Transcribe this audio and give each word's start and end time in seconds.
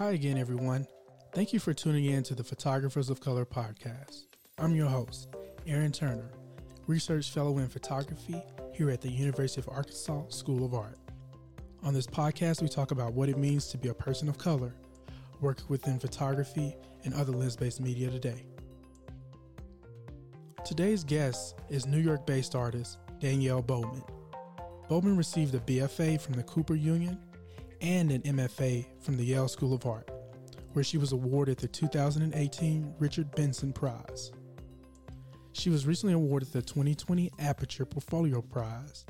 Hi 0.00 0.12
again, 0.12 0.38
everyone. 0.38 0.86
Thank 1.34 1.52
you 1.52 1.60
for 1.60 1.74
tuning 1.74 2.06
in 2.06 2.22
to 2.22 2.34
the 2.34 2.42
Photographers 2.42 3.10
of 3.10 3.20
Color 3.20 3.44
podcast. 3.44 4.28
I'm 4.56 4.74
your 4.74 4.86
host, 4.86 5.28
Aaron 5.66 5.92
Turner, 5.92 6.30
Research 6.86 7.28
Fellow 7.28 7.58
in 7.58 7.68
Photography 7.68 8.42
here 8.72 8.88
at 8.88 9.02
the 9.02 9.10
University 9.10 9.60
of 9.60 9.68
Arkansas 9.68 10.28
School 10.30 10.64
of 10.64 10.72
Art. 10.72 10.96
On 11.82 11.92
this 11.92 12.06
podcast, 12.06 12.62
we 12.62 12.68
talk 12.68 12.92
about 12.92 13.12
what 13.12 13.28
it 13.28 13.36
means 13.36 13.66
to 13.66 13.76
be 13.76 13.90
a 13.90 13.94
person 13.94 14.26
of 14.30 14.38
color, 14.38 14.74
working 15.42 15.66
within 15.68 15.98
photography 15.98 16.74
and 17.04 17.12
other 17.12 17.32
lens 17.32 17.56
based 17.56 17.78
media 17.78 18.08
today. 18.08 18.46
Today's 20.64 21.04
guest 21.04 21.56
is 21.68 21.84
New 21.84 22.00
York 22.00 22.24
based 22.24 22.54
artist 22.54 22.96
Dannielle 23.18 23.66
Bowman. 23.66 24.02
Bowman 24.88 25.18
received 25.18 25.54
a 25.54 25.60
BFA 25.60 26.18
from 26.18 26.36
the 26.36 26.42
Cooper 26.44 26.74
Union 26.74 27.18
and 27.80 28.10
an 28.10 28.22
MFA 28.22 28.86
from 29.00 29.16
the 29.16 29.24
Yale 29.24 29.48
School 29.48 29.72
of 29.72 29.86
Art, 29.86 30.10
where 30.72 30.84
she 30.84 30.98
was 30.98 31.12
awarded 31.12 31.58
the 31.58 31.68
2018 31.68 32.94
Richard 32.98 33.30
Benson 33.34 33.72
Prize. 33.72 34.32
She 35.52 35.70
was 35.70 35.86
recently 35.86 36.14
awarded 36.14 36.52
the 36.52 36.62
2020 36.62 37.30
Aperture 37.38 37.84
Portfolio 37.84 38.40
Prize 38.40 39.04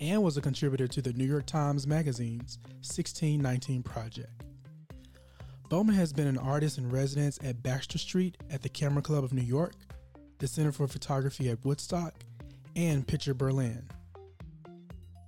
and 0.00 0.22
was 0.22 0.36
a 0.36 0.40
contributor 0.40 0.86
to 0.88 1.02
the 1.02 1.12
New 1.12 1.24
York 1.24 1.46
Times 1.46 1.86
Magazine's 1.86 2.58
1619 2.80 3.82
Project. 3.82 4.42
Bowman 5.68 5.94
has 5.94 6.12
been 6.12 6.26
an 6.26 6.38
artist 6.38 6.76
in 6.78 6.88
residence 6.90 7.38
at 7.42 7.62
Baxter 7.62 7.98
Street 7.98 8.36
at 8.50 8.62
the 8.62 8.68
Camera 8.68 9.00
Club 9.00 9.24
of 9.24 9.32
New 9.32 9.42
York, 9.42 9.74
the 10.38 10.46
Center 10.46 10.72
for 10.72 10.86
Photography 10.86 11.48
at 11.48 11.64
Woodstock, 11.64 12.14
and 12.76 13.06
Picture 13.06 13.32
Berlin. 13.32 13.88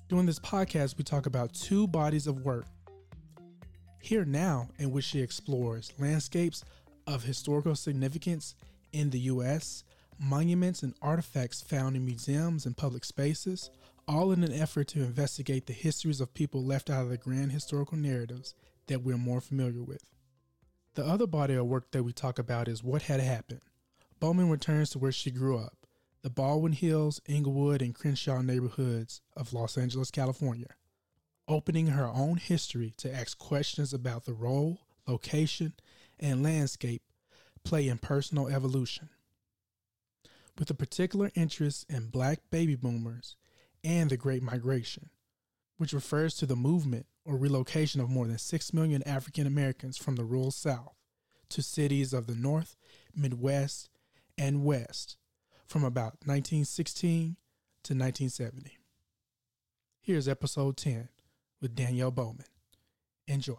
During 0.08 0.26
this 0.26 0.38
podcast, 0.38 0.98
we 0.98 1.04
talk 1.04 1.24
about 1.24 1.54
two 1.54 1.86
bodies 1.86 2.26
of 2.26 2.44
work. 2.44 2.66
Here 4.02 4.26
Now, 4.26 4.68
in 4.78 4.90
which 4.90 5.06
she 5.06 5.20
explores 5.20 5.94
landscapes 5.98 6.62
of 7.06 7.24
historical 7.24 7.74
significance 7.74 8.54
in 8.92 9.08
the 9.08 9.20
U.S., 9.20 9.82
monuments 10.18 10.82
and 10.82 10.94
artifacts 11.00 11.62
found 11.62 11.96
in 11.96 12.04
museums 12.04 12.66
and 12.66 12.76
public 12.76 13.02
spaces, 13.02 13.70
all 14.06 14.30
in 14.32 14.44
an 14.44 14.52
effort 14.52 14.88
to 14.88 15.00
investigate 15.00 15.66
the 15.66 15.72
histories 15.72 16.20
of 16.20 16.34
people 16.34 16.62
left 16.62 16.90
out 16.90 17.04
of 17.04 17.08
the 17.08 17.16
grand 17.16 17.52
historical 17.52 17.96
narratives 17.96 18.54
that 18.88 19.02
we're 19.02 19.16
more 19.16 19.40
familiar 19.40 19.82
with. 19.82 20.04
The 20.96 21.06
other 21.06 21.26
body 21.26 21.54
of 21.54 21.66
work 21.66 21.90
that 21.92 22.02
we 22.02 22.12
talk 22.12 22.38
about 22.38 22.68
is 22.68 22.84
What 22.84 23.02
Had 23.02 23.20
Happened. 23.20 23.62
Bowman 24.20 24.50
returns 24.50 24.90
to 24.90 24.98
where 24.98 25.12
she 25.12 25.30
grew 25.30 25.58
up, 25.58 25.83
the 26.24 26.30
Baldwin 26.30 26.72
Hills, 26.72 27.20
Inglewood, 27.28 27.82
and 27.82 27.94
Crenshaw 27.94 28.40
neighborhoods 28.40 29.20
of 29.36 29.52
Los 29.52 29.76
Angeles, 29.76 30.10
California, 30.10 30.70
opening 31.46 31.88
her 31.88 32.06
own 32.06 32.38
history 32.38 32.94
to 32.96 33.14
ask 33.14 33.36
questions 33.36 33.92
about 33.92 34.24
the 34.24 34.32
role, 34.32 34.78
location, 35.06 35.74
and 36.18 36.42
landscape 36.42 37.02
play 37.62 37.88
in 37.88 37.98
personal 37.98 38.48
evolution. 38.48 39.10
With 40.58 40.70
a 40.70 40.74
particular 40.74 41.30
interest 41.34 41.84
in 41.90 42.06
black 42.06 42.38
baby 42.50 42.74
boomers 42.74 43.36
and 43.84 44.08
the 44.08 44.16
Great 44.16 44.42
Migration, 44.42 45.10
which 45.76 45.92
refers 45.92 46.36
to 46.36 46.46
the 46.46 46.56
movement 46.56 47.04
or 47.26 47.36
relocation 47.36 48.00
of 48.00 48.08
more 48.08 48.26
than 48.26 48.38
6 48.38 48.72
million 48.72 49.02
African 49.02 49.46
Americans 49.46 49.98
from 49.98 50.16
the 50.16 50.24
rural 50.24 50.50
South 50.50 50.94
to 51.50 51.60
cities 51.60 52.14
of 52.14 52.26
the 52.26 52.34
North, 52.34 52.76
Midwest, 53.14 53.90
and 54.38 54.64
West 54.64 55.18
from 55.66 55.84
about 55.84 56.16
1916 56.24 57.36
to 57.84 57.94
1970. 57.94 58.78
Here's 60.00 60.28
episode 60.28 60.76
10 60.76 61.08
with 61.60 61.74
Dannielle 61.74 62.14
Bowman. 62.14 62.44
Enjoy. 63.26 63.54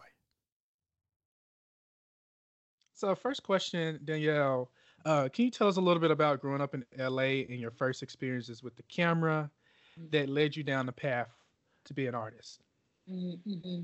So, 2.94 3.14
first 3.14 3.42
question, 3.42 4.00
Dannielle, 4.04 4.68
uh, 5.04 5.28
can 5.32 5.44
you 5.44 5.50
tell 5.50 5.68
us 5.68 5.76
a 5.76 5.80
little 5.80 6.00
bit 6.00 6.10
about 6.10 6.40
growing 6.40 6.60
up 6.60 6.74
in 6.74 6.84
LA 6.98 7.42
and 7.48 7.60
your 7.60 7.70
first 7.70 8.02
experiences 8.02 8.62
with 8.62 8.74
the 8.76 8.82
camera 8.84 9.50
that 10.10 10.28
led 10.28 10.56
you 10.56 10.62
down 10.62 10.86
the 10.86 10.92
path 10.92 11.28
to 11.84 11.94
be 11.94 12.06
an 12.06 12.14
artist? 12.14 12.62
Mm-hmm. 13.10 13.82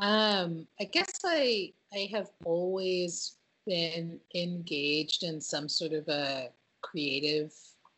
Um, 0.00 0.66
I 0.80 0.84
guess 0.84 1.12
I 1.24 1.72
I 1.92 2.08
have 2.12 2.30
always 2.44 3.36
been 3.66 4.18
engaged 4.34 5.22
in 5.22 5.40
some 5.40 5.68
sort 5.68 5.92
of 5.92 6.08
a 6.08 6.48
creative 6.90 7.52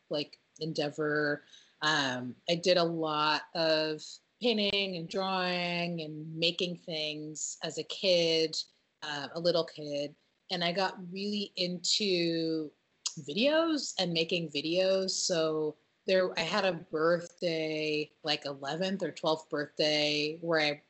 like 0.09 0.37
endeavor. 0.59 1.43
Um, 1.81 2.35
I 2.49 2.55
did 2.55 2.77
a 2.77 2.83
lot 2.83 3.41
of 3.55 4.01
painting 4.41 4.97
and 4.97 5.09
drawing 5.09 6.01
and 6.01 6.37
making 6.37 6.77
things 6.85 7.57
as 7.63 7.77
a 7.77 7.83
kid, 7.83 8.55
uh, 9.01 9.27
a 9.33 9.39
little 9.39 9.65
kid, 9.65 10.13
and 10.51 10.63
I 10.63 10.71
got 10.71 10.97
really 11.11 11.51
into 11.55 12.69
videos 13.27 13.93
and 13.99 14.13
making 14.13 14.49
videos. 14.49 15.11
So 15.11 15.75
there, 16.05 16.37
I 16.37 16.41
had 16.41 16.65
a 16.65 16.73
birthday, 16.73 18.11
like 18.23 18.43
11th 18.43 19.03
or 19.03 19.11
12th 19.11 19.49
birthday, 19.49 20.37
where 20.41 20.59
I 20.59 20.81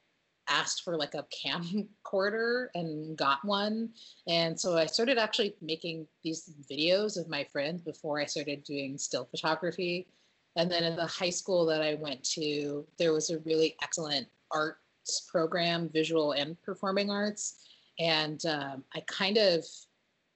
asked 0.49 0.83
for 0.83 0.97
like 0.97 1.13
a 1.13 1.25
camcorder 1.45 2.67
and 2.75 3.17
got 3.17 3.43
one. 3.43 3.89
And 4.27 4.59
so 4.59 4.77
I 4.77 4.85
started 4.85 5.17
actually 5.17 5.55
making 5.61 6.07
these 6.23 6.51
videos 6.69 7.19
of 7.19 7.29
my 7.29 7.43
friends 7.45 7.81
before 7.81 8.19
I 8.19 8.25
started 8.25 8.63
doing 8.63 8.97
still 8.97 9.25
photography. 9.25 10.07
And 10.55 10.69
then 10.69 10.83
in 10.83 10.95
the 10.95 11.07
high 11.07 11.29
school 11.29 11.65
that 11.65 11.81
I 11.81 11.95
went 11.95 12.23
to, 12.35 12.85
there 12.97 13.13
was 13.13 13.29
a 13.29 13.39
really 13.39 13.75
excellent 13.81 14.27
arts 14.51 15.27
program, 15.31 15.89
visual 15.89 16.33
and 16.33 16.61
performing 16.61 17.09
arts. 17.09 17.65
And 17.99 18.45
um, 18.45 18.83
I 18.93 19.01
kind 19.07 19.37
of, 19.37 19.65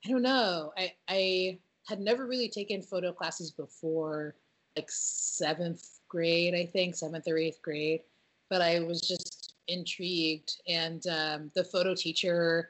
I 0.06 0.09
don't 0.09 0.22
know, 0.22 0.72
I, 0.78 0.94
I 1.07 1.59
had 1.88 2.00
never 2.00 2.25
really 2.25 2.50
taken 2.50 2.81
photo 2.81 3.12
classes 3.12 3.51
before 3.51 4.35
like 4.75 4.89
seventh 4.89 6.00
grade, 6.07 6.53
I 6.53 6.66
think, 6.66 6.95
seventh 6.95 7.28
or 7.28 7.38
eighth 7.38 7.62
grade. 7.62 8.01
But 8.50 8.62
I 8.62 8.79
was 8.79 9.01
just 9.01 9.36
intrigued, 9.67 10.61
and 10.67 11.05
um, 11.07 11.51
the 11.55 11.63
photo 11.63 11.95
teacher 11.95 12.69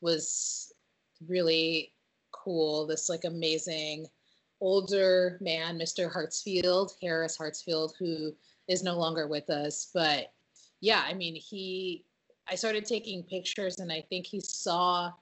was 0.00 0.72
really 1.26 1.92
cool. 2.32 2.86
This 2.86 3.08
like 3.08 3.24
amazing 3.24 4.06
older 4.60 5.38
man, 5.40 5.78
Mr. 5.78 6.12
Hartsfield, 6.12 6.92
Harris 7.00 7.38
Hartsfield, 7.38 7.92
who 7.98 8.34
is 8.68 8.82
no 8.82 8.98
longer 8.98 9.26
with 9.26 9.50
us. 9.50 9.90
But 9.94 10.32
yeah, 10.80 11.04
I 11.06 11.14
mean, 11.14 11.34
he, 11.34 12.04
I 12.48 12.54
started 12.54 12.84
taking 12.84 13.22
pictures, 13.22 13.78
and 13.78 13.92
I 13.92 14.04
think 14.08 14.26
he 14.26 14.40
saw 14.40 15.12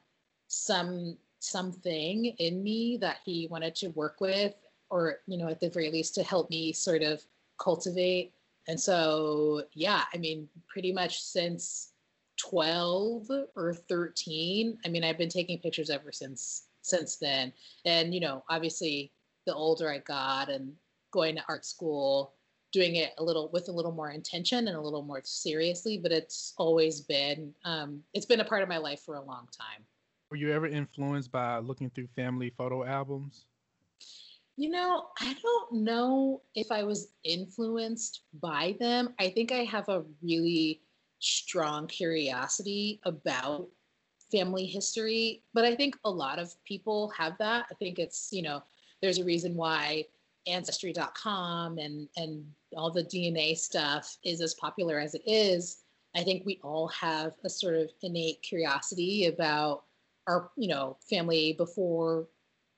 some 0.48 1.16
something 1.38 2.26
in 2.38 2.62
me 2.62 2.96
that 3.00 3.18
he 3.24 3.46
wanted 3.50 3.74
to 3.76 3.88
work 3.88 4.20
with, 4.20 4.54
or 4.90 5.18
you 5.26 5.36
know, 5.36 5.48
at 5.48 5.60
the 5.60 5.68
very 5.68 5.90
least, 5.90 6.14
to 6.14 6.22
help 6.22 6.50
me 6.50 6.72
sort 6.72 7.02
of 7.02 7.22
cultivate 7.58 8.32
and 8.68 8.80
so, 8.80 9.62
yeah, 9.72 10.04
I 10.12 10.16
mean, 10.16 10.48
pretty 10.68 10.92
much 10.92 11.20
since 11.22 11.92
12 12.38 13.30
or 13.54 13.74
13, 13.74 14.78
I 14.84 14.88
mean, 14.88 15.04
I've 15.04 15.18
been 15.18 15.28
taking 15.28 15.58
pictures 15.58 15.90
ever 15.90 16.12
since 16.12 16.64
since 16.82 17.16
then. 17.16 17.52
And, 17.84 18.14
you 18.14 18.20
know, 18.20 18.44
obviously 18.48 19.12
the 19.44 19.54
older 19.54 19.90
I 19.90 19.98
got 19.98 20.48
and 20.48 20.72
going 21.10 21.36
to 21.36 21.42
art 21.48 21.64
school, 21.64 22.34
doing 22.72 22.96
it 22.96 23.12
a 23.18 23.24
little 23.24 23.50
with 23.52 23.68
a 23.68 23.72
little 23.72 23.92
more 23.92 24.10
intention 24.10 24.68
and 24.68 24.76
a 24.76 24.80
little 24.80 25.02
more 25.02 25.20
seriously, 25.24 25.98
but 25.98 26.12
it's 26.12 26.54
always 26.58 27.00
been 27.00 27.52
um, 27.64 28.02
it's 28.14 28.26
been 28.26 28.40
a 28.40 28.44
part 28.44 28.62
of 28.62 28.68
my 28.68 28.78
life 28.78 29.00
for 29.00 29.16
a 29.16 29.22
long 29.22 29.48
time. 29.56 29.84
Were 30.30 30.36
you 30.36 30.52
ever 30.52 30.66
influenced 30.66 31.30
by 31.30 31.58
looking 31.58 31.90
through 31.90 32.08
family 32.16 32.52
photo 32.56 32.84
albums? 32.84 33.46
You 34.56 34.70
know, 34.70 35.08
I 35.20 35.36
don't 35.42 35.72
know 35.84 36.42
if 36.54 36.72
I 36.72 36.82
was 36.82 37.08
influenced 37.24 38.22
by 38.40 38.74
them. 38.80 39.14
I 39.18 39.28
think 39.28 39.52
I 39.52 39.64
have 39.64 39.88
a 39.90 40.04
really 40.22 40.80
strong 41.18 41.86
curiosity 41.86 43.00
about 43.04 43.68
family 44.32 44.66
history, 44.66 45.42
but 45.52 45.64
I 45.64 45.74
think 45.74 45.98
a 46.04 46.10
lot 46.10 46.38
of 46.38 46.54
people 46.64 47.10
have 47.10 47.36
that. 47.38 47.66
I 47.70 47.74
think 47.74 47.98
it's, 47.98 48.30
you 48.32 48.42
know, 48.42 48.62
there's 49.02 49.18
a 49.18 49.24
reason 49.24 49.54
why 49.54 50.06
ancestry.com 50.46 51.78
and 51.78 52.08
and 52.16 52.44
all 52.76 52.90
the 52.90 53.04
DNA 53.04 53.56
stuff 53.56 54.16
is 54.24 54.40
as 54.40 54.54
popular 54.54 54.98
as 54.98 55.14
it 55.14 55.22
is. 55.26 55.82
I 56.14 56.22
think 56.22 56.46
we 56.46 56.60
all 56.62 56.88
have 56.88 57.32
a 57.44 57.50
sort 57.50 57.74
of 57.74 57.90
innate 58.02 58.40
curiosity 58.42 59.26
about 59.26 59.84
our, 60.26 60.50
you 60.56 60.68
know, 60.68 60.96
family 61.08 61.52
before 61.52 62.26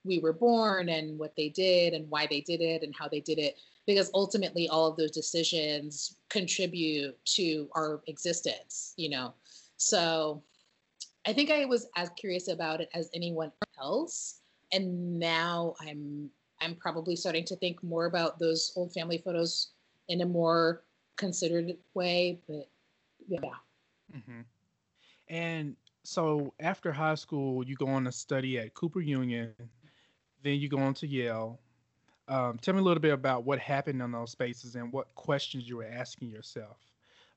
we 0.09 0.19
were 0.19 0.33
born 0.33 0.89
and 0.89 1.19
what 1.19 1.37
they 1.37 1.51
did 1.51 1.93
and 1.93 2.09
why 2.11 2.27
they 2.27 2.41
did 2.41 2.61
it 2.61 2.83
and 2.83 2.95
how 2.99 3.07
they 3.07 3.21
did 3.21 3.39
it 3.39 3.59
because 3.87 4.11
ultimately 4.15 4.69
all 4.69 4.87
of 4.87 4.97
those 4.97 5.11
decisions 5.11 6.17
contribute 6.29 7.17
to 7.25 7.69
our 7.75 8.01
existence 8.09 8.95
you 8.97 9.11
know 9.11 9.33
so 9.77 10.43
i 11.27 11.33
think 11.33 11.51
i 11.51 11.65
was 11.65 11.87
as 11.97 12.11
curious 12.17 12.49
about 12.49 12.81
it 12.81 12.89
as 12.95 13.11
anyone 13.15 13.53
else 13.81 14.41
and 14.73 15.19
now 15.19 15.75
i'm 15.83 16.29
i'm 16.61 16.75
probably 16.75 17.15
starting 17.15 17.45
to 17.45 17.55
think 17.57 17.83
more 17.85 18.07
about 18.07 18.39
those 18.39 18.73
old 18.75 18.93
family 18.93 19.19
photos 19.19 19.69
in 20.09 20.23
a 20.23 20.27
more 20.27 20.83
considered 21.17 21.77
way 21.95 22.41
but 22.49 22.69
yeah 23.29 23.39
mm-hmm. 24.17 24.41
and 25.29 25.77
so 26.09 26.55
after 26.59 26.91
high 26.91 27.17
school, 27.17 27.63
you 27.67 27.77
go 27.77 27.87
on 27.87 28.05
to 28.05 28.13
study 28.13 28.59
at 28.59 28.73
Cooper 28.73 29.03
Union, 29.03 29.53
then 30.43 30.55
you 30.55 30.69
go 30.69 30.79
on 30.79 30.95
to 30.95 31.07
Yale. 31.07 31.61
Um, 32.29 32.59
tell 32.61 32.75
me 32.75 32.81
a 32.81 32.83
little 32.83 33.01
bit 33.01 33.13
about 33.13 33.45
what 33.45 33.59
happened 33.59 34.03
in 34.03 34.13
those 34.13 34.31
spaces 34.31 34.75
and 34.75 34.93
what 34.93 35.15
questions 35.15 35.69
you 35.69 35.79
were 35.79 35.87
asking 35.91 36.31
yourself. 36.31 36.79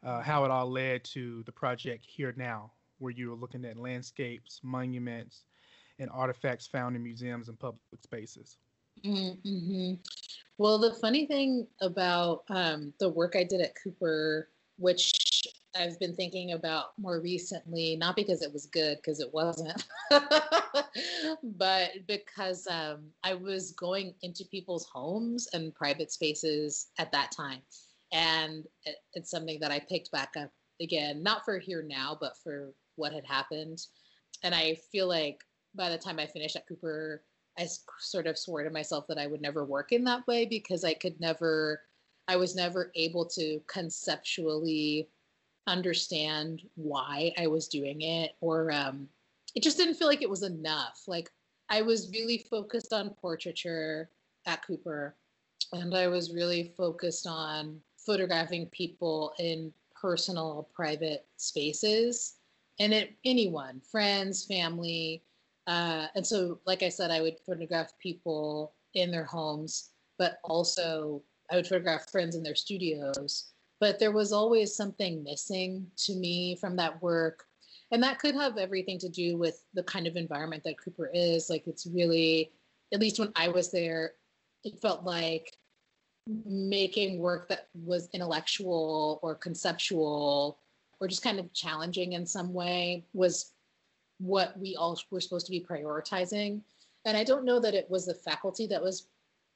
Uh, 0.03 0.21
how 0.21 0.43
it 0.45 0.51
all 0.51 0.69
led 0.69 1.03
to 1.03 1.43
the 1.43 1.51
project 1.51 2.03
here 2.07 2.33
now, 2.35 2.71
where 2.97 3.11
you 3.11 3.29
were 3.29 3.35
looking 3.35 3.63
at 3.65 3.77
landscapes, 3.77 4.59
monuments, 4.63 5.43
and 5.99 6.09
artifacts 6.11 6.65
found 6.65 6.95
in 6.95 7.03
museums 7.03 7.49
and 7.49 7.59
public 7.59 7.79
spaces. 8.01 8.57
Mm-hmm. 9.05 9.93
Well, 10.57 10.79
the 10.79 10.93
funny 10.95 11.25
thing 11.27 11.67
about 11.81 12.43
um, 12.49 12.93
the 12.99 13.09
work 13.09 13.35
I 13.35 13.43
did 13.43 13.61
at 13.61 13.73
Cooper, 13.81 14.49
which 14.77 15.10
I've 15.81 15.99
been 15.99 16.15
thinking 16.15 16.51
about 16.51 16.97
more 16.97 17.19
recently, 17.19 17.95
not 17.95 18.15
because 18.15 18.41
it 18.41 18.53
was 18.53 18.67
good, 18.67 18.97
because 18.97 19.19
it 19.19 19.33
wasn't, 19.33 19.85
but 21.43 21.91
because 22.07 22.67
um, 22.67 23.09
I 23.23 23.33
was 23.33 23.71
going 23.71 24.13
into 24.21 24.45
people's 24.45 24.85
homes 24.85 25.47
and 25.53 25.73
private 25.73 26.11
spaces 26.11 26.87
at 26.99 27.11
that 27.11 27.31
time. 27.31 27.61
And 28.13 28.65
it, 28.85 28.97
it's 29.13 29.31
something 29.31 29.59
that 29.59 29.71
I 29.71 29.79
picked 29.79 30.11
back 30.11 30.33
up 30.37 30.51
again, 30.81 31.23
not 31.23 31.43
for 31.45 31.57
here 31.57 31.83
now, 31.87 32.17
but 32.19 32.37
for 32.43 32.73
what 32.95 33.13
had 33.13 33.25
happened. 33.25 33.79
And 34.43 34.53
I 34.53 34.75
feel 34.91 35.07
like 35.07 35.43
by 35.73 35.89
the 35.89 35.97
time 35.97 36.19
I 36.19 36.27
finished 36.27 36.55
at 36.55 36.67
Cooper, 36.67 37.23
I 37.57 37.67
sort 37.99 38.27
of 38.27 38.37
swore 38.37 38.63
to 38.63 38.69
myself 38.69 39.05
that 39.07 39.17
I 39.17 39.27
would 39.27 39.41
never 39.41 39.65
work 39.65 39.91
in 39.91 40.03
that 40.05 40.25
way 40.27 40.45
because 40.45 40.83
I 40.83 40.93
could 40.93 41.19
never, 41.19 41.81
I 42.27 42.35
was 42.35 42.55
never 42.55 42.91
able 42.95 43.25
to 43.29 43.61
conceptually 43.67 45.09
understand 45.67 46.61
why 46.75 47.33
I 47.37 47.47
was 47.47 47.67
doing 47.67 48.01
it, 48.01 48.35
or 48.41 48.71
um, 48.71 49.07
it 49.55 49.63
just 49.63 49.77
didn't 49.77 49.95
feel 49.95 50.07
like 50.07 50.21
it 50.21 50.29
was 50.29 50.43
enough. 50.43 51.03
Like 51.07 51.29
I 51.69 51.81
was 51.81 52.11
really 52.11 52.45
focused 52.49 52.93
on 52.93 53.11
portraiture 53.11 54.09
at 54.45 54.65
Cooper, 54.65 55.15
and 55.73 55.95
I 55.95 56.07
was 56.07 56.33
really 56.33 56.73
focused 56.75 57.27
on 57.27 57.79
photographing 57.97 58.67
people 58.67 59.33
in 59.39 59.71
personal, 59.99 60.69
private 60.73 61.25
spaces, 61.37 62.35
and 62.79 62.93
it 62.93 63.13
anyone, 63.23 63.81
friends, 63.81 64.45
family 64.45 65.23
uh, 65.67 66.07
and 66.15 66.25
so, 66.25 66.59
like 66.65 66.83
I 66.83 66.89
said, 66.89 67.11
I 67.11 67.21
would 67.21 67.39
photograph 67.45 67.91
people 67.99 68.73
in 68.93 69.11
their 69.11 69.25
homes, 69.25 69.91
but 70.17 70.39
also 70.43 71.21
I 71.51 71.55
would 71.55 71.67
photograph 71.67 72.09
friends 72.09 72.35
in 72.35 72.43
their 72.43 72.55
studios. 72.55 73.51
But 73.81 73.99
there 73.99 74.11
was 74.11 74.31
always 74.31 74.73
something 74.73 75.23
missing 75.23 75.87
to 76.05 76.15
me 76.15 76.55
from 76.55 76.77
that 76.77 77.01
work. 77.01 77.43
And 77.91 78.01
that 78.03 78.19
could 78.19 78.35
have 78.35 78.57
everything 78.57 78.97
to 78.99 79.09
do 79.09 79.37
with 79.37 79.65
the 79.73 79.83
kind 79.83 80.07
of 80.07 80.15
environment 80.15 80.63
that 80.63 80.79
Cooper 80.79 81.11
is. 81.13 81.49
Like, 81.49 81.67
it's 81.67 81.87
really, 81.87 82.51
at 82.93 83.01
least 83.01 83.19
when 83.19 83.33
I 83.35 83.49
was 83.49 83.71
there, 83.71 84.13
it 84.63 84.79
felt 84.79 85.03
like 85.03 85.57
making 86.45 87.19
work 87.19 87.49
that 87.49 87.67
was 87.73 88.07
intellectual 88.13 89.19
or 89.23 89.35
conceptual 89.35 90.59
or 90.99 91.07
just 91.07 91.23
kind 91.23 91.39
of 91.39 91.51
challenging 91.51 92.13
in 92.13 92.25
some 92.25 92.53
way 92.53 93.03
was 93.13 93.53
what 94.19 94.57
we 94.59 94.75
all 94.75 94.97
were 95.09 95.19
supposed 95.19 95.47
to 95.47 95.51
be 95.51 95.65
prioritizing. 95.67 96.61
And 97.05 97.17
I 97.17 97.23
don't 97.23 97.43
know 97.43 97.59
that 97.59 97.73
it 97.73 97.89
was 97.89 98.05
the 98.05 98.13
faculty 98.13 98.67
that 98.67 98.83
was 98.83 99.07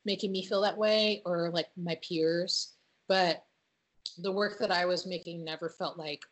making 0.03 0.31
me 0.31 0.43
feel 0.43 0.61
that 0.61 0.77
way 0.77 1.21
or 1.25 1.51
like 1.51 1.67
my 1.77 1.99
peers, 2.01 2.73
but 3.07 3.44
the 4.17 4.31
work 4.31 4.57
that 4.59 4.71
I 4.71 4.85
was 4.85 5.05
making 5.05 5.43
never 5.43 5.69
felt 5.69 5.97
like 5.97 6.23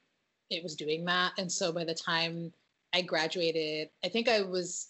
it 0.50 0.64
was 0.64 0.76
doing 0.76 1.06
that. 1.06 1.34
And 1.38 1.52
so 1.52 1.72
by 1.72 1.84
the 1.84 1.94
time 1.94 2.54
I 2.94 3.02
graduated, 3.02 3.90
I 4.04 4.10
think 4.10 4.28
I 4.28 4.42
was 4.42 4.90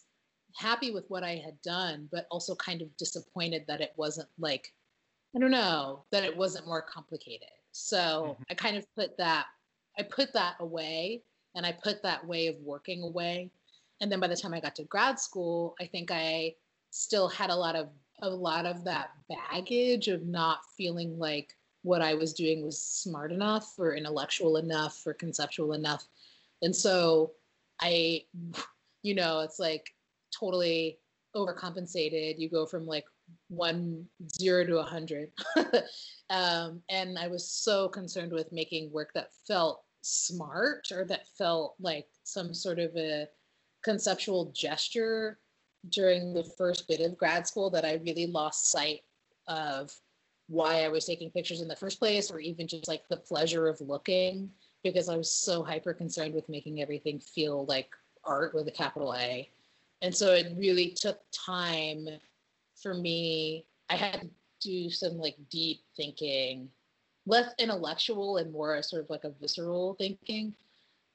happy 0.55 0.91
with 0.91 1.09
what 1.09 1.23
I 1.23 1.35
had 1.35 1.61
done, 1.61 2.07
but 2.11 2.27
also 2.29 2.55
kind 2.55 2.81
of 2.81 2.95
disappointed 2.97 3.65
that 3.67 3.81
it 3.81 3.93
wasn't 3.95 4.29
like, 4.37 4.73
I 5.35 5.39
don't 5.39 5.51
know, 5.51 6.03
that 6.11 6.23
it 6.23 6.35
wasn't 6.35 6.67
more 6.67 6.81
complicated. 6.81 7.49
So 7.71 7.97
mm-hmm. 7.97 8.43
I 8.49 8.53
kind 8.53 8.77
of 8.77 8.85
put 8.95 9.17
that, 9.17 9.47
I 9.97 10.03
put 10.03 10.33
that 10.33 10.55
away 10.59 11.23
and 11.55 11.65
I 11.65 11.71
put 11.71 12.03
that 12.03 12.25
way 12.25 12.47
of 12.47 12.55
working 12.61 13.03
away. 13.03 13.51
And 14.01 14.11
then 14.11 14.19
by 14.19 14.27
the 14.27 14.35
time 14.35 14.53
I 14.53 14.59
got 14.59 14.75
to 14.75 14.83
grad 14.83 15.19
school, 15.19 15.75
I 15.79 15.85
think 15.85 16.11
I 16.11 16.55
still 16.91 17.27
had 17.27 17.49
a 17.49 17.55
lot 17.55 17.75
of 17.75 17.89
a 18.21 18.29
lot 18.29 18.65
of 18.65 18.83
that 18.83 19.09
baggage 19.27 20.07
of 20.07 20.25
not 20.25 20.59
feeling 20.77 21.17
like 21.17 21.55
what 21.83 22.01
I 22.01 22.13
was 22.15 22.33
doing 22.33 22.65
was 22.65 22.81
smart 22.81 23.31
enough 23.31 23.73
or 23.77 23.93
intellectual 23.93 24.57
enough 24.57 25.05
or 25.05 25.13
conceptual 25.13 25.73
enough. 25.73 26.05
And 26.61 26.75
so 26.75 27.31
I, 27.81 28.23
you 29.03 29.13
know, 29.13 29.41
it's 29.41 29.59
like 29.59 29.93
totally 30.37 30.97
overcompensated. 31.35 32.39
You 32.39 32.49
go 32.49 32.65
from 32.65 32.85
like 32.85 33.05
one 33.49 34.05
zero 34.39 34.65
to 34.65 34.79
a 34.79 34.83
hundred. 34.83 35.31
um, 36.29 36.81
and 36.89 37.19
I 37.19 37.27
was 37.27 37.47
so 37.47 37.89
concerned 37.89 38.31
with 38.31 38.51
making 38.51 38.91
work 38.91 39.11
that 39.13 39.33
felt 39.45 39.83
smart 40.01 40.87
or 40.91 41.05
that 41.05 41.27
felt 41.37 41.75
like 41.79 42.07
some 42.23 42.53
sort 42.53 42.79
of 42.79 42.95
a 42.95 43.27
conceptual 43.83 44.51
gesture 44.53 45.39
during 45.89 46.33
the 46.33 46.43
first 46.43 46.87
bit 46.87 47.01
of 47.01 47.17
grad 47.17 47.45
school 47.45 47.69
that 47.69 47.83
I 47.83 47.95
really 48.05 48.27
lost 48.27 48.71
sight 48.71 49.01
of 49.47 49.93
why 50.53 50.83
I 50.83 50.89
was 50.89 51.05
taking 51.05 51.31
pictures 51.31 51.61
in 51.61 51.67
the 51.67 51.75
first 51.75 51.99
place, 51.99 52.31
or 52.31 52.39
even 52.39 52.67
just 52.67 52.87
like 52.87 53.07
the 53.09 53.17
pleasure 53.17 53.67
of 53.67 53.81
looking, 53.81 54.49
because 54.83 55.09
I 55.09 55.17
was 55.17 55.31
so 55.31 55.63
hyper 55.63 55.93
concerned 55.93 56.33
with 56.33 56.47
making 56.47 56.81
everything 56.81 57.19
feel 57.19 57.65
like 57.65 57.89
art 58.23 58.53
with 58.53 58.67
a 58.67 58.71
capital 58.71 59.15
A. 59.15 59.49
And 60.01 60.15
so 60.15 60.33
it 60.33 60.53
really 60.57 60.89
took 60.89 61.19
time 61.31 62.07
for 62.81 62.93
me. 62.93 63.65
I 63.89 63.95
had 63.95 64.21
to 64.21 64.29
do 64.61 64.89
some 64.89 65.17
like 65.17 65.35
deep 65.49 65.81
thinking 65.97 66.69
less 67.25 67.53
intellectual 67.57 68.37
and 68.37 68.51
more 68.51 68.81
sort 68.81 69.03
of 69.03 69.09
like 69.09 69.23
a 69.23 69.31
visceral 69.41 69.95
thinking 69.97 70.53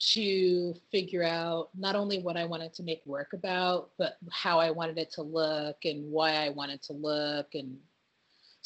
to 0.01 0.75
figure 0.91 1.25
out 1.25 1.71
not 1.77 1.97
only 1.97 2.21
what 2.21 2.37
I 2.37 2.45
wanted 2.45 2.73
to 2.75 2.83
make 2.83 3.03
work 3.05 3.33
about, 3.33 3.91
but 3.99 4.17
how 4.31 4.61
I 4.61 4.71
wanted 4.71 4.97
it 4.99 5.11
to 5.13 5.23
look 5.23 5.77
and 5.85 6.11
why 6.11 6.47
I 6.47 6.51
wanted 6.51 6.83
to 6.83 6.93
look. 6.93 7.55
And 7.55 7.77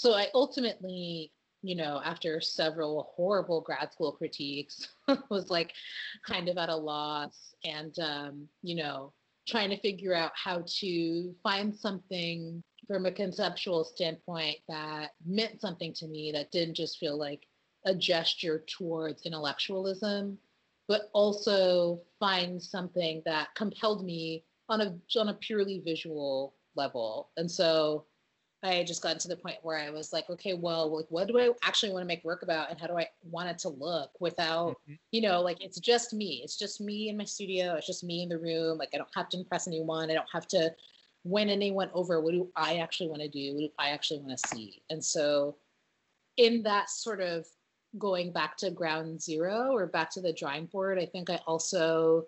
so 0.02 0.14
I 0.14 0.26
ultimately, 0.34 1.30
you 1.62 1.76
know, 1.76 2.02
after 2.04 2.40
several 2.40 3.12
horrible 3.14 3.60
grad 3.60 3.92
school 3.92 4.10
critiques, 4.10 4.88
was 5.30 5.48
like 5.48 5.72
kind 6.26 6.48
of 6.48 6.58
at 6.58 6.68
a 6.68 6.74
loss 6.74 7.54
and, 7.64 7.96
um, 8.00 8.48
you 8.62 8.74
know, 8.74 9.12
trying 9.46 9.70
to 9.70 9.78
figure 9.78 10.12
out 10.12 10.32
how 10.34 10.64
to 10.80 11.32
find 11.44 11.72
something 11.72 12.60
from 12.88 13.06
a 13.06 13.12
conceptual 13.12 13.84
standpoint 13.84 14.56
that 14.68 15.12
meant 15.24 15.60
something 15.60 15.92
to 15.94 16.08
me 16.08 16.32
that 16.32 16.50
didn't 16.50 16.74
just 16.74 16.98
feel 16.98 17.16
like 17.16 17.46
a 17.86 17.94
gesture 17.94 18.64
towards 18.76 19.22
intellectualism, 19.22 20.36
but 20.88 21.10
also 21.12 22.02
find 22.18 22.60
something 22.60 23.22
that 23.24 23.54
compelled 23.54 24.04
me 24.04 24.42
on 24.68 24.80
a 24.80 24.98
on 25.16 25.28
a 25.28 25.34
purely 25.34 25.80
visual 25.84 26.56
level. 26.74 27.30
And 27.36 27.48
so 27.48 28.06
I 28.62 28.84
just 28.84 29.02
got 29.02 29.18
to 29.20 29.28
the 29.28 29.36
point 29.36 29.56
where 29.62 29.76
I 29.76 29.90
was 29.90 30.12
like, 30.12 30.30
okay, 30.30 30.54
well, 30.54 30.96
like, 30.96 31.06
what 31.08 31.26
do 31.26 31.38
I 31.38 31.50
actually 31.64 31.92
want 31.92 32.02
to 32.02 32.06
make 32.06 32.24
work 32.24 32.42
about, 32.42 32.70
and 32.70 32.80
how 32.80 32.86
do 32.86 32.96
I 32.96 33.08
want 33.24 33.48
it 33.48 33.58
to 33.60 33.68
look 33.68 34.10
without, 34.20 34.70
mm-hmm. 34.70 34.94
you 35.10 35.20
know, 35.20 35.40
like 35.40 35.62
it's 35.62 35.80
just 35.80 36.12
me. 36.12 36.40
It's 36.44 36.56
just 36.56 36.80
me 36.80 37.08
in 37.08 37.16
my 37.16 37.24
studio. 37.24 37.74
It's 37.74 37.86
just 37.86 38.04
me 38.04 38.22
in 38.22 38.28
the 38.28 38.38
room. 38.38 38.78
Like 38.78 38.90
I 38.94 38.98
don't 38.98 39.08
have 39.14 39.28
to 39.30 39.38
impress 39.38 39.66
anyone. 39.66 40.10
I 40.10 40.14
don't 40.14 40.30
have 40.32 40.46
to 40.48 40.72
win 41.24 41.48
anyone 41.48 41.90
over. 41.92 42.20
What 42.20 42.32
do 42.32 42.48
I 42.54 42.76
actually 42.76 43.08
want 43.08 43.22
to 43.22 43.28
do? 43.28 43.54
What 43.54 43.60
do 43.60 43.68
I 43.78 43.88
actually 43.88 44.20
want 44.20 44.38
to 44.38 44.48
see? 44.48 44.82
And 44.90 45.04
so, 45.04 45.56
in 46.36 46.62
that 46.62 46.88
sort 46.88 47.20
of 47.20 47.46
going 47.98 48.32
back 48.32 48.56
to 48.58 48.70
ground 48.70 49.20
zero 49.20 49.72
or 49.72 49.86
back 49.86 50.10
to 50.12 50.20
the 50.20 50.32
drawing 50.32 50.66
board, 50.66 50.98
I 50.98 51.06
think 51.06 51.30
I 51.30 51.40
also 51.46 52.26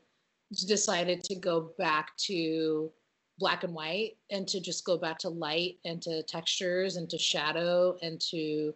decided 0.67 1.23
to 1.25 1.37
go 1.37 1.73
back 1.79 2.17
to 2.17 2.91
black 3.39 3.65
and 3.65 3.75
white 3.75 4.13
and 4.31 4.47
to 4.49 4.61
just 4.61 4.85
go 4.85 4.97
back 4.97 5.19
to 5.19 5.29
light 5.29 5.79
and 5.85 6.01
to 6.03 6.23
textures 6.23 6.97
and 6.97 7.11
to 7.11 7.19
shadow 7.19 7.97
and 8.03 8.21
to 8.21 8.73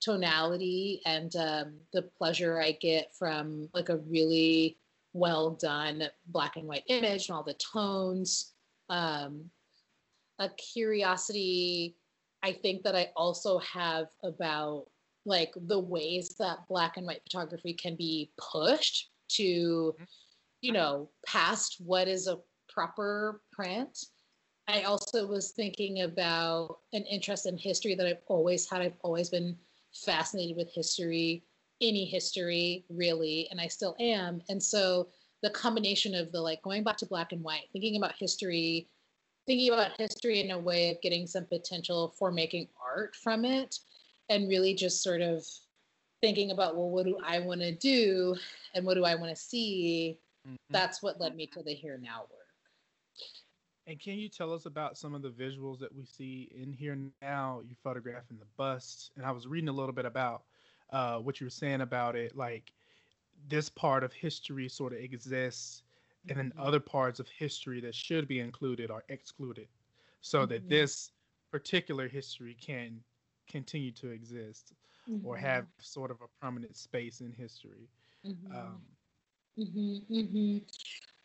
tonality 0.00 1.00
and 1.06 1.34
um, 1.36 1.74
the 1.92 2.02
pleasure 2.02 2.60
I 2.60 2.72
get 2.72 3.14
from 3.16 3.68
like 3.72 3.88
a 3.88 3.98
really 3.98 4.76
well 5.14 5.50
done 5.50 6.04
black 6.26 6.56
and 6.56 6.66
white 6.66 6.84
image 6.88 7.28
and 7.28 7.36
all 7.36 7.42
the 7.42 7.54
tones. 7.54 8.52
Um, 8.88 9.50
a 10.38 10.48
curiosity 10.50 11.96
I 12.42 12.52
think 12.52 12.82
that 12.82 12.96
I 12.96 13.10
also 13.16 13.58
have 13.58 14.08
about 14.24 14.86
like 15.24 15.52
the 15.68 15.78
ways 15.78 16.34
that 16.40 16.66
black 16.68 16.96
and 16.96 17.06
white 17.06 17.22
photography 17.22 17.74
can 17.74 17.94
be 17.94 18.32
pushed 18.36 19.10
to 19.28 19.94
mm-hmm. 19.94 20.04
you 20.60 20.72
know 20.72 21.08
past 21.24 21.76
what 21.78 22.08
is 22.08 22.26
a 22.26 22.38
proper 22.72 23.42
print 23.52 24.06
i 24.68 24.82
also 24.82 25.26
was 25.26 25.50
thinking 25.52 26.02
about 26.02 26.78
an 26.92 27.02
interest 27.04 27.46
in 27.46 27.56
history 27.56 27.94
that 27.94 28.06
i've 28.06 28.22
always 28.26 28.68
had 28.68 28.82
i've 28.82 28.98
always 29.02 29.28
been 29.28 29.56
fascinated 29.92 30.56
with 30.56 30.72
history 30.72 31.44
any 31.80 32.04
history 32.04 32.84
really 32.88 33.48
and 33.50 33.60
i 33.60 33.66
still 33.66 33.96
am 34.00 34.40
and 34.48 34.62
so 34.62 35.08
the 35.42 35.50
combination 35.50 36.14
of 36.14 36.32
the 36.32 36.40
like 36.40 36.62
going 36.62 36.84
back 36.84 36.96
to 36.98 37.06
black 37.06 37.32
and 37.32 37.42
white, 37.42 37.68
thinking 37.72 37.96
about 37.96 38.14
history, 38.16 38.88
thinking 39.46 39.72
about 39.72 39.98
history 39.98 40.40
in 40.40 40.52
a 40.52 40.58
way 40.58 40.90
of 40.90 41.00
getting 41.02 41.26
some 41.26 41.44
potential 41.44 42.14
for 42.18 42.30
making 42.30 42.68
art 42.80 43.16
from 43.16 43.44
it, 43.44 43.76
and 44.28 44.48
really 44.48 44.74
just 44.74 45.02
sort 45.02 45.20
of 45.20 45.44
thinking 46.20 46.52
about 46.52 46.76
well, 46.76 46.90
what 46.90 47.04
do 47.04 47.18
I 47.24 47.40
want 47.40 47.60
to 47.60 47.74
do, 47.74 48.36
and 48.74 48.86
what 48.86 48.94
do 48.94 49.04
I 49.04 49.16
want 49.16 49.30
to 49.34 49.40
see. 49.40 50.18
Mm-hmm. 50.46 50.56
That's 50.70 51.02
what 51.02 51.20
led 51.20 51.36
me 51.36 51.46
to 51.48 51.62
the 51.62 51.74
here 51.74 51.98
now 52.00 52.22
work. 52.30 52.41
And 53.86 53.98
can 53.98 54.14
you 54.14 54.28
tell 54.28 54.52
us 54.52 54.66
about 54.66 54.96
some 54.96 55.14
of 55.14 55.22
the 55.22 55.30
visuals 55.30 55.80
that 55.80 55.94
we 55.94 56.04
see 56.04 56.50
in 56.54 56.72
here 56.72 56.96
now? 57.20 57.62
You're 57.66 57.76
photographing 57.82 58.38
the 58.38 58.46
bust, 58.56 59.10
and 59.16 59.26
I 59.26 59.32
was 59.32 59.46
reading 59.46 59.68
a 59.68 59.72
little 59.72 59.92
bit 59.92 60.04
about 60.04 60.42
uh, 60.90 61.18
what 61.18 61.40
you 61.40 61.46
were 61.46 61.50
saying 61.50 61.80
about 61.80 62.14
it, 62.14 62.36
like 62.36 62.72
this 63.48 63.68
part 63.68 64.04
of 64.04 64.12
history 64.12 64.68
sort 64.68 64.92
of 64.92 65.00
exists, 65.00 65.82
and 66.28 66.38
then 66.38 66.50
mm-hmm. 66.50 66.60
other 66.60 66.78
parts 66.78 67.18
of 67.18 67.28
history 67.28 67.80
that 67.80 67.94
should 67.94 68.28
be 68.28 68.38
included 68.38 68.90
are 68.90 69.02
excluded, 69.08 69.66
so 70.20 70.40
mm-hmm. 70.40 70.52
that 70.52 70.68
this 70.68 71.10
particular 71.50 72.08
history 72.08 72.56
can 72.60 73.00
continue 73.48 73.90
to 73.90 74.10
exist 74.10 74.74
mm-hmm. 75.10 75.26
or 75.26 75.36
have 75.36 75.66
sort 75.80 76.10
of 76.10 76.18
a 76.22 76.40
prominent 76.40 76.76
space 76.76 77.20
in 77.20 77.32
history. 77.32 77.88
Mm-hmm. 78.26 78.56
Um, 78.56 78.80
mm-hmm. 79.58 80.14
Mm-hmm. 80.14 80.58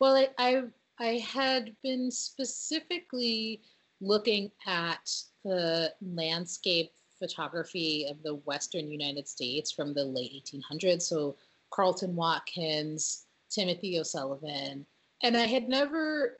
well, 0.00 0.16
I, 0.16 0.28
I 0.38 0.64
I 1.00 1.18
had 1.18 1.74
been 1.82 2.10
specifically 2.10 3.62
looking 4.00 4.50
at 4.66 5.10
the 5.44 5.92
landscape 6.00 6.92
photography 7.18 8.06
of 8.08 8.22
the 8.22 8.36
Western 8.36 8.90
United 8.90 9.28
States 9.28 9.72
from 9.72 9.92
the 9.92 10.04
late 10.04 10.44
1800s. 10.46 11.02
So 11.02 11.36
Carleton 11.70 12.14
Watkins, 12.14 13.26
Timothy 13.50 13.98
O'Sullivan. 13.98 14.86
And 15.22 15.36
I 15.36 15.46
had 15.46 15.68
never 15.68 16.38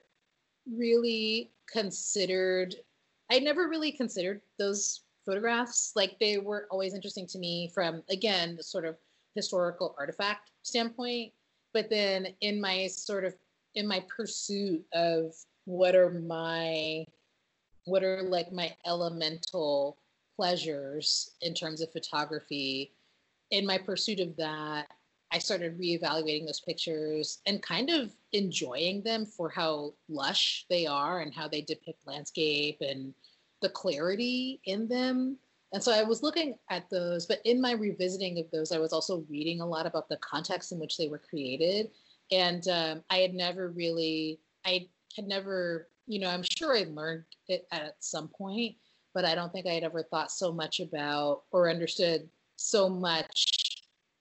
really 0.70 1.50
considered, 1.70 2.74
I 3.30 3.38
never 3.38 3.68
really 3.68 3.92
considered 3.92 4.40
those 4.58 5.00
photographs. 5.24 5.92
Like 5.96 6.18
they 6.18 6.38
were 6.38 6.66
always 6.70 6.94
interesting 6.94 7.26
to 7.28 7.38
me 7.38 7.70
from, 7.74 8.02
again, 8.10 8.56
the 8.56 8.62
sort 8.62 8.84
of 8.84 8.96
historical 9.34 9.94
artifact 9.98 10.50
standpoint. 10.62 11.32
But 11.74 11.90
then 11.90 12.28
in 12.40 12.60
my 12.60 12.86
sort 12.86 13.24
of, 13.24 13.34
in 13.78 13.86
my 13.86 14.04
pursuit 14.14 14.84
of 14.92 15.32
what 15.64 15.94
are 15.94 16.10
my, 16.10 17.04
what 17.84 18.02
are 18.02 18.22
like 18.22 18.52
my 18.52 18.74
elemental 18.84 19.96
pleasures 20.34 21.30
in 21.42 21.54
terms 21.54 21.80
of 21.80 21.92
photography. 21.92 22.92
In 23.52 23.64
my 23.64 23.78
pursuit 23.78 24.18
of 24.18 24.36
that, 24.36 24.88
I 25.30 25.38
started 25.38 25.78
reevaluating 25.78 26.44
those 26.44 26.60
pictures 26.60 27.38
and 27.46 27.62
kind 27.62 27.88
of 27.88 28.10
enjoying 28.32 29.02
them 29.02 29.24
for 29.24 29.48
how 29.48 29.94
lush 30.08 30.66
they 30.68 30.84
are 30.84 31.20
and 31.20 31.32
how 31.32 31.46
they 31.46 31.60
depict 31.60 32.04
landscape 32.04 32.78
and 32.80 33.14
the 33.62 33.68
clarity 33.68 34.60
in 34.64 34.88
them. 34.88 35.36
And 35.72 35.80
so 35.80 35.92
I 35.92 36.02
was 36.02 36.24
looking 36.24 36.56
at 36.68 36.90
those, 36.90 37.26
but 37.26 37.40
in 37.44 37.60
my 37.60 37.72
revisiting 37.72 38.40
of 38.40 38.50
those, 38.50 38.72
I 38.72 38.78
was 38.78 38.92
also 38.92 39.24
reading 39.30 39.60
a 39.60 39.66
lot 39.66 39.86
about 39.86 40.08
the 40.08 40.16
context 40.16 40.72
in 40.72 40.80
which 40.80 40.96
they 40.96 41.06
were 41.06 41.18
created. 41.18 41.90
And 42.30 42.66
um, 42.68 43.02
I 43.10 43.18
had 43.18 43.34
never 43.34 43.70
really, 43.70 44.40
I 44.64 44.88
had 45.16 45.26
never, 45.26 45.88
you 46.06 46.20
know, 46.20 46.28
I'm 46.28 46.42
sure 46.42 46.76
I 46.76 46.84
learned 46.90 47.24
it 47.48 47.66
at 47.72 47.96
some 48.00 48.28
point, 48.28 48.76
but 49.14 49.24
I 49.24 49.34
don't 49.34 49.52
think 49.52 49.66
I 49.66 49.72
had 49.72 49.84
ever 49.84 50.02
thought 50.02 50.30
so 50.30 50.52
much 50.52 50.80
about 50.80 51.42
or 51.50 51.70
understood 51.70 52.28
so 52.56 52.88
much 52.88 53.44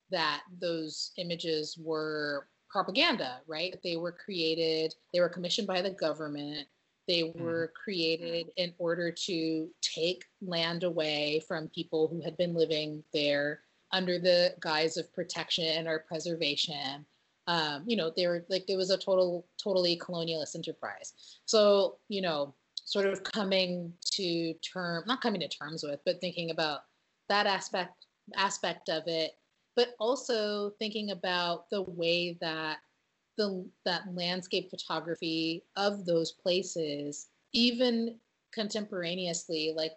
that 0.10 0.44
those 0.62 1.12
images 1.18 1.78
were 1.78 2.48
propaganda, 2.70 3.42
right? 3.48 3.76
They 3.84 3.98
were 3.98 4.12
created, 4.12 4.94
they 5.14 5.20
were 5.20 5.30
commissioned 5.30 5.68
by 5.68 5.82
the 5.82 5.92
government. 5.92 6.68
They 7.08 7.22
mm-hmm. 7.22 7.42
were 7.42 7.72
created 7.82 8.52
in 8.58 8.74
order 8.78 9.12
to 9.12 9.70
take 9.82 10.26
land 10.42 10.84
away 10.84 11.42
from 11.48 11.70
people 11.70 12.08
who 12.08 12.22
had 12.22 12.36
been 12.38 12.54
living 12.54 13.04
there 13.14 13.62
under 13.92 14.20
the 14.20 14.54
guise 14.60 14.98
of 14.98 15.14
protection 15.14 15.88
or 15.88 16.00
preservation. 16.00 17.06
Um, 17.48 17.84
you 17.88 17.96
know, 17.96 18.12
they 18.16 18.28
were 18.28 18.46
like 18.50 18.70
it 18.70 18.76
was 18.76 18.90
a 18.90 18.98
total, 18.98 19.48
totally 19.62 19.98
colonialist 19.98 20.56
enterprise. 20.56 21.14
So, 21.46 21.98
you 22.10 22.22
know, 22.22 22.54
sort 22.88 23.06
of 23.06 23.22
coming 23.22 23.94
to 24.06 24.54
term 24.56 25.04
not 25.06 25.22
coming 25.22 25.42
to 25.42 25.48
terms 25.48 25.84
with 25.84 26.00
but 26.06 26.22
thinking 26.22 26.52
about 26.52 26.82
that 27.28 27.46
aspect 27.46 28.06
aspect 28.36 28.90
of 28.90 29.04
it 29.08 29.34
but 29.76 29.90
also 30.00 30.72
thinking 30.80 31.12
about 31.12 31.70
the 31.70 31.82
way 31.82 32.38
that 32.40 32.78
the 33.38 33.70
that 33.84 34.04
landscape 34.14 34.70
photography 34.70 35.64
of 35.76 36.06
those 36.06 36.32
places 36.32 37.28
even 37.54 38.16
contemporaneously 38.54 39.74
like 39.76 39.92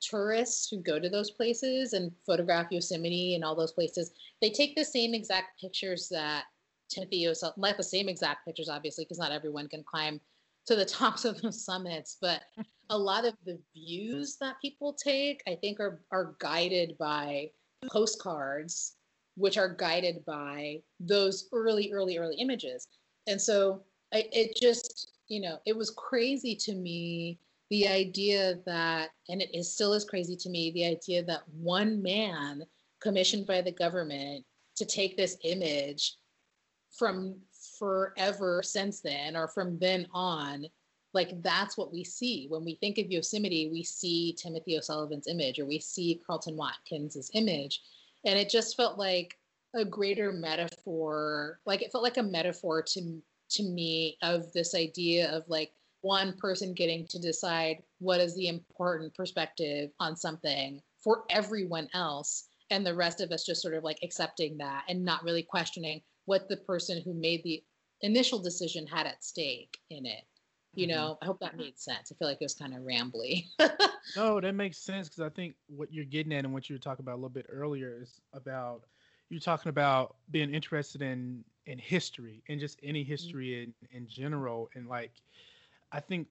tourists 0.00 0.68
who 0.68 0.80
go 0.80 1.00
to 1.00 1.08
those 1.08 1.30
places 1.30 1.94
and 1.94 2.12
photograph 2.24 2.70
yosemite 2.70 3.34
and 3.34 3.42
all 3.42 3.56
those 3.56 3.72
places 3.72 4.12
they 4.40 4.50
take 4.50 4.76
the 4.76 4.84
same 4.84 5.14
exact 5.14 5.58
pictures 5.60 6.08
that 6.10 6.44
timothy 6.88 7.26
O'Sullivan, 7.26 7.60
not 7.60 7.76
the 7.76 7.82
same 7.82 8.08
exact 8.08 8.44
pictures 8.46 8.68
obviously 8.68 9.04
because 9.04 9.18
not 9.18 9.32
everyone 9.32 9.68
can 9.68 9.82
climb 9.84 10.20
to 10.66 10.76
the 10.76 10.84
tops 10.84 11.24
of 11.24 11.40
those 11.40 11.64
summits, 11.64 12.16
but 12.20 12.42
a 12.90 12.98
lot 12.98 13.24
of 13.24 13.34
the 13.44 13.58
views 13.74 14.36
that 14.40 14.60
people 14.60 14.92
take, 14.92 15.42
I 15.46 15.56
think, 15.56 15.80
are 15.80 16.00
are 16.10 16.36
guided 16.38 16.96
by 16.98 17.50
postcards, 17.90 18.96
which 19.36 19.58
are 19.58 19.68
guided 19.68 20.24
by 20.24 20.82
those 21.00 21.48
early, 21.52 21.92
early, 21.92 22.18
early 22.18 22.36
images. 22.36 22.88
And 23.26 23.40
so 23.40 23.82
I, 24.12 24.28
it 24.32 24.56
just, 24.56 25.12
you 25.28 25.40
know, 25.40 25.58
it 25.66 25.76
was 25.76 25.90
crazy 25.90 26.54
to 26.56 26.74
me 26.74 27.38
the 27.70 27.88
idea 27.88 28.58
that, 28.66 29.10
and 29.28 29.42
it 29.42 29.54
is 29.54 29.72
still 29.72 29.94
is 29.94 30.04
crazy 30.04 30.36
to 30.36 30.50
me, 30.50 30.70
the 30.72 30.86
idea 30.86 31.22
that 31.24 31.42
one 31.48 32.02
man 32.02 32.62
commissioned 33.00 33.46
by 33.46 33.60
the 33.60 33.72
government 33.72 34.44
to 34.76 34.84
take 34.84 35.16
this 35.16 35.36
image 35.44 36.16
from 36.96 37.36
forever 37.78 38.62
since 38.62 39.00
then 39.00 39.36
or 39.36 39.48
from 39.48 39.78
then 39.78 40.06
on 40.12 40.66
like 41.12 41.40
that's 41.42 41.78
what 41.78 41.92
we 41.92 42.02
see. 42.02 42.46
When 42.48 42.64
we 42.64 42.74
think 42.76 42.98
of 42.98 43.10
yosemite 43.10 43.68
we 43.72 43.82
see 43.82 44.36
timothy 44.40 44.76
o'sullivan's 44.76 45.28
image 45.28 45.58
or 45.58 45.66
we 45.66 45.78
see 45.78 46.20
carleton 46.26 46.56
watkins's 46.56 47.30
image. 47.34 47.80
And 48.24 48.38
it 48.38 48.50
just 48.50 48.76
felt 48.76 48.98
like 48.98 49.38
a 49.74 49.84
greater 49.84 50.32
metaphor 50.32 51.60
like 51.66 51.82
it 51.82 51.90
felt 51.90 52.04
like 52.04 52.16
a 52.16 52.22
metaphor 52.22 52.82
to 52.82 53.20
to 53.50 53.62
me 53.62 54.16
of 54.22 54.52
this 54.52 54.74
idea 54.74 55.30
of 55.30 55.44
like 55.48 55.72
one 56.00 56.34
person 56.36 56.74
getting 56.74 57.06
to 57.06 57.18
decide 57.18 57.82
what 57.98 58.20
is 58.20 58.34
the 58.36 58.48
important 58.48 59.14
perspective 59.14 59.90
on 60.00 60.16
something 60.16 60.80
for 61.02 61.24
everyone 61.30 61.88
else 61.94 62.48
and 62.70 62.84
the 62.84 62.94
rest 62.94 63.20
of 63.20 63.30
us 63.30 63.44
just 63.44 63.62
sort 63.62 63.74
of 63.74 63.84
like 63.84 63.98
accepting 64.02 64.56
that 64.58 64.84
and 64.88 65.04
not 65.04 65.22
really 65.24 65.42
questioning 65.42 66.00
what 66.26 66.48
the 66.48 66.56
person 66.56 67.02
who 67.02 67.14
made 67.14 67.42
the 67.44 67.62
initial 68.00 68.38
decision 68.38 68.86
had 68.86 69.06
at 69.06 69.24
stake 69.24 69.78
in 69.90 70.06
it. 70.06 70.24
You 70.74 70.86
mm-hmm. 70.86 70.96
know, 70.96 71.18
I 71.22 71.26
hope 71.26 71.38
that 71.40 71.56
made 71.56 71.78
sense. 71.78 72.10
I 72.10 72.14
feel 72.16 72.28
like 72.28 72.38
it 72.40 72.44
was 72.44 72.54
kind 72.54 72.74
of 72.74 72.80
rambly. 72.80 73.46
no, 74.16 74.40
that 74.40 74.54
makes 74.54 74.78
sense 74.78 75.08
because 75.08 75.22
I 75.22 75.28
think 75.28 75.54
what 75.68 75.92
you're 75.92 76.04
getting 76.04 76.32
at 76.32 76.44
and 76.44 76.52
what 76.52 76.68
you 76.68 76.74
were 76.74 76.80
talking 76.80 77.04
about 77.04 77.14
a 77.14 77.16
little 77.16 77.28
bit 77.28 77.46
earlier 77.48 77.98
is 78.02 78.20
about 78.32 78.82
you're 79.30 79.40
talking 79.40 79.70
about 79.70 80.16
being 80.30 80.52
interested 80.52 81.02
in 81.02 81.44
in 81.66 81.78
history 81.78 82.42
and 82.48 82.60
just 82.60 82.78
any 82.82 83.02
mm-hmm. 83.02 83.10
history 83.10 83.48
mm-hmm. 83.48 83.94
in 83.94 84.02
in 84.02 84.08
general 84.08 84.68
and 84.74 84.88
like 84.88 85.12
I 85.92 86.00
think 86.00 86.26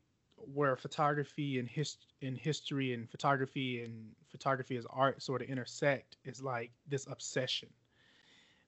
where 0.53 0.75
photography 0.75 1.59
and 1.59 1.67
his 1.67 1.97
in 2.21 2.35
history 2.35 2.93
and 2.93 3.09
photography 3.09 3.83
and 3.83 4.11
photography 4.29 4.75
as 4.77 4.85
art 4.89 5.21
sort 5.21 5.41
of 5.41 5.49
intersect 5.49 6.17
is 6.25 6.41
like 6.41 6.71
this 6.87 7.07
obsession 7.07 7.69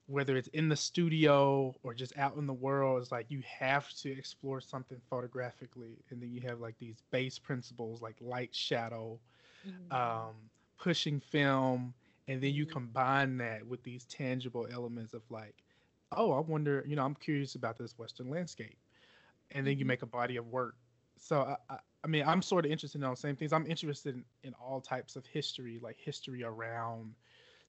whether 0.06 0.36
it's 0.36 0.48
in 0.48 0.68
the 0.68 0.76
studio 0.76 1.74
or 1.82 1.92
just 1.92 2.16
out 2.16 2.36
in 2.36 2.46
the 2.46 2.52
world, 2.52 3.02
it's 3.02 3.10
like 3.10 3.26
you 3.28 3.42
have 3.58 3.92
to 3.94 4.10
explore 4.10 4.60
something 4.60 4.98
photographically, 5.10 5.98
and 6.10 6.22
then 6.22 6.32
you 6.32 6.40
have 6.42 6.60
like 6.60 6.78
these 6.78 7.02
base 7.10 7.38
principles 7.38 8.00
like 8.00 8.14
light, 8.20 8.54
shadow, 8.54 9.18
mm-hmm. 9.66 9.92
um, 9.92 10.34
pushing 10.78 11.18
film, 11.18 11.92
and 12.28 12.40
then 12.40 12.52
you 12.54 12.64
mm-hmm. 12.64 12.72
combine 12.72 13.36
that 13.38 13.66
with 13.66 13.82
these 13.82 14.04
tangible 14.04 14.68
elements 14.72 15.12
of 15.12 15.22
like, 15.28 15.56
oh, 16.12 16.32
I 16.32 16.40
wonder, 16.40 16.84
you 16.86 16.94
know, 16.94 17.04
I'm 17.04 17.16
curious 17.16 17.56
about 17.56 17.76
this 17.76 17.98
Western 17.98 18.30
landscape, 18.30 18.78
and 19.50 19.66
then 19.66 19.72
you 19.72 19.80
mm-hmm. 19.80 19.88
make 19.88 20.02
a 20.02 20.06
body 20.06 20.36
of 20.36 20.46
work. 20.46 20.76
So 21.18 21.40
I, 21.40 21.56
I, 21.74 21.78
I 22.04 22.06
mean, 22.06 22.22
I'm 22.24 22.42
sort 22.42 22.64
of 22.64 22.70
interested 22.70 22.98
in 22.98 23.04
all 23.04 23.14
the 23.14 23.16
same 23.16 23.34
things. 23.34 23.52
I'm 23.52 23.66
interested 23.66 24.14
in, 24.14 24.24
in 24.44 24.54
all 24.54 24.80
types 24.80 25.16
of 25.16 25.26
history, 25.26 25.80
like 25.82 25.96
history 25.98 26.44
around 26.44 27.14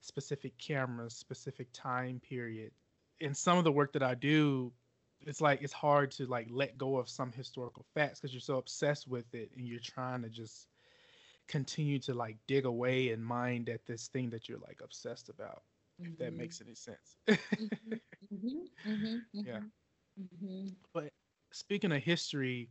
specific 0.01 0.57
cameras, 0.57 1.15
specific 1.15 1.67
time 1.73 2.19
period. 2.19 2.71
In 3.19 3.33
some 3.33 3.57
of 3.57 3.63
the 3.63 3.71
work 3.71 3.93
that 3.93 4.03
I 4.03 4.15
do, 4.15 4.71
it's 5.25 5.41
like 5.41 5.61
it's 5.61 5.73
hard 5.73 6.11
to 6.11 6.25
like 6.25 6.47
let 6.49 6.77
go 6.77 6.97
of 6.97 7.09
some 7.09 7.31
historical 7.31 7.85
facts 7.93 8.19
because 8.19 8.33
you're 8.33 8.41
so 8.41 8.57
obsessed 8.57 9.07
with 9.07 9.33
it 9.33 9.51
and 9.57 9.67
you're 9.67 9.79
trying 9.79 10.21
to 10.21 10.29
just 10.29 10.67
continue 11.47 11.97
to 11.99 12.13
like 12.13 12.37
dig 12.47 12.65
away 12.65 13.09
and 13.09 13.25
mind 13.25 13.69
at 13.69 13.85
this 13.85 14.07
thing 14.07 14.29
that 14.29 14.47
you're 14.47 14.59
like 14.59 14.79
obsessed 14.83 15.29
about. 15.29 15.63
Mm-hmm. 16.01 16.11
If 16.11 16.17
that 16.19 16.29
mm-hmm. 16.29 16.37
makes 16.37 16.61
any 16.61 16.75
sense. 16.75 17.17
mm-hmm. 17.27 18.91
Mm-hmm. 18.91 19.17
Yeah. 19.33 19.59
Mm-hmm. 20.19 20.45
Mm-hmm. 20.45 20.67
But 20.93 21.11
speaking 21.51 21.91
of 21.91 22.01
history, 22.01 22.69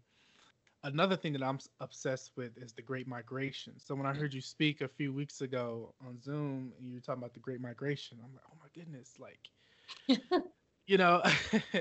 another 0.86 1.16
thing 1.16 1.32
that 1.32 1.42
I'm 1.42 1.58
obsessed 1.80 2.32
with 2.36 2.56
is 2.56 2.72
the 2.72 2.82
Great 2.82 3.08
Migration. 3.08 3.74
So 3.78 3.94
when 3.94 4.06
I 4.06 4.14
heard 4.14 4.32
you 4.32 4.40
speak 4.40 4.80
a 4.80 4.88
few 4.88 5.12
weeks 5.12 5.40
ago 5.40 5.92
on 6.06 6.20
Zoom 6.22 6.72
and 6.78 6.88
you 6.88 6.94
were 6.94 7.00
talking 7.00 7.22
about 7.22 7.34
the 7.34 7.40
Great 7.40 7.60
Migration, 7.60 8.18
I'm 8.22 8.32
like, 8.32 8.44
oh 8.50 8.56
my 8.60 8.68
goodness, 8.74 9.14
like, 9.18 10.44
you 10.86 10.96
know, 10.96 11.22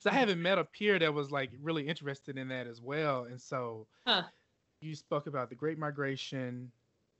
so 0.00 0.10
I 0.10 0.14
haven't 0.14 0.40
met 0.40 0.58
a 0.58 0.64
peer 0.64 0.98
that 0.98 1.12
was 1.12 1.30
like 1.30 1.50
really 1.62 1.86
interested 1.86 2.38
in 2.38 2.48
that 2.48 2.66
as 2.66 2.80
well. 2.80 3.24
And 3.24 3.40
so 3.40 3.86
huh. 4.06 4.22
you 4.80 4.94
spoke 4.94 5.26
about 5.26 5.50
the 5.50 5.54
Great 5.54 5.78
Migration, 5.78 6.72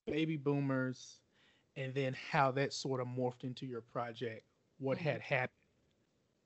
baby 0.07 0.37
boomers, 0.37 1.19
and 1.77 1.93
then 1.93 2.15
how 2.31 2.51
that 2.51 2.73
sort 2.73 3.01
of 3.01 3.07
morphed 3.07 3.43
into 3.43 3.67
your 3.67 3.81
project, 3.81 4.43
what 4.79 4.97
mm-hmm. 4.97 5.09
had 5.09 5.21
happened. 5.21 5.51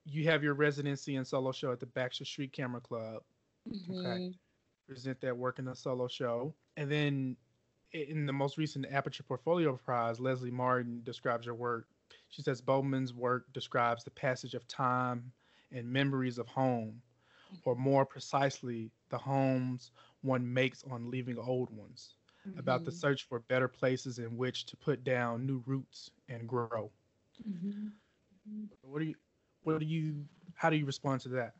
You 0.06 0.25
have 0.25 0.44
your 0.44 0.56
residency 0.56 1.15
and 1.15 1.25
solo 1.25 1.51
show 1.51 1.72
at 1.72 1.79
the 1.79 1.86
Baxter 1.86 2.25
Street 2.25 2.51
Camera 2.51 2.82
Club. 2.82 3.22
Mm-hmm. 3.72 4.06
Okay 4.06 4.36
present 4.89 5.22
that 5.22 5.38
work 5.38 5.60
in 5.60 5.67
a 5.67 5.75
solo 5.75 6.08
show. 6.08 6.53
And 6.75 6.91
then 6.91 7.38
in 7.93 8.25
the 8.25 8.34
most 8.34 8.58
recent 8.58 8.88
Aperture 8.91 9.24
Portfolio 9.24 9.77
Prize, 9.77 10.19
Lesley 10.19 10.51
Martin 10.51 11.01
describes 11.03 11.46
your 11.46 11.55
work. 11.55 11.88
She 12.29 12.41
says 12.41 12.60
Bowman's 12.60 13.13
work 13.13 13.46
describes 13.53 14.03
the 14.03 14.12
passage 14.12 14.55
of 14.55 14.67
time 14.67 15.31
and 15.72 15.88
memories 15.88 16.39
of 16.39 16.48
home, 16.48 17.01
or 17.65 17.75
more 17.75 18.05
precisely, 18.05 18.91
the 19.10 19.17
homes 19.17 19.91
one 20.22 20.51
makes 20.51 20.84
on 20.91 21.10
leaving 21.10 21.38
old 21.38 21.69
ones, 21.69 22.15
mm-hmm. 22.48 22.60
about 22.60 22.84
the 22.84 22.91
search 22.91 23.27
for 23.27 23.39
better 23.41 23.67
places 23.67 24.19
in 24.19 24.36
which 24.38 24.65
to 24.65 24.75
put 24.75 25.03
down 25.03 25.46
new 25.46 25.62
roots 25.65 26.10
and 26.29 26.48
grow. 26.48 26.91
Mm-hmm. 27.48 27.88
What 28.81 29.00
do 29.00 29.05
you, 29.05 29.15
what 29.63 29.79
do 29.79 29.86
you, 29.86 30.25
how 30.55 30.69
do 30.69 30.77
you 30.77 30.86
respond 30.86 31.22
to 31.22 31.29
that? 31.29 31.53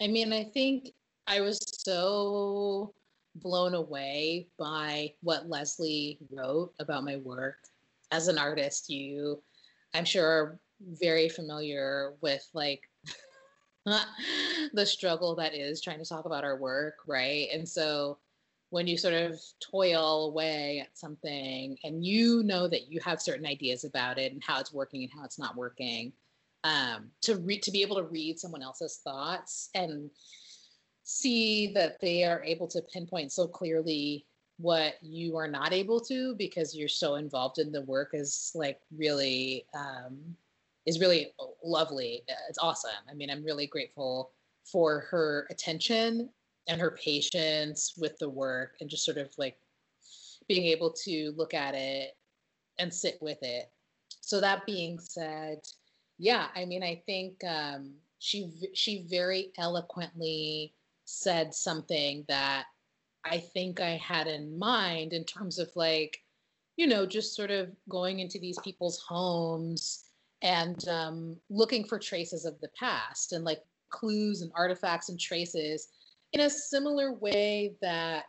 I 0.00 0.08
mean, 0.08 0.32
I 0.32 0.44
think 0.44 0.92
I 1.26 1.40
was 1.40 1.58
so 1.88 2.92
blown 3.36 3.72
away 3.72 4.46
by 4.58 5.10
what 5.22 5.48
Lesley 5.48 6.18
wrote 6.30 6.74
about 6.80 7.02
my 7.02 7.16
work. 7.16 7.56
As 8.10 8.28
an 8.28 8.36
artist, 8.36 8.90
you, 8.90 9.42
I'm 9.94 10.04
sure, 10.04 10.26
are 10.26 10.60
very 11.00 11.30
familiar 11.30 12.12
with 12.20 12.46
like 12.52 12.82
the 13.86 14.84
struggle 14.84 15.34
that 15.36 15.54
is 15.54 15.80
trying 15.80 15.98
to 15.98 16.04
talk 16.04 16.26
about 16.26 16.44
our 16.44 16.58
work, 16.58 16.96
right? 17.06 17.48
And 17.54 17.66
so 17.66 18.18
when 18.68 18.86
you 18.86 18.98
sort 18.98 19.14
of 19.14 19.40
toil 19.58 20.26
away 20.26 20.80
at 20.80 20.98
something 20.98 21.78
and 21.84 22.04
you 22.04 22.42
know 22.42 22.68
that 22.68 22.92
you 22.92 23.00
have 23.00 23.22
certain 23.22 23.46
ideas 23.46 23.84
about 23.84 24.18
it 24.18 24.32
and 24.32 24.42
how 24.44 24.60
it's 24.60 24.74
working 24.74 25.04
and 25.04 25.12
how 25.18 25.24
it's 25.24 25.38
not 25.38 25.56
working, 25.56 26.12
um, 26.64 27.10
to 27.22 27.36
read 27.36 27.62
to 27.62 27.70
be 27.70 27.80
able 27.80 27.96
to 27.96 28.02
read 28.02 28.38
someone 28.38 28.62
else's 28.62 29.00
thoughts 29.02 29.70
and 29.74 30.10
see 31.10 31.72
that 31.72 31.98
they 32.02 32.22
are 32.22 32.44
able 32.44 32.68
to 32.68 32.82
pinpoint 32.82 33.32
so 33.32 33.46
clearly 33.46 34.26
what 34.58 34.96
you 35.00 35.38
are 35.38 35.48
not 35.48 35.72
able 35.72 35.98
to 35.98 36.34
because 36.34 36.76
you're 36.76 36.86
so 36.86 37.14
involved 37.14 37.58
in 37.58 37.72
the 37.72 37.80
work 37.82 38.10
is 38.12 38.52
like 38.54 38.78
really 38.94 39.64
um, 39.72 40.18
is 40.84 41.00
really 41.00 41.32
lovely. 41.64 42.22
It's 42.50 42.58
awesome. 42.58 42.90
I 43.10 43.14
mean 43.14 43.30
i'm 43.30 43.42
really 43.42 43.66
grateful 43.66 44.32
for 44.70 45.00
her 45.10 45.46
attention 45.48 46.28
and 46.66 46.78
her 46.78 46.90
patience 47.02 47.94
with 47.96 48.18
the 48.18 48.28
work 48.28 48.76
and 48.82 48.90
just 48.90 49.06
sort 49.06 49.16
of 49.16 49.30
like 49.38 49.56
being 50.46 50.66
able 50.66 50.92
to 51.04 51.32
look 51.38 51.54
at 51.54 51.74
it 51.74 52.18
and 52.78 52.92
sit 52.92 53.16
with 53.22 53.38
it. 53.40 53.70
So 54.20 54.42
that 54.42 54.66
being 54.66 54.98
said 54.98 55.60
yeah 56.18 56.48
i 56.54 56.64
mean 56.66 56.82
i 56.82 57.00
think 57.06 57.42
um, 57.44 57.94
she 58.18 58.50
she 58.74 59.06
very 59.08 59.52
eloquently 59.56 60.74
said 61.08 61.54
something 61.54 62.22
that 62.28 62.66
I 63.24 63.38
think 63.38 63.80
I 63.80 63.96
had 63.96 64.26
in 64.26 64.58
mind 64.58 65.14
in 65.14 65.24
terms 65.24 65.58
of 65.58 65.70
like, 65.74 66.18
you 66.76 66.86
know, 66.86 67.06
just 67.06 67.34
sort 67.34 67.50
of 67.50 67.70
going 67.88 68.20
into 68.20 68.38
these 68.38 68.58
people's 68.62 69.00
homes 69.00 70.04
and 70.42 70.86
um, 70.86 71.36
looking 71.48 71.84
for 71.84 71.98
traces 71.98 72.44
of 72.44 72.60
the 72.60 72.68
past 72.78 73.32
and 73.32 73.42
like 73.42 73.62
clues 73.88 74.42
and 74.42 74.52
artifacts 74.54 75.08
and 75.08 75.18
traces 75.18 75.88
in 76.34 76.40
a 76.40 76.50
similar 76.50 77.14
way 77.14 77.74
that 77.80 78.24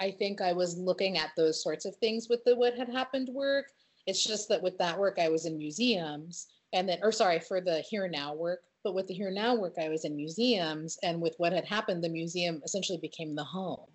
I 0.00 0.10
think 0.10 0.40
I 0.40 0.54
was 0.54 0.78
looking 0.78 1.18
at 1.18 1.32
those 1.36 1.62
sorts 1.62 1.84
of 1.84 1.94
things 1.96 2.28
with 2.30 2.42
the 2.44 2.56
what 2.56 2.74
had 2.74 2.88
happened 2.88 3.28
work. 3.28 3.66
It's 4.06 4.24
just 4.24 4.48
that 4.48 4.62
with 4.62 4.78
that 4.78 4.98
work, 4.98 5.18
I 5.20 5.28
was 5.28 5.44
in 5.44 5.58
museums 5.58 6.46
and 6.72 6.88
then, 6.88 6.98
or 7.02 7.12
sorry, 7.12 7.40
for 7.40 7.60
the 7.60 7.80
here 7.82 8.08
now 8.08 8.34
work, 8.34 8.62
but 8.84 8.94
with 8.94 9.06
the 9.06 9.14
Here 9.14 9.30
Now 9.30 9.54
work, 9.54 9.74
I 9.80 9.88
was 9.88 10.04
in 10.04 10.16
museums, 10.16 10.98
and 11.02 11.20
with 11.20 11.34
what 11.38 11.52
had 11.52 11.64
happened, 11.64 12.02
the 12.02 12.08
museum 12.08 12.60
essentially 12.64 12.98
became 12.98 13.34
the 13.34 13.44
home. 13.44 13.86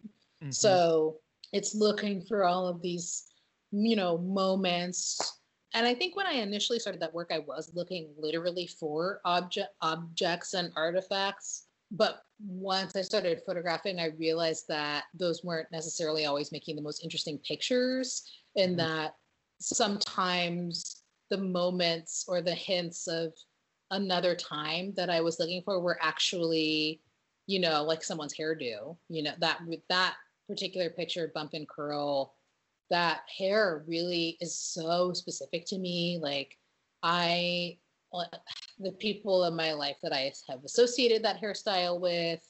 Mm-hmm. 0.42 0.52
So 0.52 1.18
it's 1.54 1.76
looking 1.76 2.22
for 2.22 2.46
all 2.46 2.68
of 2.68 2.82
these, 2.82 3.26
you 3.72 3.96
know, 3.96 4.18
moments. 4.18 5.40
And 5.74 5.86
I 5.86 5.94
think 5.94 6.16
when 6.16 6.28
I 6.28 6.34
initially 6.34 6.80
started 6.80 7.02
that 7.02 7.14
work, 7.14 7.32
I 7.32 7.40
was 7.40 7.72
looking 7.74 8.10
literally 8.18 8.68
for 8.68 9.22
object 9.26 9.70
objects 9.82 10.54
and 10.54 10.72
artifacts. 10.76 11.66
But 11.92 12.22
once 12.46 12.96
I 12.96 13.02
started 13.02 13.42
photographing, 13.46 14.00
I 14.00 14.08
realized 14.18 14.66
that 14.68 15.06
those 15.14 15.44
weren't 15.44 15.72
necessarily 15.72 16.26
always 16.26 16.52
making 16.52 16.76
the 16.76 16.82
most 16.82 17.04
interesting 17.04 17.38
pictures, 17.40 18.24
and 18.56 18.78
mm-hmm. 18.78 18.88
that 18.88 19.16
sometimes 19.60 21.04
the 21.30 21.38
moments 21.38 22.26
or 22.28 22.42
the 22.42 22.54
hints 22.54 23.08
of 23.08 23.34
another 23.92 24.36
time 24.36 24.94
that 24.96 25.10
I 25.10 25.22
was 25.22 25.40
looking 25.40 25.62
for 25.64 25.80
were 25.80 25.98
actually, 26.02 27.02
you 27.46 27.60
know, 27.60 27.84
like 27.84 28.04
someone's 28.04 28.36
hairdo. 28.36 28.98
You 29.10 29.24
know, 29.24 29.34
that 29.40 29.62
that 29.90 30.16
particular 30.48 30.90
picture, 30.90 31.32
bump 31.34 31.52
and 31.54 31.68
curl, 31.68 32.36
that 32.90 33.22
hair 33.38 33.84
really 33.88 34.38
is 34.40 34.58
so 34.58 35.14
specific 35.14 35.66
to 35.68 35.78
me. 35.78 36.20
Like 36.22 36.58
I 37.04 37.78
the 38.80 38.92
people 38.94 39.46
in 39.46 39.56
my 39.56 39.74
life 39.74 39.98
that 40.02 40.14
I 40.14 40.32
have 40.50 40.64
associated 40.64 41.24
that 41.24 41.42
hairstyle 41.42 42.00
with, 42.00 42.42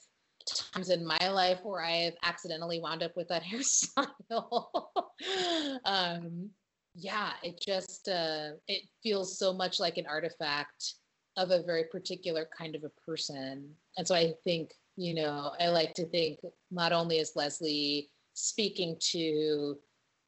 times 0.72 0.90
in 0.90 1.06
my 1.06 1.28
life 1.28 1.60
where 1.62 1.82
I 1.82 1.96
have 1.96 2.14
accidentally 2.22 2.80
wound 2.80 3.02
up 3.02 3.16
with 3.16 3.28
that 3.28 3.42
hairstyle. 3.52 4.68
um, 5.84 6.50
yeah, 6.94 7.32
it 7.42 7.60
just 7.60 8.08
uh, 8.08 8.50
it 8.66 8.82
feels 9.02 9.38
so 9.38 9.52
much 9.52 9.78
like 9.78 9.98
an 9.98 10.06
artifact 10.06 10.94
of 11.38 11.50
a 11.52 11.62
very 11.62 11.84
particular 11.84 12.48
kind 12.56 12.74
of 12.74 12.84
a 12.84 12.90
person. 13.06 13.70
And 13.96 14.06
so 14.06 14.14
I 14.14 14.34
think, 14.44 14.72
you 14.96 15.14
know, 15.14 15.52
I 15.60 15.68
like 15.68 15.94
to 15.94 16.06
think 16.06 16.40
not 16.70 16.92
only 16.92 17.18
is 17.18 17.32
Lesley 17.36 18.10
speaking 18.34 18.96
to 19.12 19.78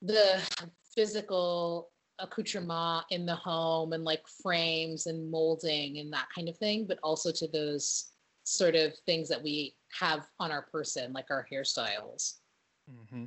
the 0.00 0.40
physical 0.94 1.90
accoutrement 2.20 3.04
in 3.10 3.26
the 3.26 3.34
home 3.34 3.92
and 3.92 4.04
like 4.04 4.22
frames 4.42 5.06
and 5.06 5.30
molding 5.30 5.98
and 5.98 6.12
that 6.12 6.28
kind 6.34 6.48
of 6.48 6.56
thing, 6.58 6.86
but 6.86 6.98
also 7.02 7.32
to 7.32 7.48
those 7.48 8.12
sort 8.44 8.76
of 8.76 8.96
things 9.06 9.28
that 9.28 9.42
we 9.42 9.74
have 9.98 10.26
on 10.38 10.52
our 10.52 10.62
person, 10.62 11.12
like 11.12 11.26
our 11.30 11.46
hairstyles. 11.52 12.34
Mm-hmm. 12.90 13.24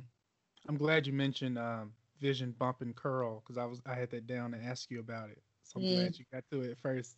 I'm 0.68 0.76
glad 0.76 1.06
you 1.06 1.12
mentioned 1.12 1.58
um, 1.58 1.92
vision 2.18 2.54
bump 2.58 2.80
and 2.80 2.96
curl 2.96 3.42
because 3.42 3.58
I 3.58 3.66
was 3.66 3.82
I 3.84 3.94
had 3.94 4.10
that 4.10 4.26
down 4.26 4.52
to 4.52 4.58
ask 4.58 4.90
you 4.90 5.00
about 5.00 5.28
it. 5.28 5.42
So 5.62 5.80
I'm 5.80 5.86
mm. 5.86 5.94
glad 5.96 6.18
you 6.18 6.24
got 6.32 6.44
to 6.52 6.62
it 6.62 6.78
first 6.82 7.16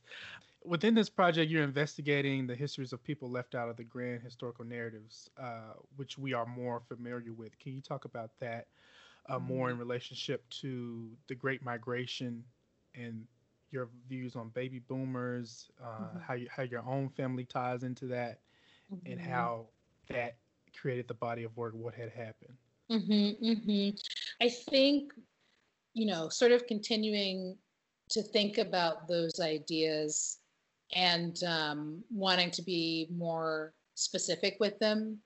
within 0.66 0.94
this 0.94 1.09
project, 1.09 1.50
you're 1.50 1.62
investigating 1.62 2.46
the 2.46 2.55
histories 2.55 2.92
of 2.92 3.02
people 3.02 3.31
left 3.31 3.55
out 3.55 3.68
of 3.68 3.76
the 3.76 3.85
grand 3.85 4.22
historical 4.22 4.64
narratives, 4.64 5.31
uh, 5.38 5.74
which 5.96 6.18
we 6.18 6.33
are 6.33 6.46
more 6.46 6.83
familiar 6.88 7.33
with. 7.33 7.59
Can 7.59 7.72
you 7.74 7.81
talk 7.81 8.05
about 8.05 8.31
that 8.40 8.66
uh, 9.29 9.38
more 9.38 9.68
in 9.68 9.74
mm-hmm. 9.74 9.81
relationship 9.81 10.48
to 10.50 11.09
the 11.29 11.35
Great 11.35 11.64
Migration 11.64 12.44
and 12.94 13.24
your 13.70 13.88
views 14.09 14.37
on 14.37 14.48
baby 14.50 14.79
boomers, 14.79 15.70
uh, 15.83 15.87
mm-hmm. 15.87 16.18
how 16.20 16.35
you, 16.35 16.48
how 16.55 16.62
your 16.62 16.85
own 16.87 17.09
family 17.11 17.44
ties 17.44 17.83
into 17.83 18.07
that, 18.07 18.40
mm-hmm. 18.92 19.12
and 19.12 19.20
how 19.20 19.66
that 20.09 20.37
created 20.79 21.09
the 21.09 21.14
body 21.14 21.44
of 21.44 21.57
work, 21.57 21.74
what 21.74 21.94
had 21.94 22.11
happened? 22.11 22.55
Mm-hmm, 22.90 23.44
mm-hmm. 23.44 23.96
I 24.40 24.48
think, 24.48 25.12
you 25.94 26.07
know, 26.07 26.29
sort 26.29 26.52
of 26.52 26.66
continuing 26.66 27.57
to 28.11 28.22
think 28.22 28.59
about 28.59 29.09
those 29.09 29.40
ideas 29.40 30.38
and 30.94 31.42
um, 31.44 32.03
wanting 32.11 32.51
to 32.53 32.62
be 32.62 33.09
more 33.11 33.75
specific 33.94 34.57
with 34.61 34.79
them. 34.79 35.18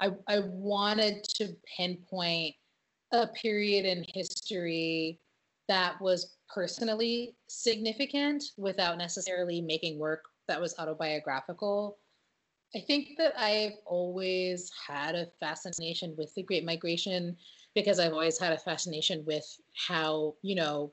I, 0.00 0.10
I 0.26 0.40
wanted 0.40 1.24
to 1.36 1.56
pinpoint 1.76 2.54
a 3.12 3.26
period 3.28 3.84
in 3.84 4.04
history 4.14 5.18
that 5.68 6.00
was 6.00 6.36
personally 6.52 7.34
significant 7.48 8.42
without 8.56 8.98
necessarily 8.98 9.60
making 9.60 9.98
work 9.98 10.24
that 10.46 10.60
was 10.60 10.74
autobiographical. 10.78 11.98
I 12.74 12.80
think 12.80 13.10
that 13.18 13.38
I've 13.38 13.74
always 13.86 14.70
had 14.86 15.14
a 15.14 15.28
fascination 15.40 16.14
with 16.16 16.34
the 16.34 16.42
Great 16.42 16.64
Migration 16.64 17.36
because 17.74 17.98
I've 17.98 18.12
always 18.12 18.38
had 18.38 18.52
a 18.52 18.58
fascination 18.58 19.24
with 19.26 19.46
how, 19.74 20.34
you 20.42 20.54
know, 20.54 20.92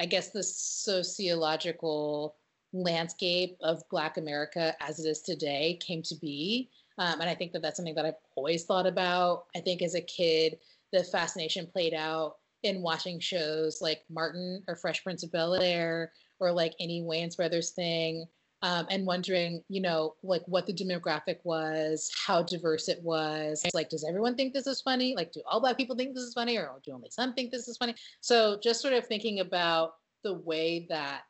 I 0.00 0.06
guess 0.06 0.30
the 0.30 0.42
sociological 0.42 2.36
landscape 2.72 3.56
of 3.62 3.82
Black 3.90 4.16
America 4.16 4.74
as 4.80 4.98
it 5.00 5.08
is 5.08 5.22
today 5.22 5.78
came 5.80 6.02
to 6.02 6.14
be. 6.16 6.70
Um, 6.98 7.20
and 7.20 7.30
I 7.30 7.34
think 7.34 7.52
that 7.52 7.62
that's 7.62 7.76
something 7.76 7.94
that 7.94 8.04
I've 8.04 8.14
always 8.34 8.64
thought 8.64 8.86
about. 8.86 9.44
I 9.56 9.60
think 9.60 9.82
as 9.82 9.94
a 9.94 10.00
kid, 10.00 10.58
the 10.92 11.04
fascination 11.04 11.66
played 11.66 11.94
out 11.94 12.36
in 12.64 12.82
watching 12.82 13.20
shows 13.20 13.78
like 13.80 14.02
Martin 14.10 14.62
or 14.66 14.74
Fresh 14.74 15.04
Prince 15.04 15.22
of 15.22 15.30
Bel 15.30 15.54
Air 15.54 16.12
or 16.40 16.50
like 16.50 16.74
any 16.80 17.02
Wayans 17.02 17.36
Brothers 17.36 17.70
thing. 17.70 18.26
Um, 18.60 18.88
and 18.90 19.06
wondering, 19.06 19.62
you 19.68 19.80
know, 19.80 20.16
like 20.24 20.42
what 20.46 20.66
the 20.66 20.72
demographic 20.72 21.36
was, 21.44 22.10
how 22.26 22.42
diverse 22.42 22.88
it 22.88 23.00
was. 23.04 23.62
It's 23.64 23.72
like, 23.72 23.88
does 23.88 24.04
everyone 24.04 24.34
think 24.34 24.52
this 24.52 24.66
is 24.66 24.80
funny? 24.80 25.14
Like, 25.14 25.30
do 25.30 25.40
all 25.48 25.60
black 25.60 25.76
people 25.76 25.94
think 25.94 26.12
this 26.12 26.24
is 26.24 26.34
funny, 26.34 26.56
or 26.56 26.68
do 26.84 26.90
only 26.90 27.08
some 27.08 27.34
think 27.34 27.52
this 27.52 27.68
is 27.68 27.76
funny? 27.76 27.94
So, 28.20 28.58
just 28.60 28.80
sort 28.80 28.94
of 28.94 29.06
thinking 29.06 29.38
about 29.38 29.92
the 30.24 30.34
way 30.34 30.86
that 30.88 31.22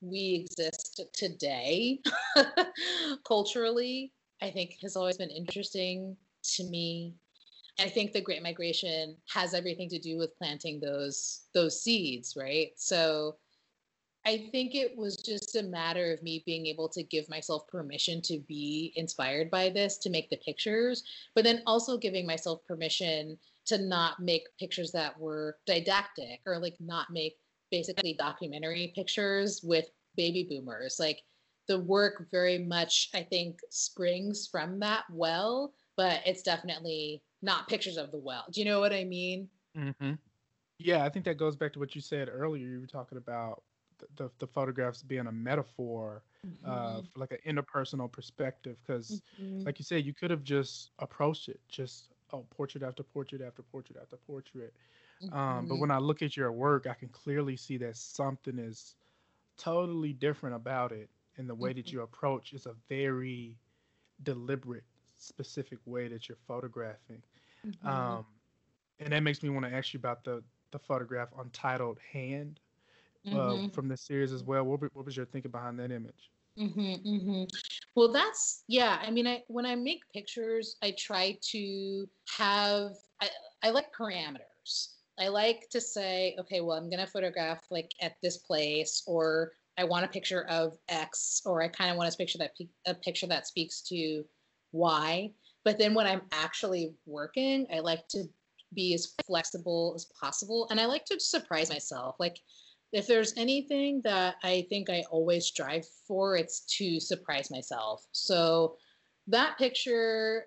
we 0.00 0.46
exist 0.46 1.00
today 1.12 2.00
culturally, 3.26 4.12
I 4.42 4.50
think 4.50 4.76
has 4.82 4.96
always 4.96 5.16
been 5.16 5.30
interesting 5.30 6.16
to 6.54 6.64
me. 6.64 7.14
I 7.78 7.88
think 7.88 8.12
the 8.12 8.20
Great 8.20 8.42
Migration 8.42 9.16
has 9.32 9.54
everything 9.54 9.88
to 9.90 9.98
do 9.98 10.18
with 10.18 10.36
planting 10.36 10.80
those 10.80 11.46
those 11.54 11.82
seeds, 11.82 12.36
right? 12.36 12.72
So 12.76 13.36
I 14.26 14.48
think 14.52 14.74
it 14.74 14.96
was 14.96 15.16
just 15.16 15.56
a 15.56 15.62
matter 15.62 16.12
of 16.12 16.22
me 16.22 16.42
being 16.44 16.66
able 16.66 16.90
to 16.90 17.02
give 17.02 17.28
myself 17.30 17.66
permission 17.68 18.20
to 18.22 18.38
be 18.40 18.92
inspired 18.96 19.50
by 19.50 19.70
this, 19.70 19.96
to 19.98 20.10
make 20.10 20.28
the 20.28 20.36
pictures, 20.36 21.04
but 21.34 21.42
then 21.42 21.62
also 21.66 21.96
giving 21.96 22.26
myself 22.26 22.60
permission 22.66 23.38
to 23.66 23.78
not 23.78 24.20
make 24.20 24.44
pictures 24.58 24.92
that 24.92 25.18
were 25.18 25.56
didactic 25.66 26.40
or 26.44 26.58
like 26.58 26.76
not 26.80 27.06
make 27.10 27.36
basically 27.70 28.14
documentary 28.14 28.92
pictures 28.94 29.60
with 29.62 29.86
baby 30.16 30.46
boomers. 30.48 30.96
Like 30.98 31.22
the 31.68 31.80
work 31.80 32.26
very 32.30 32.58
much, 32.58 33.10
I 33.14 33.22
think, 33.22 33.60
springs 33.70 34.48
from 34.50 34.80
that 34.80 35.04
well, 35.12 35.72
but 35.96 36.20
it's 36.26 36.42
definitely 36.42 37.22
not 37.42 37.68
pictures 37.68 37.96
of 37.96 38.10
the 38.10 38.18
well. 38.18 38.44
Do 38.50 38.60
you 38.60 38.66
know 38.66 38.80
what 38.80 38.92
I 38.92 39.04
mean? 39.04 39.48
Mm-hmm. 39.76 40.12
Yeah, 40.78 41.04
I 41.04 41.08
think 41.08 41.24
that 41.26 41.36
goes 41.36 41.56
back 41.56 41.72
to 41.74 41.78
what 41.78 41.94
you 41.94 42.00
said 42.00 42.28
earlier. 42.32 42.66
You 42.66 42.80
were 42.80 42.86
talking 42.86 43.18
about 43.18 43.62
the, 43.98 44.06
the, 44.16 44.30
the 44.40 44.46
photographs 44.46 45.02
being 45.02 45.26
a 45.26 45.32
metaphor, 45.32 46.22
uh, 46.44 46.70
mm-hmm. 46.70 46.98
uh, 46.98 47.00
like 47.16 47.32
an 47.32 47.56
interpersonal 47.56 48.10
perspective. 48.10 48.76
Because, 48.86 49.22
mm-hmm. 49.40 49.64
like 49.64 49.78
you 49.78 49.84
said, 49.84 50.04
you 50.04 50.14
could 50.14 50.30
have 50.30 50.42
just 50.42 50.90
approached 50.98 51.48
it, 51.48 51.60
just 51.68 52.08
oh, 52.32 52.44
portrait 52.50 52.82
after 52.82 53.02
portrait 53.02 53.42
after 53.42 53.62
portrait 53.62 53.98
after 54.00 54.16
portrait. 54.16 54.72
Mm-hmm. 55.22 55.36
Um, 55.36 55.66
but 55.66 55.74
mm-hmm. 55.74 55.80
when 55.80 55.90
I 55.90 55.98
look 55.98 56.22
at 56.22 56.36
your 56.36 56.52
work, 56.52 56.86
I 56.88 56.94
can 56.94 57.08
clearly 57.08 57.56
see 57.56 57.76
that 57.78 57.96
something 57.96 58.58
is 58.58 58.94
totally 59.58 60.12
different 60.12 60.56
about 60.56 60.92
it, 60.92 61.10
and 61.36 61.48
the 61.48 61.54
way 61.54 61.72
that 61.72 61.86
mm-hmm. 61.86 61.98
you 61.98 62.02
approach 62.02 62.52
is 62.52 62.66
a 62.66 62.74
very 62.88 63.56
deliberate, 64.22 64.84
specific 65.18 65.78
way 65.84 66.08
that 66.08 66.28
you're 66.28 66.38
photographing. 66.46 67.22
Mm-hmm. 67.66 67.86
Um, 67.86 68.24
and 68.98 69.12
that 69.12 69.22
makes 69.22 69.42
me 69.42 69.50
want 69.50 69.66
to 69.66 69.72
ask 69.72 69.92
you 69.92 69.98
about 69.98 70.24
the 70.24 70.42
the 70.72 70.78
photograph 70.78 71.28
untitled 71.38 71.98
hand 72.12 72.60
uh, 73.26 73.30
mm-hmm. 73.30 73.68
from 73.68 73.88
the 73.88 73.96
series 73.96 74.32
as 74.32 74.44
well. 74.44 74.62
What, 74.64 74.80
what 74.94 75.04
was 75.04 75.16
your 75.16 75.26
thinking 75.26 75.50
behind 75.50 75.78
that 75.80 75.90
image? 75.90 76.30
Mm-hmm, 76.58 77.08
mm-hmm. 77.08 77.44
Well, 77.94 78.12
that's 78.12 78.64
yeah. 78.68 78.98
I 79.00 79.10
mean, 79.10 79.26
I 79.26 79.42
when 79.48 79.66
I 79.66 79.74
make 79.74 80.02
pictures, 80.12 80.76
I 80.82 80.94
try 80.98 81.38
to 81.50 82.08
have 82.36 82.92
I, 83.20 83.28
I 83.62 83.70
like 83.70 83.86
parameters. 83.98 84.49
I 85.20 85.28
like 85.28 85.68
to 85.70 85.80
say, 85.80 86.34
okay, 86.40 86.60
well, 86.60 86.76
I'm 86.76 86.88
gonna 86.88 87.06
photograph 87.06 87.62
like 87.70 87.92
at 88.00 88.16
this 88.22 88.38
place, 88.38 89.02
or 89.06 89.52
I 89.76 89.84
want 89.84 90.04
a 90.04 90.08
picture 90.08 90.46
of 90.48 90.78
X, 90.88 91.42
or 91.44 91.62
I 91.62 91.68
kind 91.68 91.90
of 91.90 91.96
want 91.96 92.12
a 92.12 92.16
picture 92.16 92.38
that 92.38 92.52
a 92.86 92.94
picture 92.94 93.26
that 93.26 93.46
speaks 93.46 93.82
to 93.82 94.24
Y. 94.72 95.30
But 95.64 95.78
then 95.78 95.94
when 95.94 96.06
I'm 96.06 96.22
actually 96.32 96.94
working, 97.06 97.66
I 97.72 97.80
like 97.80 98.08
to 98.08 98.24
be 98.74 98.94
as 98.94 99.14
flexible 99.26 99.92
as 99.94 100.06
possible, 100.18 100.66
and 100.70 100.80
I 100.80 100.86
like 100.86 101.04
to 101.06 101.20
surprise 101.20 101.70
myself. 101.70 102.16
Like 102.18 102.40
if 102.92 103.06
there's 103.06 103.34
anything 103.36 104.00
that 104.04 104.36
I 104.42 104.66
think 104.68 104.90
I 104.90 105.04
always 105.10 105.46
strive 105.46 105.86
for, 106.08 106.36
it's 106.36 106.60
to 106.78 106.98
surprise 106.98 107.50
myself. 107.50 108.06
So 108.12 108.76
that 109.28 109.58
picture 109.58 110.46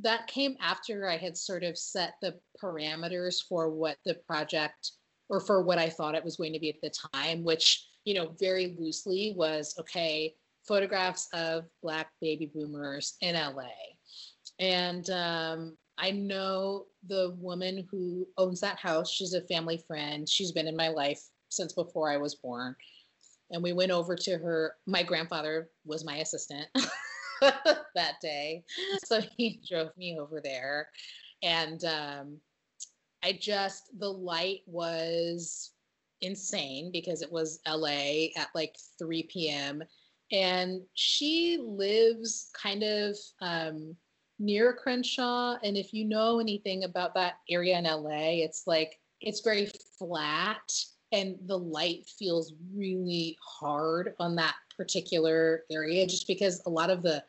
that 0.00 0.26
came 0.26 0.56
after 0.60 1.08
I 1.08 1.16
had 1.16 1.36
sort 1.36 1.62
of 1.62 1.78
set 1.78 2.14
the 2.20 2.34
parameters 2.62 3.42
for 3.48 3.70
what 3.70 3.96
the 4.04 4.14
project 4.26 4.92
or 5.28 5.40
for 5.40 5.62
what 5.62 5.78
I 5.78 5.88
thought 5.88 6.14
it 6.14 6.24
was 6.24 6.36
going 6.36 6.52
to 6.52 6.58
be 6.58 6.70
at 6.70 6.80
the 6.82 6.92
time, 7.14 7.44
which, 7.44 7.88
you 8.04 8.14
know, 8.14 8.34
very 8.38 8.76
loosely 8.78 9.34
was 9.36 9.74
okay, 9.78 10.34
photographs 10.66 11.28
of 11.32 11.64
Black 11.82 12.08
baby 12.20 12.50
boomers 12.52 13.16
in 13.20 13.34
LA. 13.34 13.70
And 14.58 15.08
um, 15.10 15.76
I 15.98 16.10
know 16.10 16.86
the 17.06 17.34
woman 17.38 17.86
who 17.90 18.26
owns 18.36 18.60
that 18.60 18.78
house. 18.78 19.10
She's 19.10 19.34
a 19.34 19.42
family 19.42 19.82
friend. 19.86 20.28
She's 20.28 20.52
been 20.52 20.66
in 20.66 20.76
my 20.76 20.88
life 20.88 21.22
since 21.48 21.72
before 21.72 22.10
I 22.10 22.16
was 22.16 22.34
born. 22.34 22.74
And 23.50 23.62
we 23.62 23.72
went 23.72 23.92
over 23.92 24.16
to 24.16 24.38
her. 24.38 24.74
My 24.86 25.02
grandfather 25.02 25.70
was 25.84 26.04
my 26.04 26.16
assistant 26.16 26.66
that 27.94 28.20
day. 28.20 28.64
So 29.04 29.20
he 29.36 29.60
drove 29.68 29.96
me 29.96 30.18
over 30.18 30.40
there. 30.40 30.88
And 31.42 31.84
um, 31.84 32.38
I 33.22 33.32
just, 33.32 33.98
the 33.98 34.10
light 34.10 34.60
was 34.66 35.72
insane 36.20 36.90
because 36.92 37.22
it 37.22 37.30
was 37.30 37.60
LA 37.66 38.28
at 38.36 38.48
like 38.54 38.76
3 38.98 39.24
p.m. 39.24 39.82
And 40.32 40.82
she 40.94 41.58
lives 41.62 42.50
kind 42.60 42.82
of 42.82 43.16
um, 43.40 43.94
near 44.38 44.72
Crenshaw. 44.72 45.56
And 45.62 45.76
if 45.76 45.92
you 45.92 46.04
know 46.04 46.40
anything 46.40 46.84
about 46.84 47.14
that 47.14 47.34
area 47.50 47.78
in 47.78 47.84
LA, 47.84 48.42
it's 48.44 48.66
like, 48.66 48.98
it's 49.20 49.40
very 49.40 49.70
flat 49.98 50.70
and 51.12 51.36
the 51.46 51.58
light 51.58 52.06
feels 52.18 52.54
really 52.74 53.38
hard 53.40 54.14
on 54.18 54.34
that 54.34 54.54
particular 54.76 55.62
area 55.70 56.06
just 56.06 56.26
because 56.26 56.60
a 56.66 56.70
lot 56.70 56.90
of 56.90 57.02
the 57.02 57.22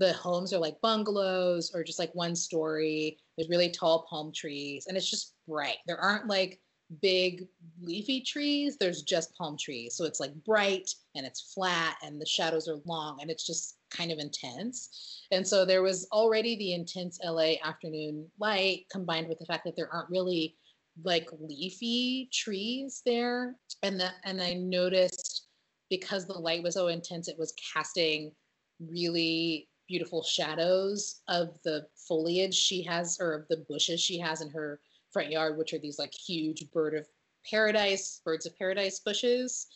the 0.00 0.14
homes 0.14 0.52
are 0.52 0.58
like 0.58 0.80
bungalows 0.80 1.70
or 1.74 1.84
just 1.84 1.98
like 1.98 2.12
one 2.14 2.34
story 2.34 3.18
there's 3.36 3.50
really 3.50 3.70
tall 3.70 4.06
palm 4.08 4.32
trees 4.34 4.86
and 4.88 4.96
it's 4.96 5.10
just 5.10 5.34
bright. 5.46 5.76
There 5.86 5.98
aren't 5.98 6.26
like 6.26 6.58
big 7.00 7.46
leafy 7.80 8.20
trees 8.20 8.76
there's 8.76 9.02
just 9.02 9.36
palm 9.36 9.56
trees. 9.60 9.94
So 9.94 10.04
it's 10.06 10.18
like 10.18 10.34
bright 10.44 10.90
and 11.14 11.24
it's 11.24 11.52
flat 11.54 11.96
and 12.02 12.20
the 12.20 12.26
shadows 12.26 12.66
are 12.66 12.80
long 12.84 13.18
and 13.20 13.30
it's 13.30 13.46
just 13.46 13.76
kind 13.90 14.10
of 14.10 14.18
intense. 14.18 15.26
And 15.30 15.46
so 15.46 15.64
there 15.64 15.82
was 15.82 16.08
already 16.10 16.56
the 16.56 16.72
intense 16.72 17.20
la 17.22 17.52
afternoon 17.62 18.26
light 18.38 18.86
combined 18.90 19.28
with 19.28 19.38
the 19.38 19.46
fact 19.46 19.64
that 19.64 19.76
there 19.76 19.92
aren't 19.92 20.10
really 20.10 20.56
like 21.04 21.28
leafy 21.38 22.28
trees 22.32 23.02
there. 23.04 23.54
And 23.82 24.00
that 24.00 24.14
and 24.24 24.40
i 24.42 24.54
noticed 24.54 25.46
because 25.90 26.26
the 26.26 26.32
light 26.32 26.62
was 26.62 26.74
so 26.74 26.88
intense 26.88 27.28
it 27.28 27.38
was 27.38 27.54
casting 27.74 28.32
really 28.80 29.68
beautiful 29.90 30.22
shadows 30.22 31.22
of 31.26 31.48
the 31.64 31.84
foliage 31.96 32.54
she 32.54 32.80
has 32.80 33.18
or 33.20 33.34
of 33.34 33.48
the 33.48 33.64
bushes 33.68 34.00
she 34.00 34.20
has 34.20 34.40
in 34.40 34.48
her 34.48 34.80
front 35.12 35.28
yard 35.32 35.58
which 35.58 35.74
are 35.74 35.80
these 35.80 35.98
like 35.98 36.14
huge 36.14 36.64
bird 36.70 36.94
of 36.94 37.04
paradise 37.50 38.20
birds 38.24 38.46
of 38.46 38.56
paradise 38.56 39.00
bushes. 39.00 39.66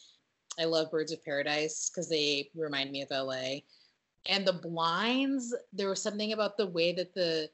I 0.57 0.67
love 0.67 0.93
birds 0.93 1.11
of 1.11 1.25
paradise 1.25 1.91
because 1.91 2.09
they 2.09 2.49
remind 2.55 2.93
me 2.93 3.03
of 3.03 3.11
la 3.11 3.57
and 4.27 4.47
the 4.47 4.53
blinds 4.53 5.53
there 5.73 5.89
was 5.89 6.01
something 6.01 6.33
about 6.33 6.57
the 6.57 6.69
way 6.69 6.93
that 6.93 7.13
the 7.15 7.51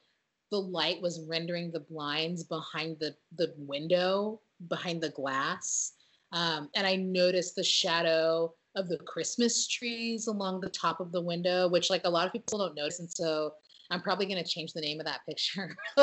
the 0.51 0.61
light 0.61 1.01
was 1.01 1.25
rendering 1.27 1.71
the 1.71 1.81
blinds 1.81 2.45
behind 2.45 2.99
the 3.01 3.17
the 3.37 3.55
window 3.57 4.39
behind 4.69 5.01
the 5.01 5.11
glass. 5.11 5.93
Um, 6.33 6.69
and 6.77 6.87
i 6.87 6.95
noticed 6.95 7.57
the 7.57 7.65
shadow 7.65 8.55
of 8.77 8.89
the 8.89 8.99
christmas 8.99 9.67
trees 9.67 10.27
along 10.27 10.61
the 10.61 10.69
top 10.71 11.01
of 11.01 11.13
the 11.13 11.21
window 11.21 11.69
which 11.69 11.91
like 11.91 12.03
a 12.05 12.11
lot 12.11 12.27
of 12.27 12.33
people 12.33 12.59
don't 12.59 12.75
notice 12.75 13.01
and 13.01 13.11
so 13.11 13.53
i'm 13.91 14.01
probably 14.01 14.27
going 14.27 14.43
to 14.43 14.49
change 14.49 14.73
the 14.73 14.81
name 14.81 15.01
of 15.01 15.07
that 15.07 15.21
picture 15.27 15.77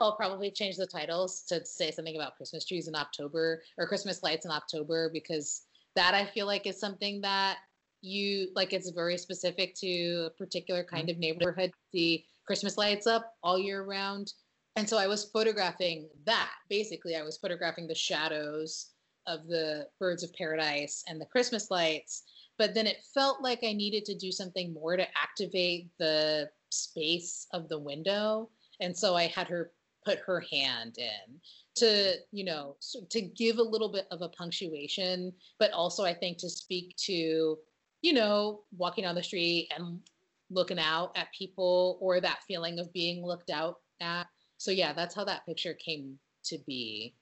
i'll 0.00 0.16
probably 0.16 0.50
change 0.50 0.76
the 0.76 0.86
titles 0.86 1.42
to 1.48 1.64
say 1.64 1.90
something 1.90 2.16
about 2.16 2.36
christmas 2.36 2.64
trees 2.64 2.88
in 2.88 2.94
october 2.94 3.62
or 3.78 3.86
christmas 3.86 4.22
lights 4.22 4.44
in 4.44 4.52
october 4.52 5.10
because 5.12 5.62
that 5.96 6.14
i 6.14 6.24
feel 6.24 6.46
like 6.46 6.66
is 6.66 6.78
something 6.78 7.20
that 7.20 7.58
you 8.00 8.48
like 8.54 8.74
it's 8.74 8.90
very 8.90 9.16
specific 9.16 9.74
to 9.74 10.26
a 10.26 10.30
particular 10.30 10.82
mm-hmm. 10.82 10.96
kind 10.96 11.10
of 11.10 11.18
neighborhood 11.18 11.72
the 11.92 12.22
Christmas 12.46 12.76
lights 12.76 13.06
up 13.06 13.34
all 13.42 13.58
year 13.58 13.84
round. 13.84 14.32
And 14.76 14.88
so 14.88 14.98
I 14.98 15.06
was 15.06 15.30
photographing 15.32 16.08
that. 16.26 16.50
Basically, 16.68 17.16
I 17.16 17.22
was 17.22 17.38
photographing 17.38 17.86
the 17.86 17.94
shadows 17.94 18.90
of 19.26 19.46
the 19.46 19.88
birds 19.98 20.22
of 20.22 20.32
paradise 20.34 21.04
and 21.08 21.20
the 21.20 21.26
Christmas 21.26 21.70
lights. 21.70 22.24
But 22.58 22.74
then 22.74 22.86
it 22.86 23.02
felt 23.14 23.42
like 23.42 23.60
I 23.64 23.72
needed 23.72 24.04
to 24.06 24.14
do 24.14 24.30
something 24.30 24.72
more 24.72 24.96
to 24.96 25.06
activate 25.20 25.88
the 25.98 26.50
space 26.70 27.46
of 27.52 27.68
the 27.68 27.78
window. 27.78 28.50
And 28.80 28.96
so 28.96 29.14
I 29.14 29.26
had 29.26 29.48
her 29.48 29.72
put 30.04 30.18
her 30.20 30.40
hand 30.52 30.98
in 30.98 31.40
to, 31.76 32.14
you 32.30 32.44
know, 32.44 32.76
to 33.10 33.20
give 33.20 33.58
a 33.58 33.62
little 33.62 33.88
bit 33.88 34.06
of 34.10 34.22
a 34.22 34.28
punctuation, 34.28 35.32
but 35.58 35.72
also 35.72 36.04
I 36.04 36.14
think 36.14 36.38
to 36.38 36.50
speak 36.50 36.94
to 37.06 37.58
you 38.04 38.12
know, 38.12 38.60
walking 38.76 39.06
on 39.06 39.14
the 39.14 39.22
street 39.22 39.72
and 39.74 39.98
looking 40.50 40.78
out 40.78 41.16
at 41.16 41.32
people 41.32 41.96
or 42.02 42.20
that 42.20 42.42
feeling 42.46 42.78
of 42.78 42.92
being 42.92 43.24
looked 43.24 43.48
out 43.48 43.76
at. 44.02 44.26
So 44.58 44.70
yeah, 44.70 44.92
that's 44.92 45.14
how 45.14 45.24
that 45.24 45.46
picture 45.46 45.72
came 45.72 46.18
to 46.44 46.58
be. 46.66 47.14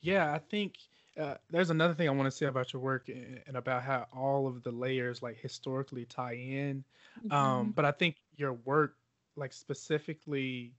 Yeah, 0.00 0.32
I 0.32 0.40
think 0.50 0.74
uh, 1.18 1.34
there's 1.50 1.70
another 1.70 1.94
thing 1.94 2.08
I 2.08 2.12
want 2.12 2.26
to 2.26 2.36
say 2.36 2.46
about 2.46 2.72
your 2.72 2.82
work 2.82 3.08
and 3.08 3.56
about 3.56 3.82
how 3.82 4.06
all 4.12 4.46
of 4.46 4.62
the 4.62 4.72
layers 4.72 5.22
like 5.22 5.38
historically 5.38 6.04
tie 6.04 6.34
in. 6.34 6.84
Um, 7.24 7.30
mm-hmm. 7.30 7.32
Um, 7.32 7.70
but 7.70 7.84
I 7.84 7.92
think 7.92 8.16
your 8.36 8.54
work, 8.54 8.96
like 9.36 9.52
specifically 9.52 10.72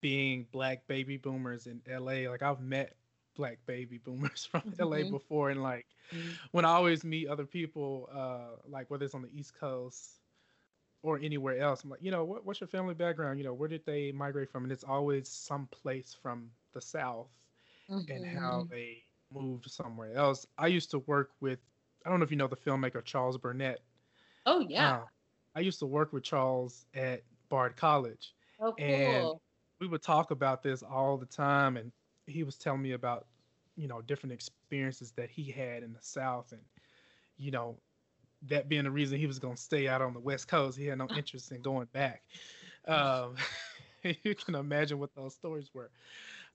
being 0.00 0.46
black 0.52 0.86
baby 0.86 1.16
boomers 1.16 1.66
in 1.66 1.80
LA, 1.88 2.30
like 2.30 2.42
I've 2.42 2.60
met 2.60 2.94
black 3.34 3.58
baby 3.66 3.98
boomers 4.04 4.48
from 4.50 4.62
mm-hmm. 4.62 4.84
LA 4.84 5.10
before, 5.10 5.50
and 5.50 5.62
like 5.62 5.86
mm-hmm. 6.14 6.30
when 6.52 6.64
I 6.64 6.70
always 6.70 7.02
meet 7.02 7.28
other 7.28 7.44
people, 7.44 8.08
uh, 8.14 8.60
like 8.68 8.88
whether 8.88 9.04
it's 9.04 9.14
on 9.14 9.22
the 9.22 9.30
East 9.36 9.58
Coast 9.58 10.20
or 11.02 11.18
anywhere 11.20 11.58
else, 11.58 11.82
I'm 11.82 11.90
like, 11.90 12.02
you 12.02 12.12
know, 12.12 12.24
what, 12.24 12.46
what's 12.46 12.60
your 12.60 12.68
family 12.68 12.94
background? 12.94 13.38
You 13.38 13.44
know, 13.44 13.54
where 13.54 13.68
did 13.68 13.84
they 13.84 14.12
migrate 14.12 14.50
from? 14.50 14.62
And 14.62 14.72
it's 14.72 14.84
always 14.84 15.28
some 15.28 15.66
place 15.72 16.16
from 16.22 16.50
the 16.72 16.80
South, 16.80 17.26
and 17.88 18.24
how 18.24 18.60
mm-hmm. 18.60 18.72
they 18.72 19.02
moved 19.32 19.70
somewhere 19.70 20.14
else. 20.14 20.46
I 20.58 20.68
used 20.68 20.90
to 20.92 21.00
work 21.00 21.30
with, 21.40 21.58
I 22.04 22.10
don't 22.10 22.18
know 22.18 22.24
if 22.24 22.30
you 22.30 22.36
know 22.36 22.46
the 22.46 22.56
filmmaker 22.56 23.04
Charles 23.04 23.38
Burnett. 23.38 23.80
Oh 24.44 24.60
yeah. 24.60 24.96
Uh, 24.96 25.04
I 25.54 25.60
used 25.60 25.78
to 25.80 25.86
work 25.86 26.12
with 26.12 26.22
Charles 26.22 26.86
at 26.94 27.22
Bard 27.48 27.76
College. 27.76 28.34
Oh 28.60 28.74
cool. 28.78 28.86
And 28.86 29.40
we 29.80 29.86
would 29.86 30.02
talk 30.02 30.30
about 30.30 30.62
this 30.62 30.82
all 30.82 31.16
the 31.16 31.26
time, 31.26 31.76
and 31.76 31.92
he 32.26 32.42
was 32.44 32.56
telling 32.56 32.82
me 32.82 32.92
about, 32.92 33.26
you 33.76 33.88
know, 33.88 34.00
different 34.02 34.32
experiences 34.32 35.12
that 35.12 35.30
he 35.30 35.50
had 35.50 35.82
in 35.82 35.92
the 35.92 36.00
South, 36.00 36.52
and 36.52 36.60
you 37.38 37.50
know, 37.50 37.76
that 38.48 38.68
being 38.68 38.84
the 38.84 38.90
reason 38.90 39.18
he 39.18 39.26
was 39.26 39.38
going 39.38 39.56
to 39.56 39.60
stay 39.60 39.88
out 39.88 40.00
on 40.00 40.14
the 40.14 40.20
West 40.20 40.48
Coast. 40.48 40.78
He 40.78 40.86
had 40.86 40.98
no 40.98 41.08
interest 41.16 41.52
in 41.52 41.60
going 41.60 41.88
back. 41.92 42.22
Um, 42.86 43.36
you 44.22 44.34
can 44.34 44.54
imagine 44.54 44.98
what 44.98 45.14
those 45.14 45.34
stories 45.34 45.70
were 45.74 45.90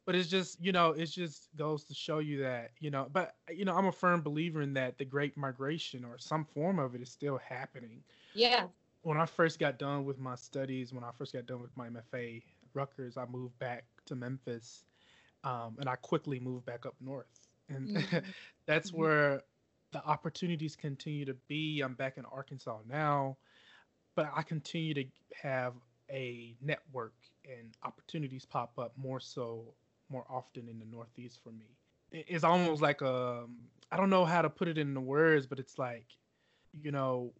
but 0.06 0.16
it's 0.16 0.30
just 0.30 0.64
you 0.64 0.72
know 0.72 0.92
it 0.92 1.06
just 1.08 1.50
goes 1.58 1.84
to 1.84 1.94
show 1.94 2.20
you 2.20 2.42
that 2.42 2.72
you 2.80 2.90
know 2.90 3.08
but 3.12 3.36
you 3.50 3.66
know 3.66 3.76
i'm 3.76 3.88
a 3.88 3.92
firm 3.92 4.22
believer 4.22 4.62
in 4.62 4.74
that 4.74 4.98
the 4.98 5.06
great 5.06 5.38
migration 5.38 6.04
or 6.04 6.18
some 6.18 6.44
form 6.44 6.80
of 6.80 6.96
it 6.96 7.02
is 7.02 7.10
still 7.10 7.38
happening 7.38 8.02
yeah 8.34 8.66
when 9.04 9.18
i 9.18 9.26
first 9.26 9.60
got 9.60 9.78
done 9.78 10.04
with 10.06 10.20
my 10.20 10.36
studies 10.36 10.94
when 10.94 11.04
i 11.04 11.10
first 11.18 11.34
got 11.34 11.46
done 11.46 11.62
with 11.62 11.76
my 11.78 11.88
mfa 11.90 12.42
Rutgers, 12.74 13.18
I 13.18 13.26
moved 13.26 13.58
back 13.60 13.84
to 14.06 14.16
Memphis, 14.16 14.84
um, 15.44 15.76
and 15.80 15.90
I 15.90 15.96
quickly 15.96 16.40
moved 16.40 16.66
back 16.66 16.86
up 16.86 16.96
north, 17.00 17.48
and 17.70 17.90
mm-hmm. 17.90 18.18
that's 18.66 18.92
mm-hmm. 18.92 19.02
where 19.02 19.42
the 19.92 20.04
opportunities 20.06 20.76
continue 20.76 21.26
to 21.26 21.34
be. 21.48 21.82
I'm 21.82 21.94
back 21.94 22.18
in 22.18 22.26
Arkansas 22.26 22.80
now, 22.88 23.38
but 24.16 24.32
I 24.36 24.42
continue 24.44 24.94
to 24.94 25.06
have 25.42 25.74
a 26.10 26.56
network 26.62 27.14
and 27.46 27.76
opportunities 27.84 28.46
pop 28.46 28.78
up 28.78 28.94
more 28.98 29.20
so 29.20 29.64
more 30.12 30.26
often 30.30 30.68
in 30.68 30.80
the 30.80 30.86
Northeast 30.86 31.40
for 31.44 31.52
me. 31.52 31.66
It's 32.12 32.44
almost 32.44 32.82
like 32.82 33.02
a 33.02 33.44
um, 33.44 33.58
I 33.92 33.98
don't 33.98 34.10
know 34.10 34.26
how 34.26 34.42
to 34.42 34.50
put 34.50 34.68
it 34.68 34.78
in 34.78 34.94
the 34.94 35.02
words, 35.02 35.46
but 35.48 35.60
it's 35.60 35.78
like, 35.78 36.06
you 36.82 36.92
know, 36.92 37.34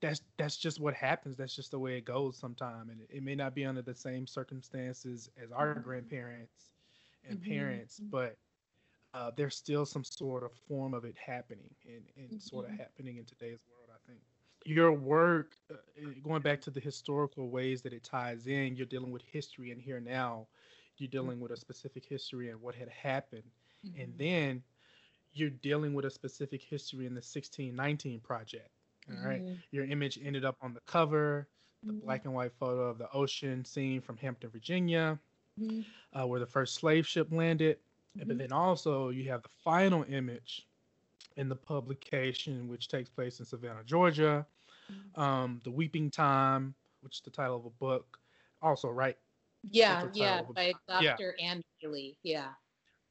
that's 0.00 0.22
that's 0.36 0.56
just 0.56 0.80
what 0.80 0.94
happens. 0.94 1.36
That's 1.36 1.54
just 1.54 1.70
the 1.70 1.78
way 1.78 1.96
it 1.96 2.04
goes 2.04 2.36
sometimes, 2.36 2.90
and 2.90 3.00
it, 3.00 3.08
it 3.10 3.22
may 3.22 3.34
not 3.34 3.54
be 3.54 3.64
under 3.64 3.82
the 3.82 3.94
same 3.94 4.26
circumstances 4.26 5.30
as 5.42 5.52
our 5.52 5.74
mm-hmm. 5.74 5.82
grandparents 5.82 6.72
and 7.28 7.38
mm-hmm. 7.38 7.50
parents, 7.50 8.00
but 8.00 8.36
uh, 9.12 9.30
there's 9.36 9.56
still 9.56 9.84
some 9.84 10.04
sort 10.04 10.44
of 10.44 10.52
form 10.68 10.94
of 10.94 11.04
it 11.04 11.16
happening 11.24 11.74
and, 11.86 12.02
and 12.16 12.26
mm-hmm. 12.26 12.38
sort 12.38 12.64
of 12.64 12.72
mm-hmm. 12.72 12.80
happening 12.80 13.16
in 13.18 13.24
today's 13.24 13.58
world. 13.68 13.90
I 13.90 13.98
think 14.06 14.20
your 14.64 14.92
work, 14.92 15.56
uh, 15.70 15.74
going 16.22 16.42
back 16.42 16.60
to 16.62 16.70
the 16.70 16.80
historical 16.80 17.48
ways 17.48 17.82
that 17.82 17.92
it 17.92 18.04
ties 18.04 18.46
in, 18.46 18.76
you're 18.76 18.86
dealing 18.86 19.10
with 19.10 19.22
history 19.22 19.70
and 19.70 19.80
here 19.80 20.00
now 20.00 20.46
you're 21.00 21.08
dealing 21.08 21.40
with 21.40 21.50
a 21.50 21.56
specific 21.56 22.04
history 22.04 22.50
and 22.50 22.60
what 22.60 22.74
had 22.74 22.88
happened 22.88 23.42
mm-hmm. 23.86 24.00
and 24.00 24.12
then 24.18 24.62
you're 25.32 25.50
dealing 25.50 25.94
with 25.94 26.04
a 26.04 26.10
specific 26.10 26.60
history 26.62 27.06
in 27.06 27.14
the 27.14 27.18
1619 27.18 28.20
project 28.20 28.68
All 29.08 29.28
right? 29.28 29.42
mm-hmm. 29.42 29.54
your 29.70 29.84
image 29.84 30.18
ended 30.22 30.44
up 30.44 30.56
on 30.60 30.74
the 30.74 30.80
cover 30.86 31.48
the 31.82 31.92
mm-hmm. 31.92 32.04
black 32.04 32.24
and 32.24 32.34
white 32.34 32.52
photo 32.58 32.88
of 32.88 32.98
the 32.98 33.10
ocean 33.12 33.64
scene 33.64 34.00
from 34.00 34.16
hampton 34.16 34.50
virginia 34.50 35.18
mm-hmm. 35.60 35.80
uh, 36.18 36.26
where 36.26 36.40
the 36.40 36.46
first 36.46 36.74
slave 36.74 37.06
ship 37.06 37.28
landed 37.30 37.78
but 38.16 38.28
mm-hmm. 38.28 38.38
then 38.38 38.52
also 38.52 39.08
you 39.08 39.28
have 39.28 39.42
the 39.42 39.48
final 39.64 40.04
image 40.08 40.66
in 41.36 41.48
the 41.48 41.56
publication 41.56 42.68
which 42.68 42.88
takes 42.88 43.08
place 43.08 43.38
in 43.38 43.46
savannah 43.46 43.84
georgia 43.86 44.46
mm-hmm. 44.92 45.20
um, 45.20 45.60
the 45.64 45.70
weeping 45.70 46.10
time 46.10 46.74
which 47.02 47.16
is 47.16 47.20
the 47.22 47.30
title 47.30 47.56
of 47.56 47.64
a 47.64 47.70
book 47.70 48.18
also 48.60 48.90
right 48.90 49.16
yeah, 49.68 50.06
yeah, 50.14 50.42
by 50.54 50.72
Dr. 50.88 51.34
Yeah. 51.38 51.46
Andrew 51.46 51.98
Yeah. 52.22 52.48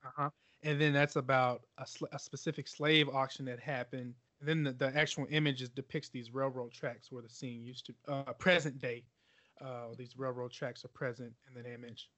Uh-huh. 0.05 0.29
And 0.63 0.79
then 0.79 0.93
that's 0.93 1.15
about 1.15 1.61
a, 1.77 1.85
sl- 1.85 2.05
a 2.11 2.19
specific 2.19 2.67
slave 2.67 3.09
auction 3.09 3.45
that 3.45 3.59
happened. 3.59 4.13
And 4.39 4.49
then 4.49 4.63
the, 4.63 4.73
the 4.73 4.97
actual 4.97 5.27
images 5.29 5.69
depicts 5.69 6.09
these 6.09 6.33
railroad 6.33 6.71
tracks 6.71 7.11
where 7.11 7.21
the 7.21 7.29
scene 7.29 7.63
used 7.63 7.85
to, 7.87 7.93
uh, 8.07 8.33
present 8.33 8.79
day, 8.79 9.03
uh, 9.61 9.87
these 9.97 10.17
railroad 10.17 10.51
tracks 10.51 10.83
are 10.85 10.89
present 10.89 11.33
in 11.47 11.61
the 11.61 11.73
image. 11.73 12.09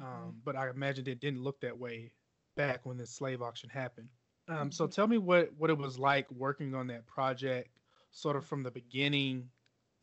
Um, 0.00 0.06
mm-hmm. 0.06 0.30
But 0.44 0.56
I 0.56 0.68
imagine 0.70 1.08
it 1.08 1.20
didn't 1.20 1.42
look 1.42 1.60
that 1.60 1.78
way 1.78 2.12
back 2.56 2.80
when 2.84 2.96
the 2.96 3.06
slave 3.06 3.42
auction 3.42 3.70
happened. 3.70 4.08
Um, 4.48 4.56
mm-hmm. 4.56 4.70
So 4.70 4.86
tell 4.86 5.06
me 5.06 5.18
what, 5.18 5.50
what 5.56 5.70
it 5.70 5.78
was 5.78 5.98
like 5.98 6.30
working 6.30 6.74
on 6.74 6.86
that 6.88 7.06
project, 7.06 7.70
sort 8.10 8.36
of 8.36 8.44
from 8.44 8.62
the 8.62 8.70
beginning 8.70 9.48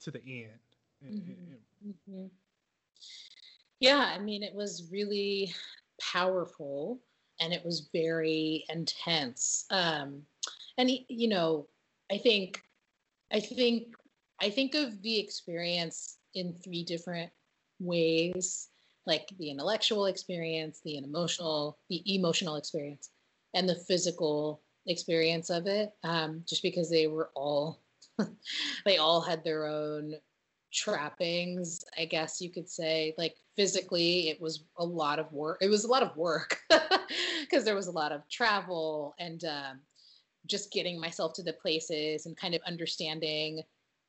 to 0.01 0.11
the 0.11 0.21
end. 0.25 0.59
Mm-hmm. 1.05 1.89
mm-hmm. 1.89 2.25
Yeah, 3.79 4.11
I 4.15 4.19
mean, 4.19 4.43
it 4.43 4.55
was 4.55 4.89
really 4.91 5.53
powerful 6.01 6.99
and 7.39 7.53
it 7.53 7.63
was 7.63 7.89
very 7.93 8.65
intense. 8.69 9.65
Um, 9.69 10.23
and 10.77 10.89
you 11.09 11.27
know, 11.27 11.67
I 12.11 12.17
think, 12.17 12.61
I 13.31 13.39
think, 13.39 13.93
I 14.41 14.49
think 14.49 14.75
of 14.75 15.01
the 15.01 15.19
experience 15.19 16.17
in 16.33 16.53
three 16.53 16.83
different 16.83 17.31
ways, 17.79 18.69
like 19.05 19.27
the 19.37 19.51
intellectual 19.51 20.05
experience, 20.05 20.81
the 20.83 20.97
emotional, 20.97 21.77
the 21.89 22.01
emotional 22.15 22.55
experience, 22.55 23.11
and 23.53 23.69
the 23.69 23.75
physical 23.87 24.61
experience 24.87 25.49
of 25.49 25.67
it. 25.67 25.91
Um, 26.03 26.43
just 26.47 26.63
because 26.63 26.89
they 26.89 27.07
were 27.07 27.29
all, 27.35 27.81
they 28.85 28.97
all 28.97 29.21
had 29.21 29.43
their 29.43 29.65
own 29.67 30.15
trappings, 30.73 31.83
I 31.97 32.05
guess 32.05 32.41
you 32.41 32.51
could 32.51 32.69
say. 32.69 33.13
Like 33.17 33.35
physically, 33.57 34.29
it 34.29 34.39
was 34.39 34.63
a 34.77 34.85
lot 34.85 35.19
of 35.19 35.31
work. 35.33 35.57
It 35.61 35.69
was 35.69 35.83
a 35.83 35.89
lot 35.89 36.03
of 36.03 36.15
work 36.15 36.61
because 37.41 37.65
there 37.65 37.75
was 37.75 37.87
a 37.87 37.91
lot 37.91 38.11
of 38.11 38.27
travel 38.29 39.15
and 39.19 39.43
um, 39.43 39.79
just 40.45 40.71
getting 40.71 40.99
myself 40.99 41.33
to 41.33 41.43
the 41.43 41.53
places 41.53 42.25
and 42.25 42.37
kind 42.37 42.53
of 42.53 42.61
understanding 42.67 43.63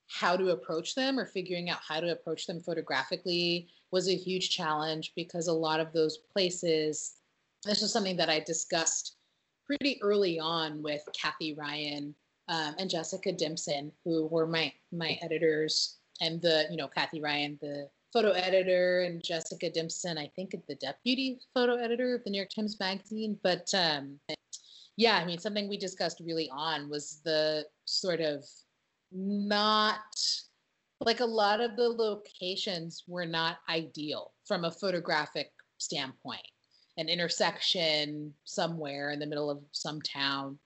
how 0.06 0.36
to 0.36 0.50
approach 0.50 0.94
them 0.94 1.18
or 1.18 1.26
figuring 1.26 1.68
out 1.70 1.80
how 1.86 2.00
to 2.00 2.12
approach 2.12 2.46
them 2.46 2.60
photographically 2.60 3.68
was 3.90 4.08
a 4.08 4.14
huge 4.14 4.50
challenge 4.50 5.12
because 5.16 5.48
a 5.48 5.52
lot 5.52 5.80
of 5.80 5.92
those 5.92 6.18
places, 6.18 7.16
this 7.64 7.82
was 7.82 7.92
something 7.92 8.16
that 8.16 8.30
I 8.30 8.40
discussed 8.40 9.16
pretty 9.66 9.98
early 10.02 10.38
on 10.38 10.82
with 10.82 11.02
Kathy 11.18 11.54
Ryan 11.54 12.14
um, 12.48 12.74
and 12.78 12.88
Jessica 12.88 13.32
Dimson, 13.32 13.90
who 14.04 14.26
were 14.26 14.46
my 14.46 14.72
my 14.92 15.18
editors 15.22 15.96
and 16.20 16.40
the 16.40 16.66
you 16.70 16.76
know 16.76 16.88
Kathy 16.88 17.20
Ryan, 17.20 17.58
the 17.60 17.88
photo 18.12 18.30
editor, 18.30 19.02
and 19.02 19.22
Jessica 19.22 19.70
Dimson, 19.70 20.18
I 20.18 20.30
think 20.34 20.54
the 20.66 20.74
deputy 20.76 21.38
photo 21.54 21.76
editor 21.76 22.14
of 22.14 22.24
the 22.24 22.30
New 22.30 22.38
York 22.38 22.50
Times 22.54 22.78
Magazine. 22.80 23.38
But 23.42 23.72
um, 23.74 24.18
yeah, 24.96 25.16
I 25.16 25.24
mean, 25.24 25.38
something 25.38 25.68
we 25.68 25.76
discussed 25.76 26.20
really 26.24 26.50
on 26.50 26.88
was 26.88 27.20
the 27.24 27.64
sort 27.84 28.20
of 28.20 28.44
not 29.12 30.00
like 31.00 31.20
a 31.20 31.24
lot 31.24 31.60
of 31.60 31.76
the 31.76 31.88
locations 31.88 33.04
were 33.06 33.26
not 33.26 33.58
ideal 33.68 34.32
from 34.44 34.64
a 34.64 34.70
photographic 34.70 35.52
standpoint. 35.78 36.46
An 36.96 37.08
intersection 37.08 38.34
somewhere 38.44 39.12
in 39.12 39.20
the 39.20 39.26
middle 39.26 39.50
of 39.50 39.60
some 39.70 40.02
town 40.02 40.58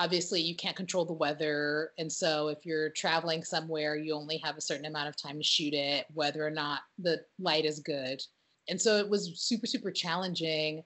obviously 0.00 0.40
you 0.40 0.56
can't 0.56 0.76
control 0.76 1.04
the 1.04 1.12
weather 1.12 1.90
and 1.98 2.10
so 2.10 2.48
if 2.48 2.64
you're 2.64 2.88
traveling 2.88 3.44
somewhere 3.44 3.96
you 3.96 4.14
only 4.14 4.38
have 4.38 4.56
a 4.56 4.60
certain 4.60 4.86
amount 4.86 5.06
of 5.06 5.14
time 5.14 5.36
to 5.36 5.44
shoot 5.44 5.74
it 5.74 6.06
whether 6.14 6.44
or 6.44 6.50
not 6.50 6.80
the 6.98 7.20
light 7.38 7.66
is 7.66 7.80
good. 7.80 8.22
And 8.68 8.80
so 8.80 8.96
it 8.96 9.08
was 9.08 9.38
super 9.42 9.66
super 9.66 9.90
challenging 9.90 10.82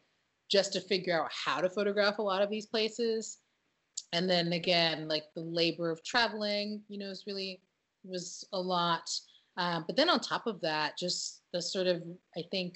just 0.50 0.72
to 0.72 0.81
figure 0.81 1.18
out 1.18 1.31
how 1.33 1.61
to 1.61 1.70
photograph 1.70 2.18
a 2.18 2.22
lot 2.22 2.42
of 2.42 2.50
these 2.50 2.66
places. 2.66 3.38
And 4.12 4.29
then 4.29 4.53
again 4.53 5.07
like 5.07 5.27
the 5.37 5.42
labor 5.42 5.90
of 5.90 6.03
traveling 6.03 6.83
you 6.88 6.98
know 6.98 7.11
is 7.11 7.22
really 7.24 7.61
was 8.03 8.44
a 8.53 8.61
lot. 8.61 9.09
Um, 9.57 9.85
but 9.87 9.94
then 9.94 10.11
on 10.11 10.18
top 10.18 10.48
of 10.48 10.61
that 10.62 10.98
just 10.98 11.42
the 11.53 11.62
sort 11.62 11.87
of 11.87 12.03
i 12.37 12.42
think 12.50 12.74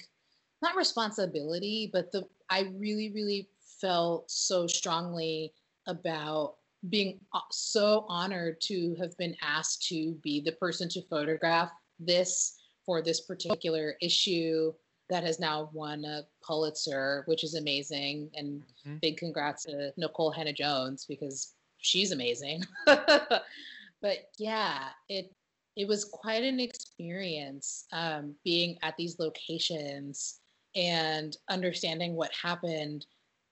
not 0.61 0.77
responsibility 0.77 1.89
but 1.91 2.09
the 2.13 2.23
i 2.49 2.71
really 2.77 3.11
really 3.13 3.49
felt 3.81 4.31
so 4.31 4.65
strongly 4.65 5.51
about 5.87 6.55
being 6.89 7.19
so 7.51 8.05
honored 8.07 8.61
to 8.61 8.95
have 8.99 9.17
been 9.17 9.35
asked 9.41 9.87
to 9.87 10.13
be 10.23 10.39
the 10.39 10.53
person 10.53 10.87
to 10.89 11.01
photograph 11.03 11.71
this 11.99 12.55
for 12.85 13.01
this 13.01 13.21
particular 13.21 13.95
issue 14.01 14.71
that 15.09 15.23
has 15.23 15.39
now 15.39 15.69
won 15.73 16.05
a 16.05 16.21
Pulitzer, 16.43 17.23
which 17.25 17.43
is 17.43 17.55
amazing. 17.55 18.29
And 18.35 18.61
mm-hmm. 18.61 18.97
big 18.97 19.17
congrats 19.17 19.63
to 19.65 19.91
Nikole 19.99 20.33
Hannah-Jones 20.33 21.05
because 21.05 21.53
she's 21.79 22.11
amazing. 22.11 22.63
but 22.85 24.29
yeah, 24.37 24.89
it 25.09 25.33
it 25.75 25.87
was 25.87 26.05
quite 26.05 26.43
an 26.43 26.59
experience 26.59 27.85
um, 27.93 28.35
being 28.43 28.77
at 28.81 28.97
these 28.97 29.17
locations 29.17 30.39
and 30.75 31.37
understanding 31.49 32.15
what 32.15 32.31
happened, 32.33 33.05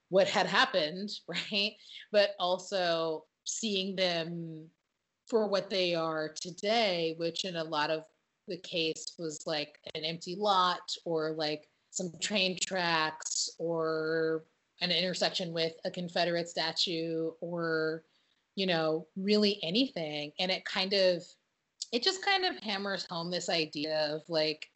what 0.09 0.27
had 0.27 0.47
happened, 0.47 1.09
right? 1.27 1.73
But 2.11 2.31
also 2.39 3.25
seeing 3.45 3.95
them 3.95 4.67
for 5.27 5.47
what 5.47 5.69
they 5.69 5.93
are 5.93 6.33
today, 6.39 7.15
which 7.17 7.45
in 7.45 7.57
a 7.57 7.63
lot 7.63 7.89
of 7.89 8.03
the 8.47 8.57
case 8.57 9.13
was 9.19 9.43
like 9.45 9.77
an 9.93 10.05
empty 10.05 10.35
lot 10.37 10.79
or 11.05 11.31
like 11.31 11.67
some 11.91 12.11
train 12.21 12.57
tracks 12.65 13.49
or 13.59 14.45
an 14.81 14.91
intersection 14.91 15.53
with 15.53 15.73
a 15.85 15.91
Confederate 15.91 16.47
statue 16.47 17.31
or, 17.41 18.03
you 18.55 18.67
know, 18.67 19.07
really 19.17 19.59
anything. 19.63 20.31
And 20.39 20.51
it 20.51 20.63
kind 20.65 20.93
of, 20.93 21.23
it 21.91 22.03
just 22.03 22.23
kind 22.23 22.45
of 22.45 22.57
hammers 22.63 23.05
home 23.09 23.31
this 23.31 23.49
idea 23.49 24.07
of 24.13 24.21
like, 24.29 24.67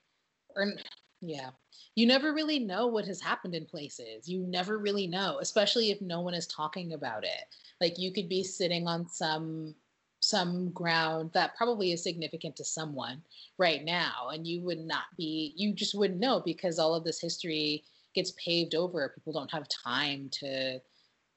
or 0.55 0.73
yeah, 1.21 1.51
you 1.95 2.07
never 2.07 2.33
really 2.33 2.59
know 2.59 2.87
what 2.87 3.05
has 3.05 3.21
happened 3.21 3.53
in 3.53 3.65
places. 3.65 4.27
You 4.27 4.41
never 4.47 4.79
really 4.79 5.07
know, 5.07 5.37
especially 5.39 5.91
if 5.91 6.01
no 6.01 6.21
one 6.21 6.33
is 6.33 6.47
talking 6.47 6.93
about 6.93 7.23
it. 7.23 7.45
Like 7.79 7.99
you 7.99 8.11
could 8.11 8.27
be 8.27 8.43
sitting 8.43 8.87
on 8.87 9.07
some 9.07 9.75
some 10.23 10.69
ground 10.69 11.31
that 11.33 11.55
probably 11.55 11.91
is 11.91 12.03
significant 12.03 12.55
to 12.55 12.63
someone 12.63 13.19
right 13.57 13.83
now 13.83 14.29
and 14.31 14.45
you 14.45 14.61
would 14.61 14.77
not 14.79 15.05
be 15.17 15.51
you 15.57 15.73
just 15.73 15.95
wouldn't 15.95 16.19
know 16.19 16.39
because 16.45 16.77
all 16.77 16.93
of 16.93 17.03
this 17.03 17.19
history 17.19 17.83
gets 18.13 18.31
paved 18.33 18.75
over 18.75 19.11
people 19.15 19.33
don't 19.33 19.49
have 19.49 19.67
time 19.67 20.29
to 20.31 20.79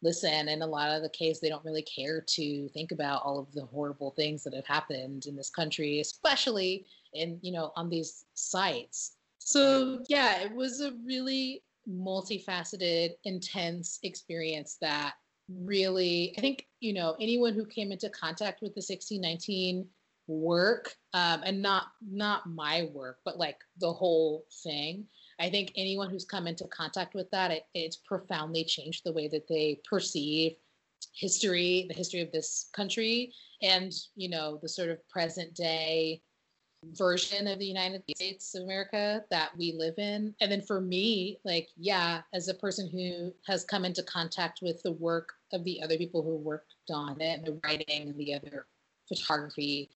listen 0.02 0.48
and 0.48 0.62
a 0.62 0.66
lot 0.66 0.90
of 0.90 1.00
the 1.00 1.08
case 1.08 1.40
they 1.40 1.48
don't 1.48 1.64
really 1.64 1.80
care 1.80 2.20
to 2.20 2.68
think 2.74 2.92
about 2.92 3.22
all 3.24 3.38
of 3.38 3.50
the 3.54 3.64
horrible 3.64 4.10
things 4.10 4.44
that 4.44 4.52
have 4.52 4.66
happened 4.66 5.24
in 5.24 5.34
this 5.34 5.48
country 5.48 6.00
especially 6.00 6.84
in 7.14 7.38
you 7.40 7.52
know 7.52 7.72
on 7.76 7.88
these 7.88 8.26
sites 8.34 9.16
so 9.44 10.02
yeah 10.08 10.40
it 10.40 10.52
was 10.54 10.80
a 10.80 10.92
really 11.04 11.62
multifaceted 11.88 13.10
intense 13.24 13.98
experience 14.02 14.76
that 14.80 15.14
really, 15.48 16.34
I 16.36 16.40
think, 16.40 16.66
you 16.80 16.92
know, 16.92 17.16
anyone 17.20 17.54
who 17.54 17.66
came 17.66 17.92
into 17.92 18.08
contact 18.10 18.62
with 18.62 18.74
the 18.74 18.80
1619 18.80 19.86
work, 20.26 20.94
um, 21.12 21.42
and 21.44 21.60
not 21.60 21.88
not 22.00 22.48
my 22.48 22.88
work, 22.92 23.18
but 23.24 23.38
like 23.38 23.58
the 23.78 23.92
whole 23.92 24.46
thing. 24.62 25.06
I 25.38 25.50
think 25.50 25.72
anyone 25.76 26.10
who's 26.10 26.24
come 26.24 26.46
into 26.46 26.66
contact 26.68 27.14
with 27.14 27.30
that, 27.30 27.50
it, 27.50 27.64
it's 27.74 27.96
profoundly 27.96 28.64
changed 28.64 29.02
the 29.04 29.12
way 29.12 29.28
that 29.28 29.48
they 29.48 29.80
perceive 29.88 30.52
history, 31.14 31.86
the 31.88 31.94
history 31.94 32.20
of 32.20 32.32
this 32.32 32.70
country, 32.72 33.32
and 33.62 33.92
you 34.16 34.30
know, 34.30 34.58
the 34.62 34.68
sort 34.68 34.88
of 34.88 35.06
present 35.08 35.54
day 35.54 36.22
version 36.92 37.46
of 37.46 37.58
the 37.58 37.66
United 37.66 38.02
States 38.14 38.54
of 38.54 38.62
America 38.62 39.24
that 39.30 39.56
we 39.56 39.72
live 39.72 39.94
in. 39.98 40.34
And 40.40 40.50
then 40.50 40.60
for 40.60 40.80
me, 40.80 41.38
like, 41.44 41.68
yeah, 41.76 42.22
as 42.32 42.48
a 42.48 42.54
person 42.54 42.88
who 42.88 43.32
has 43.46 43.64
come 43.64 43.84
into 43.84 44.02
contact 44.02 44.60
with 44.62 44.82
the 44.82 44.92
work 44.92 45.32
of 45.52 45.64
the 45.64 45.82
other 45.82 45.96
people 45.96 46.22
who 46.22 46.36
worked 46.36 46.74
on 46.90 47.20
it, 47.20 47.44
the 47.44 47.60
writing 47.64 48.08
and 48.08 48.16
the 48.16 48.34
other 48.34 48.66
photography, 49.08 49.90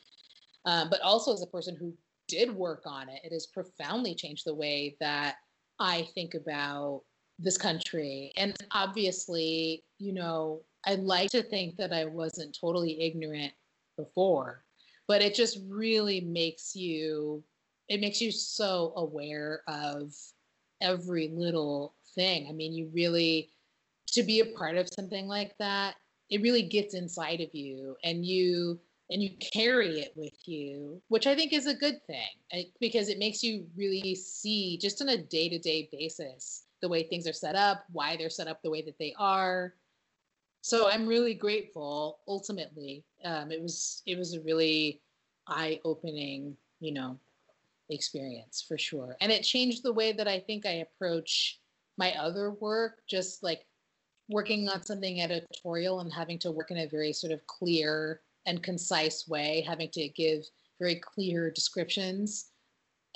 um, 0.64 0.90
but 0.90 1.00
also 1.00 1.32
as 1.32 1.42
a 1.42 1.46
person 1.46 1.76
who 1.76 1.92
did 2.26 2.54
work 2.54 2.82
on 2.86 3.08
it, 3.08 3.20
it 3.24 3.32
has 3.32 3.46
profoundly 3.46 4.14
changed 4.14 4.44
the 4.44 4.54
way 4.54 4.96
that 5.00 5.36
I 5.80 6.08
think 6.14 6.34
about 6.34 7.02
this 7.38 7.56
country. 7.56 8.32
And 8.36 8.54
obviously, 8.72 9.84
you 9.98 10.12
know, 10.12 10.62
I 10.86 10.96
like 10.96 11.30
to 11.30 11.42
think 11.42 11.76
that 11.76 11.92
I 11.92 12.04
wasn't 12.04 12.56
totally 12.58 13.00
ignorant 13.00 13.52
before 13.96 14.64
but 15.08 15.22
it 15.22 15.34
just 15.34 15.58
really 15.68 16.20
makes 16.20 16.76
you 16.76 17.42
it 17.88 18.00
makes 18.00 18.20
you 18.20 18.30
so 18.30 18.92
aware 18.96 19.62
of 19.66 20.12
every 20.82 21.28
little 21.28 21.94
thing. 22.14 22.46
I 22.48 22.52
mean 22.52 22.74
you 22.74 22.90
really 22.92 23.50
to 24.12 24.22
be 24.22 24.40
a 24.40 24.46
part 24.46 24.76
of 24.76 24.88
something 24.88 25.26
like 25.26 25.56
that 25.58 25.96
it 26.30 26.42
really 26.42 26.62
gets 26.62 26.94
inside 26.94 27.40
of 27.40 27.54
you 27.54 27.96
and 28.04 28.24
you 28.24 28.78
and 29.10 29.22
you 29.22 29.30
carry 29.52 30.00
it 30.00 30.12
with 30.16 30.34
you 30.46 31.00
which 31.08 31.26
i 31.26 31.34
think 31.34 31.52
is 31.52 31.66
a 31.66 31.74
good 31.74 32.02
thing 32.06 32.28
eh, 32.52 32.64
because 32.80 33.08
it 33.08 33.18
makes 33.18 33.42
you 33.42 33.66
really 33.76 34.14
see 34.14 34.78
just 34.78 35.00
on 35.02 35.08
a 35.10 35.16
day-to-day 35.16 35.88
basis 35.92 36.64
the 36.80 36.88
way 36.88 37.02
things 37.02 37.26
are 37.26 37.32
set 37.32 37.54
up 37.54 37.84
why 37.92 38.16
they're 38.16 38.30
set 38.30 38.48
up 38.48 38.62
the 38.62 38.70
way 38.70 38.82
that 38.82 38.98
they 38.98 39.14
are 39.18 39.74
so 40.68 40.90
i'm 40.90 41.06
really 41.06 41.32
grateful 41.32 42.18
ultimately. 42.28 43.02
Um, 43.24 43.50
it 43.50 43.60
was 43.60 44.02
it 44.06 44.18
was 44.18 44.34
a 44.34 44.40
really 44.42 45.00
eye-opening 45.46 46.56
you 46.80 46.92
know 46.92 47.18
experience 47.88 48.62
for 48.68 48.76
sure. 48.76 49.16
And 49.22 49.32
it 49.32 49.42
changed 49.42 49.82
the 49.82 49.94
way 49.94 50.12
that 50.12 50.28
i 50.28 50.38
think 50.38 50.66
i 50.66 50.84
approach 50.86 51.58
my 51.96 52.12
other 52.12 52.50
work 52.50 52.98
just 53.08 53.42
like 53.42 53.64
working 54.28 54.68
on 54.68 54.82
something 54.82 55.22
editorial 55.22 56.00
and 56.00 56.12
having 56.12 56.38
to 56.40 56.52
work 56.52 56.70
in 56.70 56.78
a 56.78 56.86
very 56.86 57.14
sort 57.14 57.32
of 57.32 57.46
clear 57.46 58.20
and 58.44 58.62
concise 58.62 59.26
way 59.26 59.64
having 59.66 59.88
to 59.92 60.08
give 60.10 60.44
very 60.78 60.96
clear 60.96 61.50
descriptions 61.50 62.50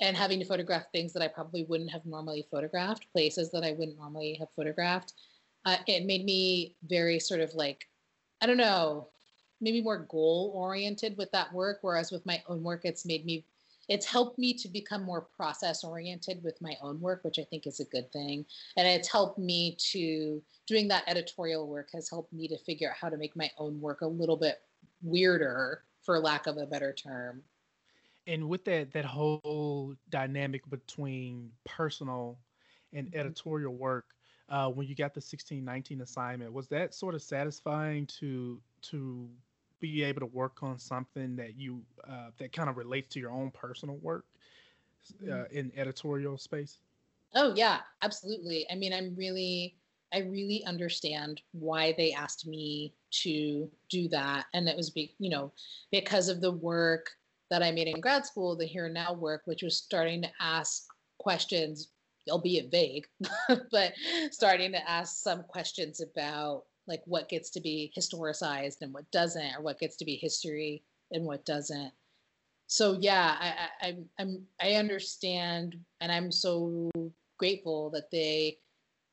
and 0.01 0.17
having 0.17 0.39
to 0.39 0.45
photograph 0.45 0.85
things 0.91 1.13
that 1.13 1.21
i 1.21 1.27
probably 1.27 1.65
wouldn't 1.65 1.91
have 1.91 2.05
normally 2.05 2.47
photographed 2.49 3.05
places 3.13 3.51
that 3.51 3.63
i 3.63 3.73
wouldn't 3.73 3.97
normally 3.97 4.35
have 4.39 4.49
photographed 4.55 5.13
uh, 5.65 5.77
it 5.87 6.05
made 6.05 6.25
me 6.25 6.75
very 6.87 7.19
sort 7.19 7.39
of 7.39 7.53
like 7.53 7.87
i 8.41 8.45
don't 8.45 8.57
know 8.57 9.07
maybe 9.61 9.81
more 9.81 10.05
goal 10.09 10.51
oriented 10.55 11.17
with 11.17 11.31
that 11.31 11.51
work 11.53 11.79
whereas 11.81 12.11
with 12.11 12.25
my 12.25 12.41
own 12.47 12.63
work 12.63 12.81
it's 12.83 13.05
made 13.05 13.25
me 13.25 13.45
it's 13.89 14.05
helped 14.05 14.39
me 14.39 14.53
to 14.53 14.67
become 14.69 15.03
more 15.03 15.27
process 15.35 15.83
oriented 15.83 16.41
with 16.43 16.61
my 16.61 16.75
own 16.81 16.99
work 16.99 17.23
which 17.23 17.39
i 17.39 17.43
think 17.43 17.67
is 17.67 17.79
a 17.79 17.85
good 17.85 18.11
thing 18.11 18.45
and 18.77 18.87
it's 18.87 19.11
helped 19.11 19.37
me 19.37 19.75
to 19.77 20.41
doing 20.67 20.87
that 20.87 21.03
editorial 21.07 21.67
work 21.67 21.89
has 21.93 22.09
helped 22.09 22.31
me 22.31 22.47
to 22.47 22.57
figure 22.57 22.89
out 22.89 22.95
how 22.99 23.09
to 23.09 23.17
make 23.17 23.35
my 23.35 23.49
own 23.57 23.79
work 23.81 24.01
a 24.01 24.07
little 24.07 24.37
bit 24.37 24.61
weirder 25.01 25.83
for 26.01 26.19
lack 26.19 26.47
of 26.47 26.57
a 26.57 26.65
better 26.65 26.93
term 26.93 27.41
and 28.27 28.47
with 28.47 28.63
that 28.65 28.91
that 28.91 29.05
whole 29.05 29.93
dynamic 30.09 30.67
between 30.69 31.49
personal 31.65 32.37
and 32.93 33.07
mm-hmm. 33.07 33.19
editorial 33.19 33.73
work 33.73 34.05
uh, 34.53 34.69
when 34.69 34.87
you 34.87 34.93
got 34.93 35.15
the 35.15 35.19
1619 35.19 36.01
assignment 36.01 36.53
was 36.53 36.67
that 36.67 36.93
sort 36.93 37.15
of 37.15 37.23
satisfying 37.23 38.05
to 38.05 38.61
to 38.83 39.27
be 39.79 40.03
able 40.03 40.19
to 40.19 40.27
work 40.27 40.61
on 40.61 40.77
something 40.77 41.35
that 41.35 41.57
you 41.57 41.81
uh, 42.07 42.29
that 42.37 42.53
kind 42.53 42.69
of 42.69 42.77
relates 42.77 43.11
to 43.11 43.19
your 43.19 43.31
own 43.31 43.49
personal 43.49 43.95
work 43.97 44.25
uh, 45.23 45.25
mm-hmm. 45.25 45.57
in 45.57 45.71
editorial 45.75 46.37
space? 46.37 46.77
Oh 47.33 47.53
yeah, 47.55 47.79
absolutely. 48.03 48.67
I 48.71 48.75
mean, 48.75 48.93
I'm 48.93 49.15
really 49.15 49.75
I 50.13 50.19
really 50.19 50.63
understand 50.65 51.41
why 51.53 51.95
they 51.97 52.13
asked 52.13 52.45
me 52.45 52.93
to 53.23 53.67
do 53.89 54.07
that, 54.09 54.45
and 54.53 54.69
it 54.69 54.77
was 54.77 54.91
be 54.91 55.15
you 55.17 55.31
know 55.31 55.51
because 55.91 56.29
of 56.29 56.41
the 56.41 56.51
work 56.51 57.09
that 57.49 57.63
I 57.63 57.71
made 57.71 57.87
in 57.87 57.99
grad 57.99 58.23
school, 58.23 58.55
the 58.55 58.65
here 58.65 58.85
and 58.85 58.93
now 58.93 59.13
work, 59.13 59.41
which 59.45 59.63
was 59.63 59.77
starting 59.77 60.21
to 60.21 60.29
ask 60.39 60.85
questions, 61.17 61.87
albeit 62.29 62.71
vague, 62.71 63.05
but 63.71 63.93
starting 64.31 64.71
to 64.71 64.89
ask 64.89 65.21
some 65.21 65.43
questions 65.43 66.01
about 66.01 66.63
like 66.87 67.01
what 67.05 67.29
gets 67.29 67.49
to 67.51 67.61
be 67.61 67.91
historicized 67.97 68.81
and 68.81 68.93
what 68.93 69.09
doesn't, 69.11 69.55
or 69.55 69.61
what 69.61 69.79
gets 69.79 69.95
to 69.97 70.05
be 70.05 70.15
history 70.15 70.83
and 71.11 71.25
what 71.25 71.45
doesn't. 71.45 71.91
So 72.67 72.97
yeah, 72.99 73.37
I, 73.39 73.87
I, 73.87 73.97
I'm 74.19 74.43
I 74.61 74.73
understand, 74.73 75.77
and 76.01 76.11
I'm 76.11 76.31
so 76.31 76.89
grateful 77.37 77.89
that 77.91 78.09
they 78.11 78.57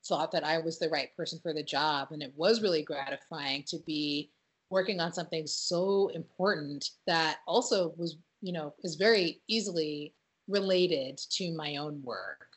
thought 0.07 0.31
that 0.31 0.43
I 0.43 0.57
was 0.57 0.79
the 0.79 0.89
right 0.89 1.15
person 1.15 1.39
for 1.41 1.53
the 1.53 1.63
job, 1.63 2.09
and 2.11 2.23
it 2.23 2.33
was 2.35 2.61
really 2.61 2.83
gratifying 2.83 3.63
to 3.67 3.77
be 3.85 4.31
working 4.69 4.99
on 4.99 5.11
something 5.13 5.45
so 5.45 6.09
important 6.15 6.91
that 7.05 7.39
also 7.45 7.93
was 7.97 8.17
you 8.41 8.53
know 8.53 8.73
is 8.83 8.95
very 8.95 9.41
easily 9.47 10.13
related 10.47 11.17
to 11.29 11.53
my 11.53 11.77
own 11.77 12.01
work. 12.03 12.47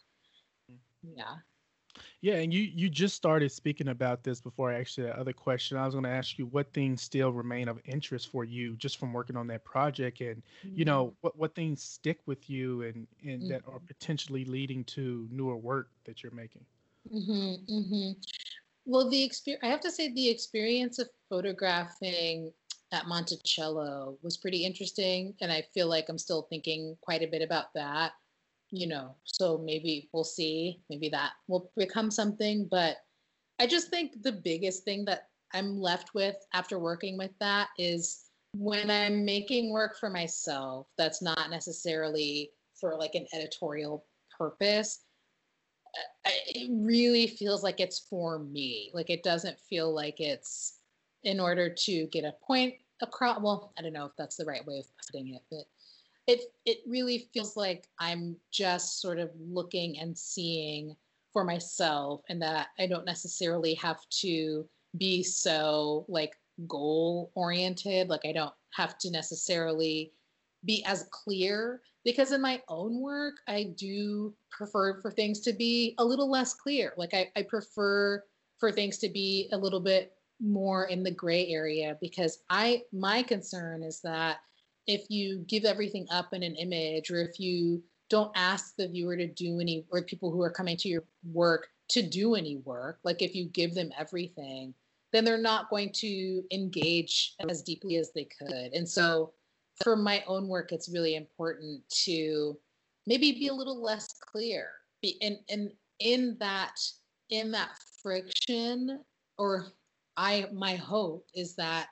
Yeah. 1.17 1.35
Yeah, 2.21 2.37
and 2.37 2.53
you 2.53 2.63
you 2.63 2.89
just 2.89 3.15
started 3.15 3.53
speaking 3.53 3.89
about 3.89 4.25
this 4.25 4.41
before 4.41 4.73
I 4.73 4.81
asked 4.81 4.99
you 4.99 5.05
that 5.05 5.17
other 5.17 5.33
question. 5.33 5.77
I 5.77 5.85
was 5.85 5.95
going 5.95 6.05
to 6.05 6.11
ask 6.11 6.39
you 6.39 6.47
what 6.47 6.73
things 6.73 7.03
still 7.03 7.33
remain 7.33 7.69
of 7.69 7.79
interest 7.85 8.33
for 8.33 8.45
you 8.45 8.75
just 8.77 8.99
from 8.99 9.13
working 9.13 9.37
on 9.37 9.47
that 9.49 9.65
project, 9.65 10.21
and 10.21 10.43
mm-hmm. 10.67 10.77
you 10.77 10.85
know 10.85 11.15
what 11.21 11.39
what 11.39 11.55
things 11.55 11.83
stick 11.83 12.19
with 12.27 12.51
you 12.51 12.83
and 12.83 13.07
and 13.23 13.43
mm-hmm. 13.43 13.49
that 13.51 13.63
are 13.69 13.75
mm-hmm. 13.75 13.87
potentially 13.87 14.45
leading 14.45 14.83
to 14.85 15.29
newer 15.31 15.57
work 15.57 15.89
that 16.05 16.23
you're 16.23 16.33
making. 16.33 16.65
Mm-hmm, 17.15 17.73
mm-hmm. 17.73 18.13
well, 18.87 19.09
the 19.09 19.23
experience, 19.23 19.63
I 19.63 19.69
have 19.69 19.81
to 19.81 19.91
say, 19.91 20.13
the 20.13 20.31
experience 20.31 20.99
of 20.99 21.09
photographing 21.29 22.51
at 22.93 23.07
Monticello 23.07 24.17
was 24.23 24.37
pretty 24.37 24.65
interesting. 24.65 25.35
And 25.41 25.53
I 25.53 25.65
feel 25.75 25.89
like 25.89 26.09
I'm 26.09 26.19
still 26.19 26.43
thinking 26.43 26.97
quite 27.01 27.23
a 27.23 27.27
bit 27.27 27.43
about 27.43 27.75
that, 27.75 28.13
you 28.75 28.87
know. 28.87 29.15
So 29.25 29.59
maybe 29.59 30.09
we'll 30.13 30.25
see. 30.25 30.81
Maybe 30.91 31.09
that 31.11 31.33
will 31.49 31.71
become 31.77 32.11
something. 32.11 32.67
But 32.71 32.97
I 33.59 33.67
just 33.67 33.89
think 33.89 34.23
the 34.23 34.33
biggest 34.33 34.85
thing 34.85 35.05
that 35.07 35.29
I'm 35.53 35.79
left 35.79 36.15
with 36.15 36.37
after 36.53 36.79
working 36.79 37.17
with 37.17 37.31
that 37.39 37.69
is 37.79 38.25
when 38.57 38.91
I'm 38.91 39.25
making 39.25 39.73
work 39.73 39.99
for 39.99 40.11
myself 40.11 40.89
that's 40.99 41.23
not 41.23 41.51
necessarily 41.51 42.51
for 42.75 42.97
like 42.97 43.15
an 43.15 43.27
editorial 43.33 44.05
purpose, 44.37 45.03
it 46.25 46.69
really 46.73 47.29
feels 47.29 47.63
like 47.63 47.79
it's 47.79 48.01
for 48.11 48.41
me. 48.41 48.91
Like 48.93 49.11
it 49.11 49.23
doesn't 49.23 49.59
feel 49.61 49.95
like 49.95 50.21
it's 50.21 50.79
in 51.23 51.39
order 51.41 51.73
to 51.73 52.07
get 52.09 52.25
a 52.25 52.35
point 52.45 52.75
across. 53.01 53.41
Well, 53.41 53.73
I 53.79 53.83
don't 53.83 53.93
know 53.93 54.07
if 54.07 54.13
that's 54.19 54.37
the 54.37 54.45
right 54.45 54.67
way 54.67 54.79
of 54.79 54.87
putting 55.07 55.35
it, 55.35 55.43
but 55.51 55.65
it 56.27 56.41
it 56.65 56.79
really 56.87 57.29
feels 57.33 57.57
like 57.57 57.89
I'm 57.99 58.37
just 58.51 59.01
sort 59.01 59.19
of 59.19 59.31
looking 59.39 59.99
and 59.99 60.17
seeing 60.17 60.97
for 61.33 61.45
myself, 61.45 62.23
and 62.29 62.41
that 62.43 62.69
I 62.79 62.87
don't 62.87 63.05
necessarily 63.05 63.75
have 63.75 64.01
to 64.21 64.67
be 64.97 65.23
so 65.23 66.05
like 66.09 66.35
goal 66.69 67.31
oriented. 67.35 68.09
Like 68.09 68.25
I 68.25 68.33
don't 68.33 68.55
have 68.75 68.99
to 68.99 69.11
necessarily 69.11 70.13
be 70.65 70.85
as 70.87 71.07
clear 71.11 71.83
because 72.05 72.33
in 72.33 72.41
my 72.41 72.61
own 72.69 73.01
work 73.01 73.35
i 73.49 73.65
do 73.77 74.35
prefer 74.51 75.01
for 75.01 75.11
things 75.11 75.41
to 75.41 75.53
be 75.53 75.95
a 75.99 76.05
little 76.05 76.31
less 76.31 76.55
clear 76.55 76.93
like 76.97 77.13
i, 77.15 77.31
I 77.37 77.43
prefer 77.43 78.23
for 78.59 78.73
things 78.73 78.99
to 78.99 79.09
be 79.09 79.49
a 79.53 79.59
little 79.59 79.81
bit 79.81 80.13
more 80.41 80.85
in 80.87 81.03
the 81.03 81.11
gray 81.11 81.49
area 81.49 81.97
because 82.01 82.41
i 82.51 82.83
my 82.93 83.23
concern 83.23 83.83
is 83.83 84.01
that 84.01 84.39
if 84.87 85.07
you 85.09 85.45
give 85.49 85.65
everything 85.65 86.07
up 86.11 86.33
in 86.33 86.43
an 86.43 86.55
image 86.57 87.11
or 87.11 87.21
if 87.21 87.39
you 87.39 87.83
don't 88.11 88.33
ask 88.35 88.75
the 88.77 88.89
viewer 88.89 89.17
to 89.17 89.27
do 89.27 89.61
any 89.61 89.85
or 89.91 90.03
people 90.03 90.31
who 90.31 90.43
are 90.43 90.51
coming 90.51 90.77
to 90.77 90.89
your 90.89 91.05
work 91.33 91.69
to 91.89 92.03
do 92.03 92.35
any 92.35 92.57
work 92.59 92.99
like 93.05 93.23
if 93.23 93.35
you 93.35 93.47
give 93.47 93.75
them 93.75 93.91
everything 93.99 94.75
then 95.13 95.25
they're 95.25 95.39
not 95.39 95.71
going 95.71 95.91
to 95.93 96.43
engage 96.51 97.35
as 97.49 97.63
deeply 97.63 97.97
as 97.97 98.11
they 98.13 98.25
could 98.25 98.73
and 98.73 98.89
so 98.89 99.33
for 99.83 99.97
my 99.97 100.23
own 100.27 100.49
work, 100.49 100.73
it's 100.73 100.89
really 100.89 101.17
important 101.17 101.83
to 102.05 102.57
maybe 103.07 103.33
be 103.33 103.49
a 103.49 103.55
little 103.55 103.83
less 103.83 104.09
clear. 104.21 104.71
Be 105.03 105.19
and 105.21 105.39
and 105.49 105.71
in 106.01 106.37
that 106.41 106.79
in 107.31 107.51
that 107.53 107.71
friction, 108.03 109.01
or 109.39 109.67
I 110.17 110.47
my 110.53 110.77
hope 110.77 111.27
is 111.35 111.57
that 111.57 111.89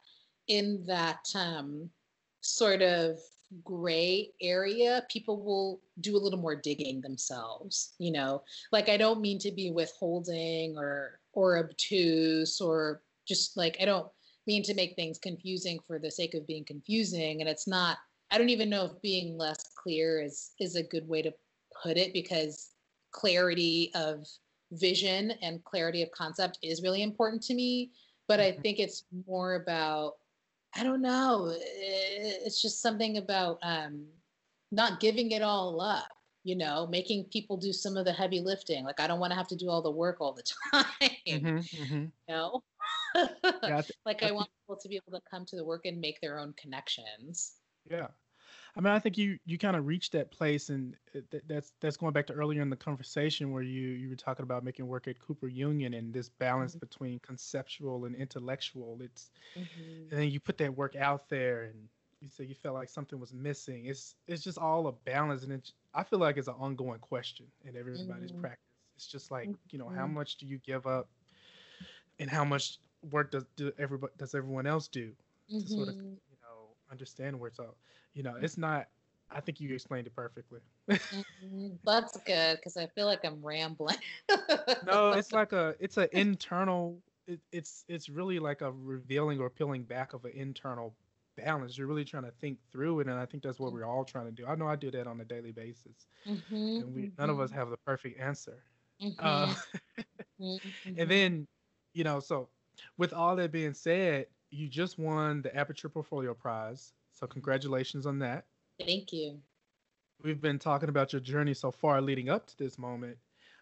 in 0.49 0.84
that 0.86 1.24
um, 1.34 1.90
sort 2.43 2.82
of 2.82 3.18
gray 3.64 4.30
area, 4.40 5.05
people 5.11 5.43
will 5.43 5.80
do 6.01 6.16
a 6.16 6.22
little 6.22 6.38
more 6.38 6.57
digging 6.57 7.01
themselves. 7.01 7.95
You 7.99 8.12
know, 8.12 8.43
like 8.70 8.88
I 8.88 8.97
don't 8.97 9.20
mean 9.20 9.38
to 9.40 9.51
be 9.51 9.70
withholding 9.70 10.76
or 10.76 11.20
or 11.32 11.59
obtuse 11.59 12.61
or 12.61 13.03
just 13.26 13.57
like 13.57 13.76
I 13.80 13.86
don't 13.86 14.09
mean 14.47 14.62
to 14.64 14.74
make 14.74 14.95
things 14.95 15.18
confusing 15.18 15.78
for 15.86 15.99
the 15.99 16.11
sake 16.11 16.34
of 16.34 16.47
being 16.47 16.64
confusing 16.64 17.40
and 17.40 17.49
it's 17.49 17.66
not 17.66 17.99
i 18.30 18.38
don't 18.38 18.49
even 18.49 18.68
know 18.68 18.84
if 18.84 19.03
being 19.03 19.36
less 19.38 19.70
clear 19.76 20.20
is 20.20 20.53
is 20.61 20.76
a 20.76 20.82
good 20.82 21.07
way 21.07 21.22
to 21.22 21.32
put 21.82 21.97
it 21.97 22.12
because 22.12 22.70
clarity 23.12 23.90
of 23.95 24.26
vision 24.72 25.32
and 25.43 25.62
clarity 25.64 26.03
of 26.03 26.11
concept 26.12 26.59
is 26.62 26.82
really 26.82 27.03
important 27.03 27.43
to 27.43 27.55
me 27.55 27.90
but 28.28 28.40
i 28.40 28.51
mm-hmm. 28.51 28.62
think 28.62 28.78
it's 28.78 29.05
more 29.26 29.55
about 29.55 30.14
i 30.76 30.82
don't 30.82 31.02
know 31.02 31.52
it's 31.54 32.60
just 32.60 32.80
something 32.80 33.18
about 33.18 33.58
um 33.62 34.06
not 34.70 35.00
giving 35.00 35.32
it 35.32 35.42
all 35.42 35.80
up 35.80 36.08
you 36.44 36.56
know 36.56 36.86
making 36.86 37.24
people 37.24 37.56
do 37.56 37.72
some 37.72 37.96
of 37.96 38.04
the 38.04 38.12
heavy 38.12 38.40
lifting 38.40 38.84
like 38.84 39.00
i 39.00 39.06
don't 39.06 39.20
want 39.20 39.30
to 39.30 39.36
have 39.36 39.48
to 39.48 39.56
do 39.56 39.68
all 39.68 39.82
the 39.82 39.90
work 39.90 40.16
all 40.20 40.32
the 40.32 40.42
time 40.72 41.10
mm-hmm, 41.28 41.46
mm-hmm. 41.82 41.94
you 41.94 42.10
know 42.28 42.62
yeah, 43.14 43.82
like 44.06 44.22
I, 44.22 44.28
I 44.28 44.32
want 44.32 44.48
people 44.60 44.80
to 44.80 44.88
be 44.88 44.96
able 44.96 45.18
to 45.18 45.24
come 45.30 45.44
to 45.46 45.56
the 45.56 45.64
work 45.64 45.86
and 45.86 46.00
make 46.00 46.20
their 46.20 46.38
own 46.38 46.54
connections. 46.54 47.54
Yeah. 47.90 48.08
I 48.74 48.80
mean, 48.80 48.92
I 48.92 48.98
think 48.98 49.18
you 49.18 49.38
you 49.44 49.58
kind 49.58 49.76
of 49.76 49.86
reached 49.86 50.12
that 50.12 50.30
place, 50.30 50.70
and 50.70 50.96
that's 51.46 51.74
that's 51.80 51.96
going 51.98 52.14
back 52.14 52.26
to 52.28 52.32
earlier 52.32 52.62
in 52.62 52.70
the 52.70 52.76
conversation 52.76 53.52
where 53.52 53.62
you 53.62 53.88
you 53.88 54.08
were 54.08 54.16
talking 54.16 54.44
about 54.44 54.64
making 54.64 54.86
work 54.86 55.08
at 55.08 55.18
Cooper 55.18 55.48
Union 55.48 55.92
and 55.92 56.12
this 56.12 56.30
balance 56.30 56.72
mm-hmm. 56.72 56.80
between 56.80 57.18
conceptual 57.18 58.06
and 58.06 58.14
intellectual. 58.14 58.98
It's 59.02 59.30
mm-hmm. 59.54 60.10
and 60.10 60.20
then 60.20 60.30
you 60.30 60.40
put 60.40 60.56
that 60.58 60.74
work 60.74 60.96
out 60.96 61.28
there, 61.28 61.64
and 61.64 61.74
you 62.20 62.30
say 62.30 62.44
you 62.44 62.54
felt 62.54 62.74
like 62.74 62.88
something 62.88 63.20
was 63.20 63.34
missing. 63.34 63.86
It's 63.86 64.14
it's 64.26 64.42
just 64.42 64.56
all 64.56 64.86
a 64.86 64.92
balance, 64.92 65.42
and 65.42 65.52
it's, 65.52 65.74
I 65.92 66.02
feel 66.02 66.18
like 66.18 66.38
it's 66.38 66.48
an 66.48 66.54
ongoing 66.58 67.00
question 67.00 67.46
in 67.64 67.76
everybody's 67.76 68.32
mm-hmm. 68.32 68.40
practice. 68.40 68.64
It's 68.96 69.06
just 69.06 69.30
like 69.30 69.50
you 69.70 69.78
know, 69.78 69.88
how 69.88 70.04
mm-hmm. 70.04 70.14
much 70.14 70.36
do 70.36 70.46
you 70.46 70.58
give 70.64 70.86
up, 70.86 71.08
and 72.18 72.30
how 72.30 72.44
much 72.44 72.78
work 73.10 73.32
does 73.32 73.44
do 73.56 73.70
everybody 73.78 74.12
does 74.16 74.34
everyone 74.34 74.66
else 74.66 74.88
do 74.88 75.12
mm-hmm. 75.52 75.60
to 75.60 75.68
sort 75.68 75.88
of 75.88 75.94
mm-hmm. 75.96 76.14
Understand 76.93 77.38
where 77.38 77.49
it's 77.49 77.59
all 77.59 77.74
you 78.14 78.22
know 78.22 78.34
it's 78.40 78.59
not 78.59 78.86
i 79.30 79.40
think 79.40 79.61
you 79.61 79.74
explained 79.74 80.07
it 80.07 80.14
perfectly. 80.14 80.61
Mm-hmm. 80.90 81.68
that's 81.84 82.16
good 82.18 82.57
because 82.57 82.76
i 82.76 82.86
feel 82.86 83.07
like 83.07 83.24
i'm 83.24 83.43
rambling. 83.43 83.97
No 84.86 85.12
it's 85.12 85.32
like 85.32 85.53
a 85.53 85.74
it's 85.80 85.97
an 85.97 86.09
internal 86.12 86.99
it, 87.26 87.40
it's 87.51 87.84
it's 87.88 88.09
really 88.09 88.38
like 88.38 88.61
a 88.61 88.70
revealing 88.70 89.40
or 89.40 89.49
peeling 89.49 89.82
back 89.84 90.12
of 90.12 90.24
an 90.24 90.32
internal 90.34 90.95
balance. 91.36 91.78
You're 91.78 91.86
really 91.86 92.05
trying 92.05 92.24
to 92.24 92.30
think 92.40 92.59
through 92.70 93.01
it 93.01 93.07
and 93.09 93.18
i 93.18 93.24
think 93.24 93.43
that's 93.43 93.59
what 93.59 93.72
we're 93.72 93.86
all 93.86 94.05
trying 94.05 94.26
to 94.26 94.32
do. 94.32 94.47
I 94.47 94.55
know 94.55 94.66
i 94.66 94.76
do 94.76 94.90
that 94.90 95.07
on 95.07 95.20
a 95.20 95.24
daily 95.24 95.53
basis. 95.53 96.07
Mm-hmm. 96.28 96.55
and 96.55 96.95
we 96.95 97.12
none 97.18 97.30
of 97.30 97.40
us 97.40 97.51
mm-hmm. 97.51 97.59
have 97.59 97.70
the 97.70 97.78
perfect 97.78 98.20
answer. 98.20 98.62
Uh, 99.18 99.53
and 100.38 101.11
then 101.11 101.47
you 101.95 102.05
know 102.05 102.20
so 102.20 102.49
with 102.99 103.12
all 103.12 103.36
that 103.36 103.53
being 103.53 103.74
said, 103.74 104.26
you 104.53 104.68
just 104.68 104.98
won 104.98 105.40
the 105.42 105.55
Aperture 105.57 105.88
Portfolio 105.88 106.34
Prize. 106.34 106.92
So 107.12 107.26
congratulations 107.26 108.07
on 108.07 108.18
that. 108.20 108.44
Thank 108.84 109.12
you. 109.12 109.38
We've 110.22 110.40
been 110.40 110.59
talking 110.59 110.90
about 110.90 111.12
your 111.12 111.20
journey 111.20 111.55
so 111.55 111.70
far 111.70 112.00
leading 112.00 112.28
up 112.28 112.46
to 112.48 112.59
this 112.59 112.78
moment. 112.78 113.16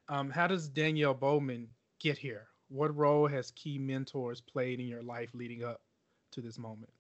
Um, 0.09 0.31
how 0.31 0.47
does 0.47 0.69
Dannielle 0.69 1.19
Bowman 1.19 1.69
get 2.01 2.19
here? 2.19 2.49
What 2.69 2.95
role 2.97 3.27
has 3.29 3.53
key 3.53 3.79
mentors 3.79 4.41
played 4.41 4.81
in 4.81 4.87
your 4.87 5.03
life 5.03 5.31
leading 5.33 5.63
up 5.65 5.81
to 6.33 6.41
this 6.41 6.59
moment? 6.59 6.93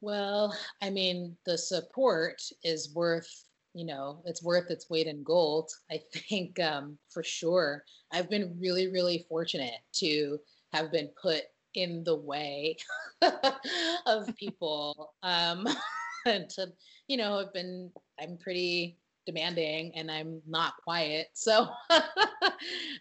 Well, 0.00 0.54
I 0.82 0.90
mean, 0.90 1.36
the 1.46 1.56
support 1.56 2.42
is 2.64 2.92
worth, 2.94 3.44
you 3.72 3.84
know, 3.84 4.22
it's 4.24 4.42
worth 4.42 4.70
its 4.70 4.90
weight 4.90 5.06
in 5.06 5.22
gold. 5.22 5.70
I 5.90 6.00
think 6.12 6.58
um, 6.58 6.98
for 7.08 7.22
sure. 7.22 7.84
I've 8.12 8.28
been 8.28 8.56
really, 8.60 8.90
really 8.90 9.26
fortunate 9.28 9.80
to 9.94 10.38
have 10.72 10.90
been 10.90 11.10
put 11.20 11.42
in 11.74 12.04
the 12.04 12.16
way 12.16 12.76
of 14.06 14.34
people 14.36 15.14
um, 15.22 15.66
to 16.24 16.66
you 17.08 17.16
know 17.16 17.38
I've 17.38 17.52
been 17.52 17.90
i'm 18.20 18.36
pretty 18.36 18.98
demanding 19.26 19.92
and 19.94 20.10
i'm 20.10 20.40
not 20.46 20.74
quiet 20.82 21.28
so 21.34 21.68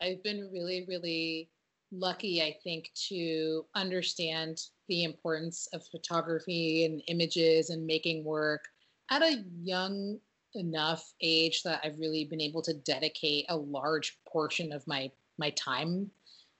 i've 0.01 0.23
been 0.23 0.49
really 0.51 0.85
really 0.87 1.49
lucky 1.91 2.41
i 2.41 2.55
think 2.63 2.91
to 3.07 3.65
understand 3.75 4.59
the 4.87 5.03
importance 5.03 5.67
of 5.73 5.85
photography 5.87 6.85
and 6.85 7.01
images 7.07 7.69
and 7.69 7.85
making 7.85 8.23
work 8.23 8.65
at 9.11 9.21
a 9.21 9.43
young 9.61 10.17
enough 10.55 11.13
age 11.21 11.63
that 11.63 11.81
i've 11.83 11.99
really 11.99 12.25
been 12.25 12.41
able 12.41 12.61
to 12.61 12.73
dedicate 12.73 13.45
a 13.49 13.57
large 13.57 14.19
portion 14.27 14.71
of 14.71 14.85
my 14.87 15.11
my 15.37 15.49
time 15.51 16.09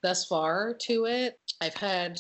thus 0.04 0.26
far 0.26 0.76
to 0.82 1.06
it. 1.06 1.40
I've 1.62 1.76
had, 1.76 2.20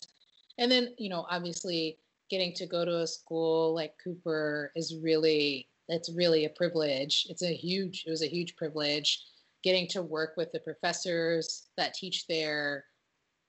and 0.58 0.72
then, 0.72 0.94
you 0.98 1.10
know, 1.10 1.26
obviously 1.30 1.98
getting 2.30 2.54
to 2.54 2.66
go 2.66 2.86
to 2.86 3.00
a 3.00 3.08
school 3.08 3.74
like 3.74 3.94
Cooper 4.04 4.72
is 4.76 4.96
really, 5.02 5.68
it's 5.88 6.12
really 6.14 6.46
a 6.46 6.50
privilege. 6.50 7.28
It's 7.30 7.44
a 7.44 7.54
huge, 7.54 8.04
it 8.06 8.10
was 8.10 8.24
a 8.24 8.28
huge 8.30 8.56
privilege 8.56 9.24
getting 9.64 9.88
to 9.90 10.02
work 10.02 10.36
with 10.38 10.52
the 10.52 10.60
professors 10.60 11.68
that 11.78 11.94
teach 11.94 12.28
there. 12.28 12.86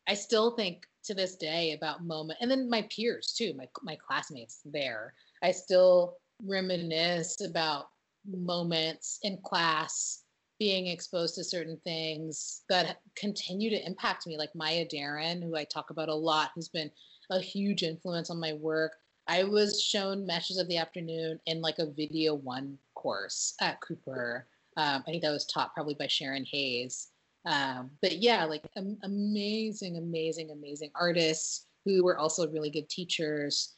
I 0.08 0.14
still 0.14 0.56
think 0.56 0.86
to 1.04 1.14
this 1.14 1.36
day 1.36 1.72
about 1.72 2.04
moment, 2.04 2.38
and 2.40 2.50
then 2.50 2.68
my 2.68 2.86
peers 2.94 3.34
too, 3.36 3.54
my, 3.56 3.68
my 3.82 3.96
classmates 3.96 4.60
there. 4.64 5.14
I 5.42 5.52
still 5.52 6.16
reminisce 6.44 7.40
about 7.42 7.86
moments 8.26 9.18
in 9.22 9.38
class 9.44 10.24
being 10.60 10.88
exposed 10.88 11.34
to 11.34 11.42
certain 11.42 11.80
things 11.84 12.62
that 12.68 12.98
continue 13.16 13.70
to 13.70 13.86
impact 13.86 14.26
me, 14.26 14.36
like 14.36 14.54
Maya 14.54 14.86
Deren, 14.86 15.42
who 15.42 15.56
I 15.56 15.64
talk 15.64 15.88
about 15.88 16.10
a 16.10 16.14
lot, 16.14 16.50
who's 16.54 16.68
been 16.68 16.90
a 17.30 17.40
huge 17.40 17.82
influence 17.82 18.28
on 18.28 18.38
my 18.38 18.52
work. 18.52 18.92
I 19.26 19.42
was 19.42 19.82
shown 19.82 20.26
Meshes 20.26 20.58
of 20.58 20.68
the 20.68 20.76
Afternoon 20.76 21.40
in 21.46 21.62
like 21.62 21.78
a 21.78 21.90
video 21.90 22.34
one 22.34 22.76
course 22.94 23.54
at 23.62 23.80
Cooper. 23.80 24.46
Um, 24.76 25.02
I 25.06 25.10
think 25.10 25.22
that 25.22 25.32
was 25.32 25.46
taught 25.46 25.72
probably 25.72 25.94
by 25.94 26.08
Sharon 26.08 26.44
Hayes. 26.52 27.08
Um, 27.46 27.90
but 28.02 28.18
yeah, 28.18 28.44
like 28.44 28.68
amazing, 28.76 29.96
amazing, 29.96 30.50
amazing 30.50 30.90
artists 30.94 31.68
who 31.86 32.04
were 32.04 32.18
also 32.18 32.50
really 32.50 32.70
good 32.70 32.88
teachers 32.90 33.72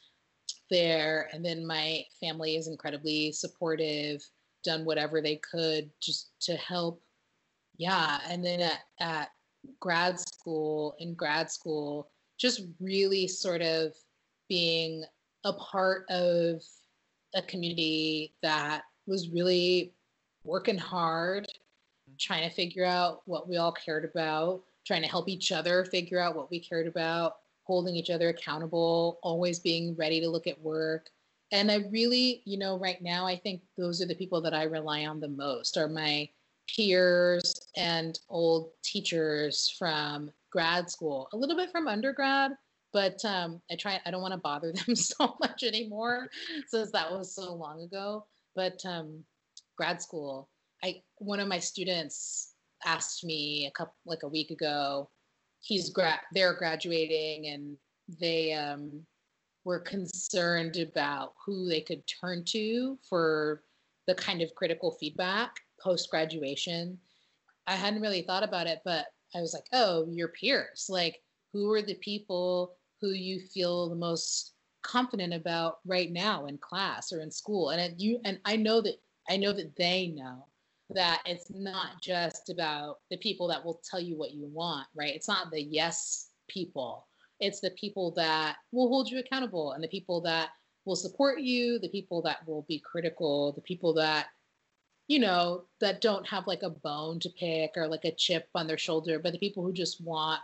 there. 0.69 1.29
And 1.31 1.45
then 1.45 1.65
my 1.65 2.03
family 2.19 2.57
is 2.57 2.67
incredibly 2.67 3.31
supportive, 3.31 4.21
done 4.63 4.85
whatever 4.85 5.21
they 5.21 5.37
could 5.37 5.89
just 6.01 6.31
to 6.41 6.55
help. 6.55 7.01
Yeah. 7.77 8.19
And 8.29 8.43
then 8.43 8.61
at, 8.61 8.79
at 8.99 9.29
grad 9.79 10.19
school, 10.19 10.95
in 10.99 11.13
grad 11.13 11.51
school, 11.51 12.09
just 12.37 12.63
really 12.79 13.27
sort 13.27 13.61
of 13.61 13.93
being 14.49 15.03
a 15.43 15.53
part 15.53 16.05
of 16.09 16.61
a 17.35 17.41
community 17.41 18.33
that 18.41 18.83
was 19.07 19.29
really 19.29 19.93
working 20.43 20.77
hard, 20.77 21.45
mm-hmm. 21.45 22.13
trying 22.19 22.47
to 22.47 22.55
figure 22.55 22.85
out 22.85 23.21
what 23.25 23.47
we 23.47 23.57
all 23.57 23.71
cared 23.71 24.05
about, 24.05 24.61
trying 24.85 25.01
to 25.01 25.07
help 25.07 25.27
each 25.27 25.51
other 25.51 25.85
figure 25.85 26.19
out 26.19 26.35
what 26.35 26.51
we 26.51 26.59
cared 26.59 26.87
about, 26.87 27.37
holding 27.63 27.95
each 27.95 28.09
other 28.09 28.29
accountable, 28.29 29.19
always 29.23 29.59
being 29.59 29.95
ready 29.95 30.19
to 30.19 30.29
look 30.29 30.47
at 30.47 30.59
work. 30.61 31.09
And 31.53 31.71
I 31.71 31.85
really, 31.91 32.41
you 32.45 32.57
know, 32.57 32.79
right 32.79 32.99
now, 32.99 33.27
I 33.27 33.37
think 33.37 33.61
those 33.77 34.01
are 34.01 34.07
the 34.07 34.15
people 34.15 34.41
that 34.41 34.55
I 34.55 34.63
rely 34.63 35.05
on 35.05 35.19
the 35.19 35.27
most 35.27 35.77
are 35.77 35.87
my 35.87 36.27
peers 36.67 37.53
and 37.77 38.19
old 38.27 38.71
teachers 38.83 39.73
from 39.77 40.31
grad 40.51 40.89
school, 40.89 41.29
a 41.31 41.37
little 41.37 41.55
bit 41.55 41.69
from 41.69 41.87
undergrad, 41.87 42.53
but 42.91 43.23
um, 43.23 43.61
I 43.71 43.75
try, 43.75 44.01
I 44.03 44.09
don't 44.09 44.23
want 44.23 44.33
to 44.33 44.39
bother 44.39 44.71
them 44.85 44.95
so 44.95 45.35
much 45.39 45.61
anymore 45.61 46.27
since 46.67 46.91
that 46.91 47.11
was 47.11 47.35
so 47.35 47.53
long 47.53 47.81
ago. 47.83 48.25
But 48.55 48.79
um, 48.83 49.23
grad 49.77 50.01
school, 50.01 50.49
I, 50.83 51.03
one 51.19 51.39
of 51.39 51.47
my 51.47 51.59
students 51.59 52.55
asked 52.83 53.23
me 53.23 53.67
a 53.67 53.71
couple, 53.77 53.93
like 54.07 54.23
a 54.23 54.27
week 54.27 54.49
ago, 54.49 55.07
he's 55.61 55.91
grad 55.91 56.19
they're 56.33 56.55
graduating 56.55 57.47
and 57.47 57.77
they 58.19 58.53
um, 58.53 59.05
were 59.65 59.79
concerned 59.79 60.77
about 60.77 61.33
who 61.45 61.67
they 61.67 61.81
could 61.81 62.03
turn 62.07 62.43
to 62.45 62.97
for 63.07 63.63
the 64.07 64.15
kind 64.15 64.41
of 64.41 64.53
critical 64.55 64.91
feedback 64.99 65.55
post 65.81 66.09
graduation. 66.09 66.97
I 67.67 67.75
hadn't 67.75 68.01
really 68.01 68.21
thought 68.21 68.43
about 68.43 68.67
it, 68.67 68.81
but 68.83 69.05
I 69.35 69.41
was 69.41 69.53
like, 69.53 69.65
oh, 69.73 70.07
your 70.09 70.29
peers. 70.29 70.87
Like, 70.89 71.21
who 71.51 71.71
are 71.71 71.81
the 71.81 71.95
people 71.95 72.75
who 73.01 73.09
you 73.09 73.39
feel 73.53 73.89
the 73.89 73.95
most 73.95 74.53
confident 74.81 75.33
about 75.33 75.79
right 75.85 76.11
now 76.11 76.45
in 76.45 76.57
class 76.57 77.11
or 77.11 77.21
in 77.21 77.31
school? 77.31 77.69
And 77.69 77.81
it, 77.81 77.99
you 77.99 78.19
and 78.25 78.39
I 78.45 78.55
know 78.55 78.81
that 78.81 78.95
I 79.29 79.37
know 79.37 79.53
that 79.53 79.75
they 79.75 80.07
know 80.07 80.45
that 80.89 81.21
it's 81.25 81.49
not 81.49 82.01
just 82.01 82.49
about 82.49 82.97
the 83.09 83.17
people 83.17 83.47
that 83.47 83.63
will 83.63 83.81
tell 83.89 83.99
you 83.99 84.17
what 84.17 84.33
you 84.33 84.47
want, 84.51 84.87
right? 84.95 85.15
It's 85.15 85.27
not 85.27 85.51
the 85.51 85.61
yes 85.61 86.29
people. 86.47 87.07
It's 87.43 87.59
the 87.59 87.71
people 87.71 88.11
that 88.11 88.57
will 88.71 88.87
hold 88.87 89.09
you 89.09 89.19
accountable 89.19 89.73
and 89.73 89.83
the 89.83 89.87
people 89.89 90.21
that 90.21 90.49
will 90.85 90.95
support 90.95 91.39
you, 91.41 91.79
the 91.79 91.89
people 91.89 92.21
that 92.23 92.47
will 92.47 92.65
be 92.67 92.79
critical, 92.79 93.51
the 93.53 93.61
people 93.61 93.93
that 93.95 94.27
you 95.09 95.19
know, 95.19 95.65
that 95.81 95.99
don't 95.99 96.25
have 96.27 96.47
like 96.47 96.63
a 96.63 96.69
bone 96.69 97.19
to 97.19 97.29
pick 97.37 97.71
or 97.75 97.87
like 97.87 98.05
a 98.05 98.15
chip 98.15 98.47
on 98.55 98.67
their 98.67 98.77
shoulder, 98.77 99.19
but 99.19 99.33
the 99.33 99.37
people 99.37 99.61
who 99.61 99.73
just 99.73 100.01
want 100.01 100.39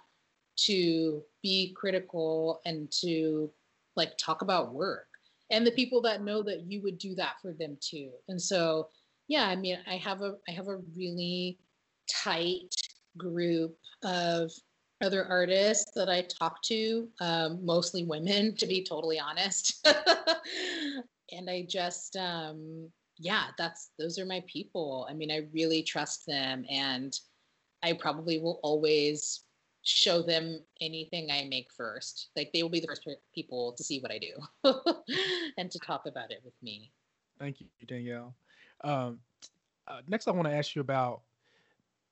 to 0.58 1.24
be 1.42 1.74
critical 1.78 2.60
and 2.66 2.92
to 2.92 3.50
like 3.96 4.18
talk 4.18 4.42
about 4.42 4.74
work 4.74 5.08
and 5.50 5.66
the 5.66 5.72
people 5.72 6.02
that 6.02 6.24
know 6.24 6.44
that 6.44 6.62
you 6.62 6.82
would 6.82 6.98
do 6.98 7.16
that 7.16 7.36
for 7.42 7.54
them 7.54 7.78
too. 7.80 8.12
And 8.28 8.42
so 8.42 8.90
yeah, 9.28 9.44
I 9.44 9.56
mean, 9.56 9.78
I 9.88 9.96
have 9.98 10.22
a 10.22 10.36
I 10.48 10.52
have 10.52 10.68
a 10.68 10.82
really 10.96 11.60
tight 12.24 12.74
group 13.18 13.78
of 14.04 14.52
other 15.02 15.26
artists 15.26 15.92
that 15.96 16.10
I 16.10 16.24
talk 16.24 16.62
to, 16.64 17.08
um, 17.22 17.64
mostly 17.66 18.04
women, 18.04 18.56
to 18.56 18.68
be 18.68 18.84
totally 18.84 19.20
honest. 19.20 19.86
and 21.32 21.50
I 21.50 21.66
just, 21.68 22.16
um, 22.16 22.90
yeah, 23.18 23.46
that's 23.58 23.92
those 23.98 24.18
are 24.20 24.26
my 24.26 24.44
people. 24.48 25.08
I 25.10 25.14
mean, 25.14 25.32
I 25.32 25.48
really 25.54 25.84
trust 25.84 26.26
them, 26.26 26.66
and 26.70 27.14
I 27.84 27.94
probably 27.94 28.40
will 28.40 28.60
always 28.64 29.44
show 29.84 30.22
them 30.22 30.60
anything 30.82 31.30
I 31.32 31.46
make 31.50 31.68
first. 31.76 32.30
Like 32.36 32.52
they 32.54 32.64
will 32.64 32.70
be 32.70 32.80
the 32.80 32.88
first 32.88 33.08
people 33.34 33.74
to 33.74 33.84
see 33.84 34.00
what 34.00 34.12
I 34.12 34.20
do 34.20 34.74
and 35.58 35.72
to 35.72 35.80
talk 35.80 36.06
about 36.06 36.32
it 36.32 36.42
with 36.44 36.54
me. 36.62 36.92
Thank 37.40 37.62
you, 37.62 37.68
Dannielle. 37.86 38.34
Um, 38.82 39.20
uh, 39.88 40.02
next, 40.08 40.28
I 40.28 40.32
want 40.32 40.48
to 40.48 40.54
ask 40.54 40.76
you 40.76 40.82
about 40.82 41.22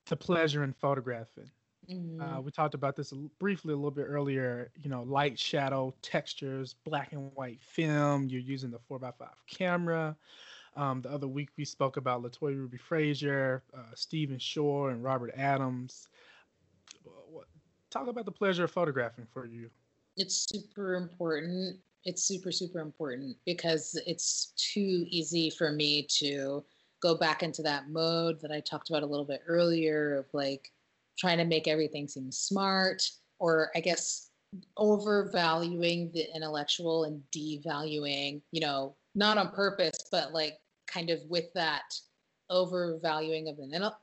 the 0.06 0.16
pleasure 0.16 0.64
in 0.64 0.72
photographing. 0.72 1.50
Mm-hmm. 1.90 2.20
Uh, 2.20 2.40
we 2.40 2.50
talked 2.50 2.74
about 2.74 2.96
this 2.96 3.12
briefly 3.38 3.72
a 3.72 3.76
little 3.76 3.90
bit 3.90 4.06
earlier. 4.08 4.70
You 4.82 4.90
know, 4.90 5.02
light, 5.04 5.38
shadow, 5.38 5.94
textures, 6.02 6.74
black 6.84 7.12
and 7.12 7.30
white 7.34 7.62
film. 7.62 8.28
You're 8.28 8.40
using 8.40 8.70
the 8.70 8.78
four 8.78 9.00
x 9.04 9.16
five 9.18 9.28
camera. 9.46 10.16
Um, 10.76 11.02
the 11.02 11.10
other 11.10 11.26
week 11.26 11.48
we 11.56 11.64
spoke 11.64 11.96
about 11.96 12.22
LaToya 12.22 12.56
Ruby 12.56 12.76
Frazier, 12.76 13.62
uh, 13.74 13.94
Stephen 13.94 14.38
Shore, 14.38 14.90
and 14.90 15.02
Robert 15.02 15.32
Adams. 15.36 16.08
Talk 17.90 18.06
about 18.06 18.26
the 18.26 18.32
pleasure 18.32 18.64
of 18.64 18.70
photographing 18.70 19.26
for 19.32 19.46
you. 19.46 19.70
It's 20.16 20.46
super 20.50 20.94
important 20.94 21.78
it's 22.04 22.22
super 22.22 22.52
super 22.52 22.80
important 22.80 23.36
because 23.44 24.00
it's 24.06 24.52
too 24.56 25.04
easy 25.08 25.50
for 25.50 25.72
me 25.72 26.06
to 26.08 26.64
go 27.00 27.16
back 27.16 27.42
into 27.42 27.62
that 27.62 27.88
mode 27.90 28.40
that 28.40 28.50
I 28.50 28.60
talked 28.60 28.88
about 28.88 29.02
a 29.02 29.06
little 29.06 29.24
bit 29.24 29.42
earlier 29.46 30.16
of 30.16 30.26
like 30.32 30.72
trying 31.18 31.38
to 31.38 31.44
make 31.44 31.68
everything 31.68 32.08
seem 32.08 32.30
smart 32.30 33.02
or 33.38 33.70
I 33.74 33.80
guess 33.80 34.30
overvaluing 34.76 36.10
the 36.12 36.26
intellectual 36.34 37.04
and 37.04 37.22
devaluing, 37.34 38.40
you 38.52 38.60
know, 38.60 38.96
not 39.14 39.38
on 39.38 39.50
purpose, 39.50 40.08
but 40.10 40.32
like 40.32 40.58
kind 40.86 41.10
of 41.10 41.20
with 41.28 41.52
that 41.54 41.92
overvaluing 42.50 43.48
of 43.48 43.56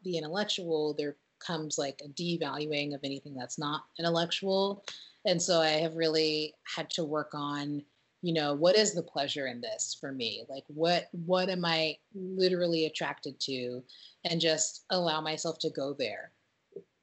the, 0.03 0.17
intellectual, 0.17 0.93
there 0.97 1.15
comes 1.39 1.77
like 1.77 2.01
a 2.03 2.09
devaluing 2.09 2.93
of 2.93 3.01
anything 3.03 3.35
that's 3.35 3.57
not 3.57 3.83
intellectual. 3.99 4.83
And 5.25 5.41
so 5.41 5.61
I 5.61 5.69
have 5.69 5.95
really 5.95 6.53
had 6.75 6.89
to 6.91 7.03
work 7.03 7.31
on, 7.33 7.83
you 8.21 8.33
know, 8.33 8.53
what 8.53 8.75
is 8.75 8.93
the 8.93 9.03
pleasure 9.03 9.47
in 9.47 9.61
this 9.61 9.97
for 9.99 10.11
me? 10.11 10.45
Like 10.49 10.63
what 10.67 11.07
what 11.11 11.49
am 11.49 11.65
I 11.65 11.97
literally 12.13 12.85
attracted 12.85 13.39
to 13.41 13.83
and 14.23 14.39
just 14.39 14.85
allow 14.91 15.21
myself 15.21 15.57
to 15.59 15.69
go 15.71 15.95
there. 15.97 16.31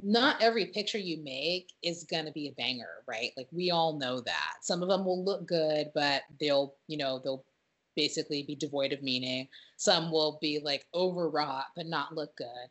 Not 0.02 0.42
every 0.42 0.66
picture 0.66 0.98
you 0.98 1.22
make 1.22 1.72
is 1.82 2.04
going 2.04 2.24
to 2.24 2.32
be 2.32 2.48
a 2.48 2.60
banger, 2.60 3.04
right? 3.06 3.30
Like 3.36 3.48
we 3.52 3.70
all 3.70 3.98
know 3.98 4.20
that. 4.20 4.54
Some 4.60 4.82
of 4.82 4.88
them 4.88 5.04
will 5.04 5.24
look 5.24 5.46
good, 5.46 5.90
but 5.94 6.22
they'll, 6.40 6.74
you 6.88 6.96
know, 6.96 7.20
they'll 7.22 7.44
basically 7.94 8.42
be 8.42 8.56
devoid 8.56 8.92
of 8.92 9.02
meaning. 9.02 9.48
Some 9.76 10.10
will 10.10 10.38
be 10.40 10.60
like 10.62 10.86
overwrought 10.94 11.66
but 11.76 11.86
not 11.86 12.14
look 12.14 12.36
good. 12.36 12.68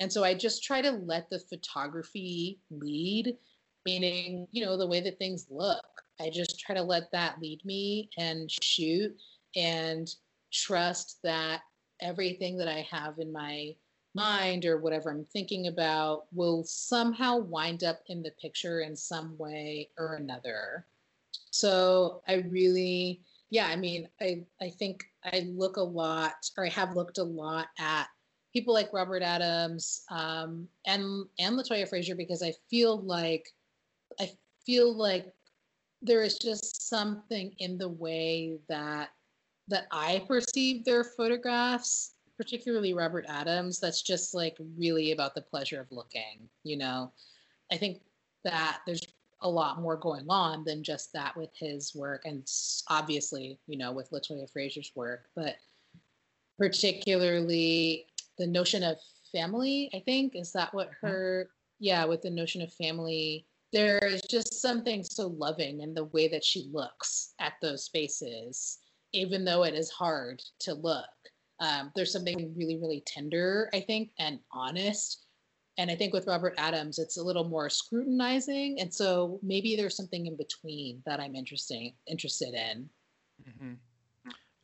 And 0.00 0.12
so 0.12 0.24
I 0.24 0.34
just 0.34 0.64
try 0.64 0.80
to 0.82 0.90
let 0.90 1.30
the 1.30 1.38
photography 1.38 2.58
lead 2.70 3.36
meaning, 3.84 4.46
you 4.50 4.64
know, 4.64 4.76
the 4.76 4.86
way 4.86 5.00
that 5.00 5.18
things 5.18 5.46
look. 5.50 5.84
I 6.20 6.30
just 6.30 6.58
try 6.60 6.74
to 6.74 6.82
let 6.82 7.10
that 7.12 7.40
lead 7.40 7.64
me 7.64 8.10
and 8.16 8.50
shoot 8.62 9.14
and 9.56 10.08
trust 10.52 11.18
that 11.24 11.62
everything 12.00 12.56
that 12.58 12.68
I 12.68 12.86
have 12.90 13.18
in 13.18 13.32
my 13.32 13.74
mind 14.14 14.64
or 14.64 14.78
whatever 14.78 15.10
I'm 15.10 15.24
thinking 15.24 15.68
about 15.68 16.24
will 16.32 16.64
somehow 16.64 17.38
wind 17.38 17.84
up 17.84 18.00
in 18.06 18.22
the 18.22 18.32
picture 18.32 18.80
in 18.80 18.94
some 18.94 19.36
way 19.38 19.88
or 19.98 20.14
another. 20.14 20.86
So 21.50 22.22
I 22.28 22.44
really, 22.48 23.20
yeah, 23.50 23.66
I 23.66 23.76
mean, 23.76 24.08
I, 24.20 24.44
I 24.60 24.70
think 24.70 25.04
I 25.24 25.46
look 25.54 25.76
a 25.76 25.82
lot, 25.82 26.50
or 26.56 26.66
I 26.66 26.70
have 26.70 26.96
looked 26.96 27.18
a 27.18 27.24
lot 27.24 27.68
at 27.78 28.08
people 28.52 28.74
like 28.74 28.92
Robert 28.92 29.22
Adams 29.22 30.02
um, 30.10 30.68
and 30.86 31.26
and 31.38 31.56
LaToya 31.56 31.88
Frazier 31.88 32.14
because 32.14 32.42
I 32.42 32.52
feel 32.68 33.00
like 33.00 33.48
I 34.20 34.30
feel 34.66 34.94
like 34.94 35.32
there 36.02 36.22
is 36.22 36.38
just 36.38 36.88
something 36.88 37.54
in 37.58 37.78
the 37.78 37.88
way 37.88 38.58
that 38.68 39.10
that 39.68 39.86
I 39.90 40.24
perceive 40.26 40.84
their 40.84 41.04
photographs, 41.04 42.11
particularly 42.42 42.92
Robert 42.92 43.24
Adams, 43.28 43.78
that's 43.78 44.02
just 44.02 44.34
like 44.34 44.56
really 44.76 45.12
about 45.12 45.32
the 45.36 45.40
pleasure 45.40 45.80
of 45.80 45.86
looking, 45.92 46.48
you 46.64 46.76
know. 46.76 47.12
I 47.70 47.76
think 47.76 48.00
that 48.42 48.80
there's 48.84 49.06
a 49.42 49.48
lot 49.48 49.80
more 49.80 49.96
going 49.96 50.26
on 50.28 50.64
than 50.64 50.82
just 50.82 51.12
that 51.12 51.36
with 51.36 51.50
his 51.54 51.94
work 51.94 52.22
and 52.24 52.44
obviously, 52.88 53.60
you 53.68 53.78
know, 53.78 53.92
with 53.92 54.10
LaToya 54.10 54.50
Frazier's 54.50 54.90
work, 54.96 55.26
but 55.36 55.54
particularly 56.58 58.06
the 58.38 58.46
notion 58.48 58.82
of 58.82 58.96
family, 59.30 59.88
I 59.94 60.00
think, 60.00 60.34
is 60.34 60.50
that 60.52 60.74
what 60.74 60.88
mm-hmm. 60.88 61.06
her 61.06 61.48
yeah, 61.78 62.04
with 62.04 62.22
the 62.22 62.30
notion 62.30 62.60
of 62.60 62.72
family 62.72 63.46
there 63.72 63.98
is 63.98 64.20
just 64.28 64.60
something 64.60 65.02
so 65.04 65.28
loving 65.28 65.80
in 65.80 65.94
the 65.94 66.04
way 66.06 66.28
that 66.28 66.44
she 66.44 66.68
looks 66.72 67.34
at 67.38 67.54
those 67.62 67.88
faces, 67.88 68.78
even 69.12 69.44
though 69.44 69.62
it 69.62 69.74
is 69.74 69.90
hard 69.90 70.42
to 70.58 70.74
look. 70.74 71.06
Um, 71.62 71.92
there's 71.96 72.12
something 72.12 72.52
really, 72.54 72.76
really 72.76 73.02
tender, 73.06 73.70
I 73.72 73.80
think, 73.80 74.10
and 74.18 74.38
honest 74.52 75.22
and 75.78 75.90
I 75.90 75.94
think 75.94 76.12
with 76.12 76.26
Robert 76.26 76.54
Adams, 76.58 76.98
it's 76.98 77.16
a 77.16 77.22
little 77.22 77.44
more 77.44 77.70
scrutinizing, 77.70 78.78
and 78.78 78.92
so 78.92 79.40
maybe 79.42 79.74
there's 79.74 79.96
something 79.96 80.26
in 80.26 80.36
between 80.36 81.02
that 81.06 81.18
I'm 81.18 81.34
interesting 81.34 81.94
interested 82.06 82.52
in. 82.54 82.88
Mm-hmm. 83.48 83.72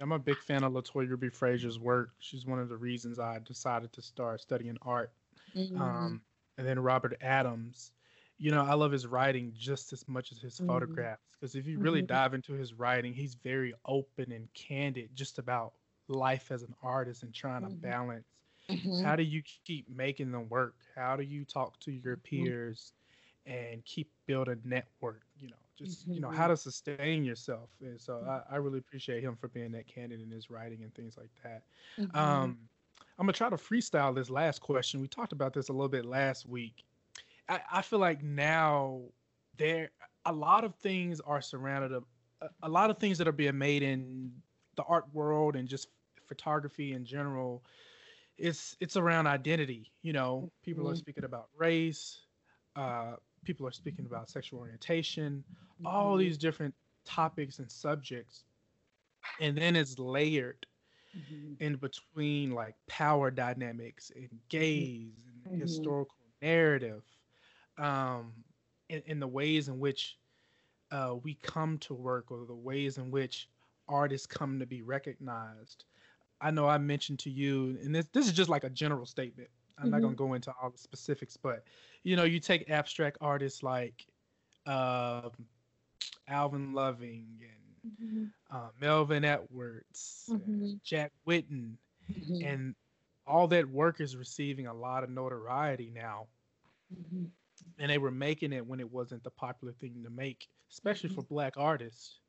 I'm 0.01 0.12
a 0.12 0.18
big 0.18 0.38
fan 0.38 0.62
of 0.62 0.72
LaToya 0.74 1.18
B. 1.18 1.28
Frazier's 1.28 1.78
work. 1.78 2.11
She's 2.20 2.46
one 2.46 2.61
of 2.61 2.68
the 2.68 2.76
reasons 2.76 3.18
I 3.18 3.38
decided 3.44 3.92
to 3.94 4.03
start 4.03 4.40
studying 4.40 4.76
art. 4.82 5.11
Mm-hmm. 5.57 5.80
Um, 5.80 6.20
and 6.57 6.66
then 6.66 6.78
Robert 6.78 7.16
Adams, 7.20 7.90
you 8.36 8.53
know, 8.53 8.64
I 8.64 8.74
love 8.74 8.92
his 8.92 9.09
writing 9.09 9.53
just 9.59 9.92
as 9.92 10.07
much 10.07 10.30
as 10.30 10.38
his 10.38 10.55
mm-hmm. 10.55 10.68
photographs. 10.68 11.22
Because 11.32 11.57
if 11.57 11.66
you 11.66 11.80
really 11.80 12.03
dive 12.16 12.34
into 12.34 12.53
his 12.53 12.74
writing, 12.74 13.12
he's 13.12 13.34
very 13.34 13.74
open 13.86 14.30
and 14.30 14.46
candid 14.55 15.09
just 15.14 15.38
about 15.38 15.72
life 16.09 16.50
as 16.50 16.62
an 16.62 16.74
artist 16.82 17.22
and 17.22 17.34
trying 17.34 17.62
to 17.62 17.68
mm-hmm. 17.68 17.88
balance 17.88 18.26
Mm-hmm. 18.70 19.02
How 19.02 19.16
do 19.16 19.22
you 19.22 19.42
keep 19.64 19.88
making 19.88 20.30
them 20.30 20.48
work? 20.48 20.74
How 20.94 21.16
do 21.16 21.22
you 21.22 21.44
talk 21.44 21.78
to 21.80 21.90
your 21.90 22.16
mm-hmm. 22.16 22.44
peers 22.44 22.92
and 23.46 23.84
keep 23.84 24.11
building 24.26 24.61
network? 24.64 25.22
You 25.40 25.48
know, 25.48 25.56
just 25.76 26.02
mm-hmm. 26.02 26.12
you 26.12 26.20
know 26.20 26.28
how 26.28 26.44
mm-hmm. 26.44 26.52
to 26.52 26.56
sustain 26.56 27.24
yourself. 27.24 27.70
And 27.80 27.98
so 27.98 28.22
I, 28.28 28.54
I, 28.54 28.56
really 28.56 28.78
appreciate 28.78 29.22
him 29.22 29.36
for 29.36 29.48
being 29.48 29.72
that 29.72 29.86
candid 29.86 30.20
in 30.20 30.30
his 30.30 30.50
writing 30.50 30.82
and 30.82 30.94
things 30.94 31.16
like 31.16 31.30
that. 31.42 31.62
Mm-hmm. 31.98 32.16
Um, 32.16 32.59
I'm 33.18 33.24
gonna 33.24 33.32
try 33.32 33.48
to 33.48 33.56
freestyle 33.56 34.14
this 34.14 34.28
last 34.28 34.61
question. 34.61 35.00
We 35.00 35.09
talked 35.09 35.32
about 35.32 35.54
this 35.54 35.70
a 35.70 35.72
little 35.72 35.88
bit 35.88 36.04
last 36.04 36.46
week. 36.46 36.84
I, 37.48 37.61
I 37.72 37.82
feel 37.82 37.98
like 37.98 38.22
now 38.22 39.00
there 39.56 39.90
a 40.26 40.32
lot 40.32 40.64
of 40.64 40.74
things 40.74 41.20
are 41.20 41.40
surrounded 41.40 41.92
of 41.92 42.04
a, 42.42 42.48
a 42.64 42.68
lot 42.68 42.90
of 42.90 42.98
things 42.98 43.16
that 43.16 43.26
are 43.26 43.32
being 43.32 43.56
made 43.56 43.82
in 43.82 44.30
the 44.76 44.82
art 44.82 45.06
world 45.14 45.56
and 45.56 45.66
just 45.66 45.88
photography 46.29 46.93
in 46.93 47.05
general 47.05 47.62
it's 48.39 48.76
it's 48.81 48.97
around 48.97 49.26
identity. 49.26 49.91
You 50.03 50.12
know, 50.12 50.51
people 50.62 50.85
mm-hmm. 50.85 50.93
are 50.93 50.97
speaking 50.97 51.24
about 51.24 51.49
race. 51.57 52.20
Uh, 52.76 53.14
people 53.45 53.66
are 53.66 53.72
speaking 53.72 54.07
about 54.07 54.31
sexual 54.31 54.61
orientation. 54.61 55.45
Mm-hmm. 55.45 55.87
All 55.87 56.16
these 56.16 56.39
different 56.39 56.74
topics 57.05 57.59
and 57.59 57.70
subjects, 57.70 58.45
and 59.41 59.59
then 59.59 59.74
it's 59.74 59.99
layered 59.99 60.66
mm-hmm. 61.16 61.62
in 61.62 61.76
between 61.76 62.53
like 62.53 62.74
power 62.87 63.31
dynamics 63.31 64.12
and 64.14 64.29
gaze 64.49 65.24
and 65.45 65.55
mm-hmm. 65.55 65.61
historical 65.61 66.14
narrative, 66.41 67.03
um, 67.76 68.33
the 68.89 69.29
ways 69.29 69.68
in 69.68 69.81
which 69.81 70.16
uh, 70.93 71.16
we 71.22 71.35
come 71.43 71.79
to 71.79 71.95
work 71.95 72.31
or 72.31 72.47
the 72.47 72.55
ways 72.55 72.99
in 72.99 73.11
which 73.11 73.49
artists 73.89 74.26
come 74.26 74.61
to 74.61 74.66
be 74.66 74.83
recognized. 74.83 75.85
I 76.41 76.51
know 76.51 76.68
I 76.68 76.78
mentioned 76.78 77.18
to 77.20 77.30
you, 77.30 77.78
and 77.82 77.95
this 77.95 78.07
this 78.12 78.26
is 78.26 78.32
just 78.32 78.51
like 78.51 78.64
a 78.64 78.70
general 78.70 79.07
statement. 79.07 79.49
I'm 79.76 79.84
mm-hmm. 79.84 79.93
not 79.93 80.03
gonna 80.03 80.14
go 80.14 80.34
into 80.34 80.53
all 80.61 80.70
the 80.70 80.78
specifics, 80.78 81.36
but 81.36 81.64
you 82.03 82.16
know, 82.16 82.24
you 82.24 82.41
take 82.41 82.70
abstract 82.70 83.18
artists 83.20 83.62
like 83.62 84.07
uh, 84.66 85.28
Alvin 86.28 86.72
Loving 86.72 87.26
and 87.43 87.93
mm-hmm. 87.93 88.57
uh, 88.57 88.68
Melvin 88.80 89.24
Edwards, 89.24 90.28
mm-hmm. 90.30 90.72
Jack 90.84 91.12
Whitten, 91.26 91.74
mm-hmm. 92.11 92.45
and 92.45 92.74
all 93.26 93.49
that 93.49 93.68
work 93.68 94.01
is 94.01 94.16
receiving 94.16 94.66
a 94.66 94.74
lot 94.74 95.05
of 95.05 95.11
notoriety 95.11 95.93
now. 95.95 96.26
Mm-hmm. 96.95 97.24
And 97.80 97.91
they 97.91 97.99
were 97.99 98.11
making 98.11 98.53
it 98.53 98.66
when 98.66 98.80
it 98.80 98.91
wasn't 98.91 99.22
the 99.24 99.30
popular 99.30 99.72
thing 99.74 100.03
to 100.05 100.11
make, 100.11 100.49
especially 100.72 101.11
for 101.11 101.22
mm-hmm. 101.22 101.34
Black 101.34 101.55
artists. 101.57 102.20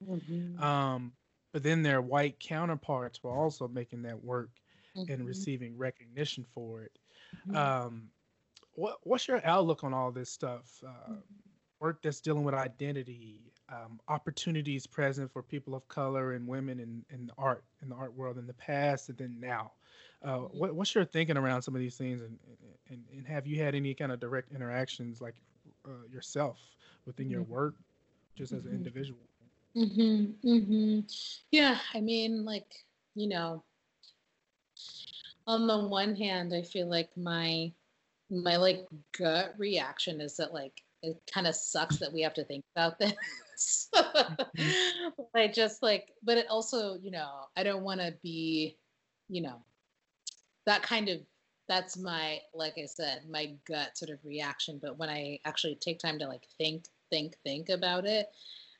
Um, 0.59 1.13
but 1.51 1.63
then 1.63 1.81
their 1.81 2.01
white 2.01 2.39
counterparts 2.39 3.23
were 3.23 3.31
also 3.31 3.67
making 3.67 4.03
that 4.03 4.23
work 4.23 4.49
mm-hmm. 4.95 5.11
and 5.11 5.25
receiving 5.25 5.77
recognition 5.77 6.45
for 6.53 6.81
it. 6.81 6.91
Mm-hmm. 7.47 7.55
Um, 7.55 8.03
what 8.73 8.97
what's 9.03 9.27
your 9.27 9.45
outlook 9.45 9.83
on 9.83 9.93
all 9.93 10.11
this 10.11 10.29
stuff? 10.29 10.83
Uh, 10.85 10.89
mm-hmm. 10.89 11.13
work 11.79 12.01
that's 12.01 12.21
dealing 12.21 12.43
with 12.43 12.55
identity, 12.55 13.51
um, 13.69 13.99
opportunities 14.07 14.87
present 14.87 15.31
for 15.31 15.43
people 15.43 15.75
of 15.75 15.87
color 15.87 16.33
and 16.33 16.47
women 16.47 16.79
in, 16.79 17.03
in 17.13 17.31
art 17.37 17.63
in 17.81 17.89
the 17.89 17.95
art 17.95 18.15
world 18.15 18.37
in 18.37 18.47
the 18.47 18.53
past 18.53 19.09
and 19.09 19.17
then 19.17 19.37
now. 19.39 19.71
Uh, 20.23 20.29
mm-hmm. 20.29 20.57
what, 20.57 20.75
what's 20.75 20.95
your 20.95 21.05
thinking 21.05 21.37
around 21.37 21.61
some 21.61 21.75
of 21.75 21.81
these 21.81 21.97
things, 21.97 22.21
and, 22.21 22.37
and 22.89 23.03
and 23.15 23.27
have 23.27 23.47
you 23.47 23.61
had 23.61 23.75
any 23.75 23.93
kind 23.93 24.11
of 24.11 24.19
direct 24.19 24.51
interactions 24.53 25.21
like 25.21 25.35
uh, 25.85 26.05
yourself 26.11 26.57
within 27.05 27.29
your 27.29 27.41
mm-hmm. 27.41 27.53
work, 27.53 27.75
just 28.35 28.51
as 28.51 28.65
an 28.65 28.71
individual? 28.71 29.19
Mhm. 29.75 30.35
Mhm. 30.43 31.11
Yeah, 31.51 31.79
I 31.93 32.01
mean, 32.01 32.45
like, 32.45 32.85
you 33.15 33.27
know, 33.27 33.63
on 35.47 35.67
the 35.67 35.77
one 35.87 36.15
hand, 36.15 36.53
I 36.53 36.61
feel 36.61 36.87
like 36.87 37.09
my 37.17 37.71
my 38.29 38.57
like 38.57 38.87
gut 39.17 39.55
reaction 39.57 40.21
is 40.21 40.37
that 40.37 40.53
like 40.53 40.83
it 41.03 41.19
kind 41.33 41.47
of 41.47 41.55
sucks 41.55 41.97
that 41.97 42.13
we 42.13 42.21
have 42.21 42.33
to 42.35 42.43
think 42.45 42.63
about 42.75 42.99
this. 42.99 43.89
I 45.35 45.47
just 45.47 45.83
like, 45.83 46.09
but 46.23 46.37
it 46.37 46.47
also, 46.49 46.95
you 47.01 47.11
know, 47.11 47.29
I 47.57 47.63
don't 47.63 47.83
want 47.83 48.01
to 48.01 48.13
be, 48.23 48.77
you 49.29 49.41
know, 49.41 49.63
that 50.65 50.81
kind 50.83 51.09
of 51.09 51.19
that's 51.67 51.97
my 51.97 52.39
like 52.53 52.73
I 52.81 52.85
said, 52.85 53.23
my 53.29 53.53
gut 53.67 53.97
sort 53.97 54.09
of 54.11 54.19
reaction. 54.23 54.79
But 54.81 54.97
when 54.97 55.09
I 55.09 55.39
actually 55.45 55.75
take 55.75 55.99
time 55.99 56.17
to 56.19 56.27
like 56.27 56.47
think, 56.57 56.85
think, 57.11 57.35
think 57.43 57.69
about 57.69 58.05
it, 58.05 58.27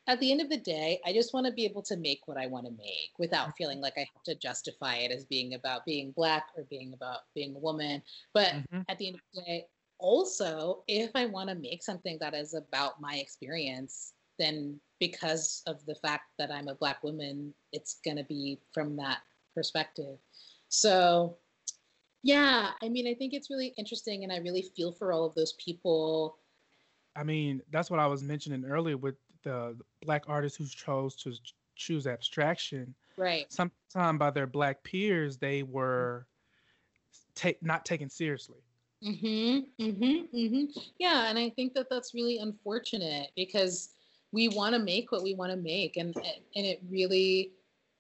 at 0.10 0.20
the 0.20 0.32
end 0.32 0.42
of 0.42 0.50
the 0.50 0.58
day, 0.58 1.00
I 1.06 1.14
just 1.14 1.36
want 1.36 1.46
to 1.46 1.54
be 1.54 1.66
able 1.66 1.84
to 1.84 1.96
make 1.96 2.22
what 2.26 2.38
I 2.38 2.48
want 2.48 2.66
to 2.66 2.72
make 2.72 3.12
without 3.20 3.44
mm-hmm. 3.44 3.58
feeling 3.60 3.80
like 3.80 3.94
I 3.96 4.08
have 4.12 4.24
to 4.26 4.34
justify 4.34 4.96
it 4.96 5.12
as 5.12 5.24
being 5.24 5.54
about 5.54 5.86
being 5.86 6.12
black 6.12 6.48
or 6.58 6.64
being 6.64 6.94
about 6.94 7.20
being 7.36 7.56
a 7.56 7.60
woman. 7.60 8.02
But 8.34 8.48
mm-hmm. 8.48 8.82
at 8.90 8.98
the 8.98 9.08
end 9.08 9.16
of 9.18 9.22
the 9.36 9.42
day, 9.42 9.66
also, 10.00 10.84
if 10.88 11.12
I 11.14 11.28
want 11.28 11.50
to 11.50 11.56
make 11.56 11.84
something 11.84 12.18
that 12.22 12.34
is 12.34 12.56
about 12.56 13.00
my 13.00 13.16
experience, 13.16 14.14
then 14.40 14.80
because 15.00 15.62
of 15.68 15.86
the 15.86 15.96
fact 15.96 16.24
that 16.40 16.52
I'm 16.52 16.70
a 16.70 16.76
black 16.76 17.04
woman, 17.04 17.54
it's 17.72 18.00
going 18.04 18.18
to 18.18 18.24
be 18.24 18.58
from 18.74 18.96
that 18.96 19.20
perspective. 19.54 20.18
So, 20.70 21.38
yeah, 22.24 22.72
I 22.82 22.90
mean, 22.90 23.08
I 23.08 23.14
think 23.14 23.34
it's 23.34 23.52
really 23.52 23.76
interesting 23.78 24.24
and 24.24 24.34
I 24.34 24.38
really 24.38 24.72
feel 24.76 24.92
for 24.92 25.12
all 25.12 25.26
of 25.26 25.36
those 25.36 25.54
people. 25.64 26.38
I 27.16 27.24
mean, 27.24 27.62
that's 27.70 27.92
what 27.92 28.00
I 28.00 28.08
was 28.08 28.24
mentioning 28.24 28.66
earlier 28.66 28.98
with 28.98 29.16
the 29.44 29.78
black 30.02 30.24
artists 30.28 30.58
who 30.58 30.66
chose 30.66 31.16
to 31.18 31.34
choose 31.76 32.08
abstraction, 32.08 32.94
right? 33.18 33.52
Sometime 33.52 34.18
by 34.18 34.32
their 34.32 34.48
black 34.48 34.84
peers, 34.84 35.38
they 35.38 35.64
were 35.64 36.28
take 37.36 37.62
not 37.64 37.86
taken 37.86 38.10
seriously. 38.10 38.60
Mm-hmm. 39.04 39.84
Mm-hmm. 39.84 40.38
Mm-hmm. 40.38 40.80
Yeah, 40.98 41.30
and 41.30 41.40
I 41.40 41.50
think 41.52 41.74
that 41.74 41.90
that's 41.90 42.14
really 42.14 42.40
unfortunate 42.40 43.32
because 43.36 43.90
we 44.32 44.50
want 44.50 44.76
to 44.76 44.80
make 44.80 45.12
what 45.12 45.24
we 45.24 45.34
want 45.34 45.52
to 45.52 45.58
make, 45.58 45.98
and 45.98 46.16
and 46.16 46.66
it 46.66 46.82
really 46.90 47.52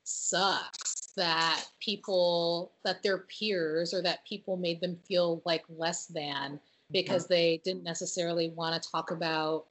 sucks 0.03 1.11
that 1.15 1.65
people 1.79 2.71
that 2.83 3.03
their 3.03 3.19
peers 3.19 3.93
or 3.93 4.01
that 4.01 4.25
people 4.25 4.57
made 4.57 4.81
them 4.81 4.97
feel 5.07 5.41
like 5.45 5.63
less 5.69 6.07
than 6.07 6.59
because 6.91 7.27
they 7.27 7.61
didn't 7.63 7.83
necessarily 7.83 8.49
want 8.49 8.81
to 8.81 8.89
talk 8.89 9.11
about 9.11 9.65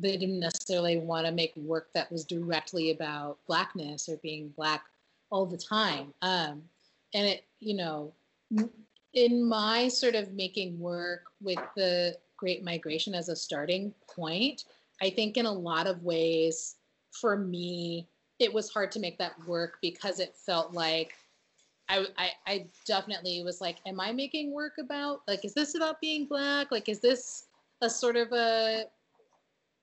they 0.00 0.16
didn't 0.16 0.40
necessarily 0.40 0.98
want 0.98 1.26
to 1.26 1.32
make 1.32 1.52
work 1.56 1.88
that 1.92 2.10
was 2.10 2.24
directly 2.24 2.90
about 2.90 3.38
blackness 3.46 4.08
or 4.08 4.16
being 4.18 4.52
black 4.56 4.84
all 5.30 5.46
the 5.46 5.56
time 5.56 6.12
um, 6.22 6.62
and 7.14 7.26
it 7.26 7.44
you 7.60 7.74
know 7.74 8.12
in 9.14 9.46
my 9.46 9.88
sort 9.88 10.14
of 10.14 10.32
making 10.32 10.78
work 10.78 11.24
with 11.40 11.58
the 11.76 12.16
great 12.36 12.64
migration 12.64 13.14
as 13.14 13.28
a 13.28 13.36
starting 13.36 13.92
point 14.14 14.64
i 15.02 15.10
think 15.10 15.36
in 15.36 15.46
a 15.46 15.52
lot 15.52 15.86
of 15.86 16.02
ways 16.02 16.76
for 17.10 17.36
me 17.36 18.06
it 18.38 18.52
was 18.52 18.70
hard 18.70 18.92
to 18.92 19.00
make 19.00 19.18
that 19.18 19.32
work 19.46 19.78
because 19.82 20.20
it 20.20 20.34
felt 20.36 20.72
like 20.72 21.14
I, 21.88 22.06
I, 22.16 22.30
I 22.46 22.66
definitely 22.86 23.42
was 23.42 23.60
like, 23.60 23.78
am 23.86 23.98
I 23.98 24.12
making 24.12 24.52
work 24.52 24.74
about 24.78 25.22
like, 25.26 25.44
is 25.44 25.54
this 25.54 25.74
about 25.74 26.00
being 26.00 26.26
black? 26.26 26.70
Like, 26.70 26.88
is 26.88 27.00
this 27.00 27.46
a 27.80 27.88
sort 27.88 28.16
of 28.16 28.32
a 28.32 28.84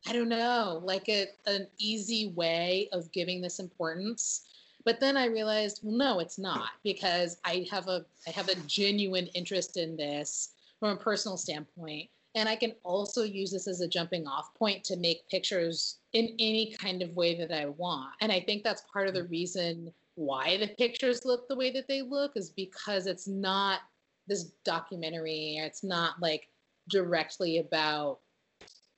I 0.07 0.13
don't 0.13 0.29
know, 0.29 0.81
like 0.83 1.09
a, 1.09 1.27
an 1.47 1.67
easy 1.79 2.31
way 2.35 2.89
of 2.91 3.11
giving 3.11 3.41
this 3.41 3.59
importance. 3.59 4.43
But 4.83 4.99
then 4.99 5.17
I 5.17 5.25
realized, 5.25 5.79
well, 5.81 5.97
no, 5.97 6.19
it's 6.19 6.37
not 6.37 6.69
because 6.83 7.37
I 7.43 7.65
have 7.71 7.87
a 7.87 8.05
I 8.27 8.31
have 8.31 8.49
a 8.49 8.55
genuine 8.67 9.27
interest 9.33 9.77
in 9.77 9.97
this 9.97 10.53
from 10.79 10.89
a 10.89 10.99
personal 10.99 11.37
standpoint. 11.37 12.09
And 12.35 12.47
I 12.49 12.55
can 12.55 12.73
also 12.83 13.23
use 13.23 13.51
this 13.51 13.67
as 13.67 13.81
a 13.81 13.87
jumping 13.87 14.27
off 14.27 14.53
point 14.53 14.83
to 14.85 14.97
make 14.97 15.27
pictures 15.29 15.99
in 16.13 16.35
any 16.37 16.75
kind 16.77 17.01
of 17.01 17.15
way 17.15 17.33
that 17.35 17.51
I 17.51 17.67
want. 17.67 18.11
And 18.21 18.31
I 18.31 18.41
think 18.41 18.63
that's 18.63 18.83
part 18.91 19.07
of 19.07 19.13
the 19.13 19.23
reason 19.23 19.91
why 20.15 20.57
the 20.57 20.67
pictures 20.67 21.25
look 21.25 21.47
the 21.47 21.55
way 21.55 21.71
that 21.71 21.87
they 21.87 22.01
look 22.01 22.33
is 22.35 22.49
because 22.49 23.07
it's 23.07 23.27
not 23.27 23.79
this 24.27 24.51
documentary, 24.63 25.57
it's 25.57 25.83
not 25.83 26.19
like 26.21 26.49
directly 26.89 27.59
about 27.59 28.19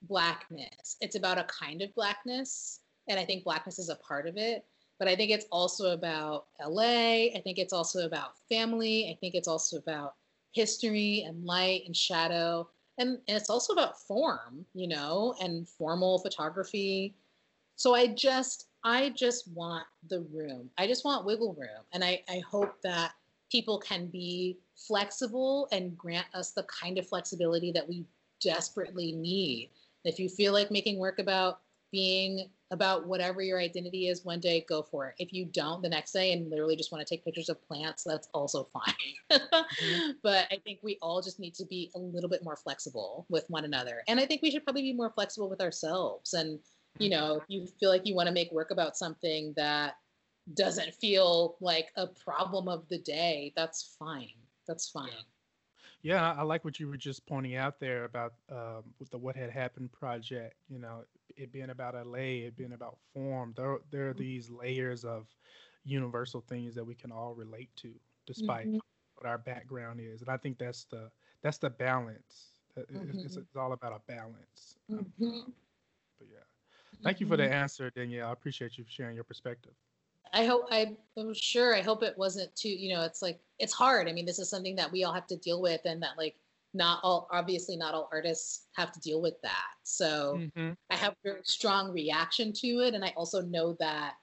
blackness. 0.04 0.98
It's 1.02 1.16
about 1.16 1.38
a 1.38 1.46
kind 1.46 1.82
of 1.82 1.94
blackness. 1.96 2.82
And 3.08 3.20
I 3.20 3.26
think 3.26 3.44
blackness 3.44 3.80
is 3.80 3.90
a 3.90 3.96
part 3.96 4.28
of 4.28 4.38
it. 4.38 4.66
But 5.00 5.08
I 5.08 5.16
think 5.16 5.32
it's 5.32 5.46
also 5.52 5.92
about 5.92 6.48
LA. 6.66 7.30
I 7.36 7.42
think 7.44 7.60
it's 7.60 7.74
also 7.74 8.06
about 8.06 8.38
family. 8.50 9.10
I 9.12 9.18
think 9.20 9.36
it's 9.36 9.48
also 9.48 9.78
about 9.78 10.16
history 10.54 11.24
and 11.28 11.46
light 11.46 11.84
and 11.86 11.96
shadow. 11.96 12.68
And, 12.98 13.20
and 13.28 13.38
it's 13.38 13.50
also 13.50 13.74
about 13.74 14.02
form, 14.02 14.66
you 14.74 14.88
know, 14.88 15.36
and 15.40 15.68
formal 15.68 16.18
photography. 16.20 17.14
So 17.76 17.94
I 17.94 18.08
just, 18.08 18.68
I 18.84 19.10
just 19.10 19.48
want 19.50 19.86
the 20.10 20.22
room. 20.34 20.70
I 20.80 20.88
just 20.88 21.06
want 21.06 21.26
wiggle 21.26 21.54
room. 21.54 21.86
And 21.94 22.04
I, 22.04 22.24
I 22.28 22.40
hope 22.40 22.82
that 22.82 23.12
people 23.52 23.78
can 23.78 24.08
be 24.08 24.58
flexible 24.76 25.68
and 25.72 25.96
grant 25.98 26.28
us 26.34 26.52
the 26.52 26.64
kind 26.64 26.98
of 26.98 27.08
flexibility 27.08 27.72
that 27.72 27.88
we 27.88 28.04
desperately 28.42 29.12
need. 29.12 29.70
If 30.08 30.20
you 30.20 30.30
feel 30.30 30.54
like 30.54 30.72
making 30.72 31.00
work 31.00 31.20
about 31.20 31.60
being 31.92 32.50
about 32.72 33.08
whatever 33.08 33.42
your 33.42 33.60
identity 33.60 34.08
is 34.08 34.26
one 34.26 34.40
day, 34.40 34.66
go 34.68 34.82
for 34.82 35.08
it. 35.08 35.16
If 35.20 35.32
you 35.32 35.46
don't 35.46 35.82
the 35.82 35.90
next 35.90 36.12
day 36.12 36.34
and 36.34 36.50
literally 36.50 36.76
just 36.76 36.92
want 36.92 37.06
to 37.06 37.10
take 37.10 37.24
pictures 37.24 37.50
of 37.50 37.66
plants, 37.66 38.04
that's 38.04 38.28
also 38.34 38.68
fine. 38.74 39.40
mm-hmm. 39.40 40.12
But 40.24 40.48
I 40.52 40.58
think 40.64 40.80
we 40.84 40.98
all 41.02 41.22
just 41.22 41.40
need 41.40 41.54
to 41.56 41.66
be 41.66 41.92
a 41.96 42.00
little 42.00 42.30
bit 42.30 42.44
more 42.44 42.58
flexible 42.58 43.26
with 43.30 43.46
one 43.48 43.64
another. 43.64 44.04
And 44.08 44.20
I 44.20 44.26
think 44.26 44.42
we 44.42 44.52
should 44.52 44.66
probably 44.66 44.82
be 44.82 44.94
more 44.94 45.12
flexible 45.12 45.50
with 45.50 45.62
ourselves. 45.62 46.34
And, 46.34 46.60
you 47.00 47.10
know, 47.10 47.38
if 47.38 47.44
you 47.48 47.68
feel 47.80 47.90
like 47.90 48.06
you 48.06 48.16
want 48.16 48.28
to 48.28 48.34
make 48.34 48.52
work 48.52 48.72
about 48.72 48.98
something 48.98 49.54
that 49.56 49.96
doesn't 50.54 50.94
feel 50.94 51.56
like 51.62 51.88
a 51.96 52.08
problem 52.08 52.68
of 52.68 52.88
the 52.90 53.00
day, 53.00 53.54
that's 53.56 53.96
fine. 53.98 54.28
That's 54.68 54.90
fine. 54.90 55.08
Yeah, 55.08 55.22
I 56.38 56.44
like 56.44 56.64
what 56.64 56.80
you 56.80 56.88
were 56.88 56.98
just 56.98 57.26
pointing 57.26 57.56
out 57.56 57.80
there 57.80 58.06
about 58.06 58.34
um, 58.52 58.84
with 59.00 59.10
the 59.10 59.18
What 59.18 59.36
Had 59.36 59.50
Happened 59.50 59.92
project. 59.92 60.56
You 60.70 60.80
know, 60.80 61.04
it 61.36 61.52
being 61.52 61.70
about 61.70 61.96
LA, 61.96 62.46
it 62.48 62.58
being 62.58 62.74
about 62.74 62.98
form. 63.14 63.54
There, 63.56 63.80
there 63.92 64.10
are 64.10 64.14
mm-hmm. 64.14 64.20
these 64.20 64.50
layers 64.50 65.04
of 65.04 65.28
universal 65.84 66.42
things 66.42 66.76
that 66.76 66.86
we 66.86 66.96
can 66.96 67.12
all 67.12 67.34
relate 67.34 67.70
to, 67.78 67.92
despite 68.26 68.68
mm-hmm. 68.68 68.80
what 69.16 69.26
our 69.26 69.38
background 69.38 70.00
is. 70.02 70.22
And 70.22 70.30
I 70.30 70.38
think 70.38 70.58
that's 70.58 70.86
the 70.86 71.10
that's 71.42 71.58
the 71.58 71.70
balance. 71.70 72.52
Mm-hmm. 72.78 73.20
It's, 73.26 73.38
it's, 73.38 73.56
all 73.56 73.74
about 73.74 73.94
a 73.94 74.12
balance. 74.12 74.76
Um, 74.92 75.12
mm-hmm. 75.20 75.50
but 76.20 76.28
yeah, 76.32 76.44
thank 77.04 77.20
you 77.20 77.26
for 77.26 77.38
the 77.38 77.44
mm-hmm. 77.44 77.54
answer, 77.54 77.92
Dannielle. 77.92 78.28
I 78.28 78.32
appreciate 78.32 78.78
you 78.78 78.86
sharing 78.88 79.16
your 79.16 79.24
perspective. 79.24 79.74
I 80.34 80.46
hope 80.46 80.66
I, 80.72 80.96
I'm 81.18 81.34
sure. 81.34 81.76
I 81.76 81.82
hope 81.82 82.04
it 82.04 82.18
wasn't 82.18 82.56
too. 82.56 82.70
You 82.70 82.96
know, 82.96 83.04
it's 83.04 83.22
like 83.22 83.40
it's 83.60 83.74
hard. 83.74 84.08
I 84.08 84.14
mean, 84.14 84.26
this 84.26 84.40
is 84.40 84.50
something 84.50 84.76
that 84.76 84.92
we 84.92 85.04
all 85.04 85.14
have 85.14 85.28
to 85.28 85.38
deal 85.38 85.62
with, 85.62 85.82
and 85.86 86.02
that 86.04 86.18
like 86.18 86.36
not 86.74 87.00
all 87.04 87.28
obviously 87.32 87.76
not 87.76 87.94
all 87.94 88.10
artists 88.12 88.68
have 88.76 88.92
to 88.92 89.00
deal 89.00 89.22
with 89.22 89.36
that. 89.42 89.74
So 89.84 90.40
mm-hmm. 90.40 90.72
I 90.90 90.96
have 90.96 91.14
a 91.14 91.18
very 91.24 91.42
strong 91.44 91.92
reaction 91.92 92.54
to 92.54 92.68
it, 92.82 92.94
and 92.94 93.04
I 93.04 93.14
also 93.16 93.42
know 93.42 93.76
that 93.80 94.14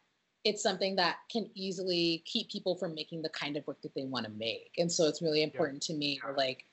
it's 0.45 0.63
something 0.63 0.95
that 0.97 1.17
can 1.31 1.51
easily 1.55 2.23
keep 2.27 2.51
people 2.51 2.77
from 2.77 2.95
making 2.95 3.23
the 3.23 3.31
kind 3.31 3.57
of 3.57 3.67
work 3.67 3.81
that 3.83 3.95
they 3.95 4.05
want 4.05 4.27
to 4.27 4.33
make. 4.33 4.73
And 4.77 4.93
so 4.93 5.07
it's 5.07 5.23
really 5.23 5.43
important 5.43 5.85
yeah. 5.89 5.95
to 5.95 5.99
me 5.99 6.21
to 6.25 6.33
like 6.33 6.65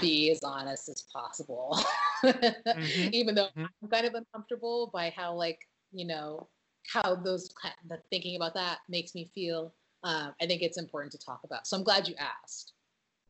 be 0.00 0.30
as 0.30 0.42
honest 0.42 0.88
as 0.88 1.04
possible, 1.12 1.78
mm-hmm. 2.24 3.08
even 3.12 3.34
though 3.34 3.46
mm-hmm. 3.56 3.66
I'm 3.82 3.88
kind 3.88 4.06
of 4.06 4.14
uncomfortable 4.14 4.90
by 4.92 5.12
how 5.16 5.34
like 5.34 5.60
you 5.92 6.06
know 6.06 6.48
how 6.92 7.14
those 7.14 7.52
the 7.88 7.98
thinking 8.10 8.36
about 8.36 8.54
that 8.54 8.78
makes 8.88 9.14
me 9.14 9.30
feel. 9.34 9.72
Uh, 10.02 10.30
I 10.40 10.46
think 10.46 10.62
it's 10.62 10.76
important 10.76 11.12
to 11.12 11.18
talk 11.18 11.40
about. 11.44 11.66
So 11.66 11.76
I'm 11.76 11.82
glad 11.82 12.06
you 12.06 12.14
asked. 12.18 12.72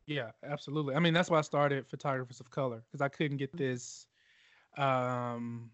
Yeah, 0.07 0.31
absolutely. 0.43 0.95
I 0.95 0.99
mean, 0.99 1.13
that's 1.13 1.29
why 1.29 1.39
I 1.39 1.41
started 1.41 1.87
Photographers 1.87 2.39
of 2.39 2.49
Color 2.51 2.83
because 2.85 3.01
I 3.01 3.07
couldn't 3.07 3.37
get 3.37 3.51
mm-hmm. 3.55 3.63
this. 3.63 4.07
Um, 4.77 5.71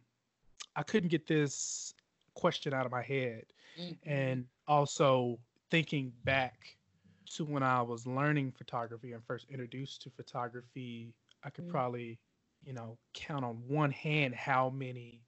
I 0.75 0.83
couldn't 0.83 1.09
get 1.09 1.27
this 1.27 1.93
question 2.33 2.73
out 2.73 2.85
of 2.85 2.91
my 2.91 3.01
head, 3.01 3.45
mm-hmm. 3.79 4.09
and 4.09 4.45
also 4.67 5.39
thinking 5.69 6.13
back 6.23 6.77
to 7.35 7.45
when 7.45 7.63
I 7.63 7.81
was 7.81 8.05
learning 8.05 8.53
photography 8.57 9.13
and 9.13 9.23
first 9.25 9.47
introduced 9.49 10.01
to 10.03 10.09
photography, 10.09 11.13
I 11.43 11.49
could 11.49 11.65
mm-hmm. 11.65 11.71
probably, 11.71 12.19
you 12.63 12.73
know, 12.73 12.97
count 13.13 13.43
on 13.43 13.61
one 13.67 13.91
hand 13.91 14.35
how 14.35 14.69
many 14.69 15.23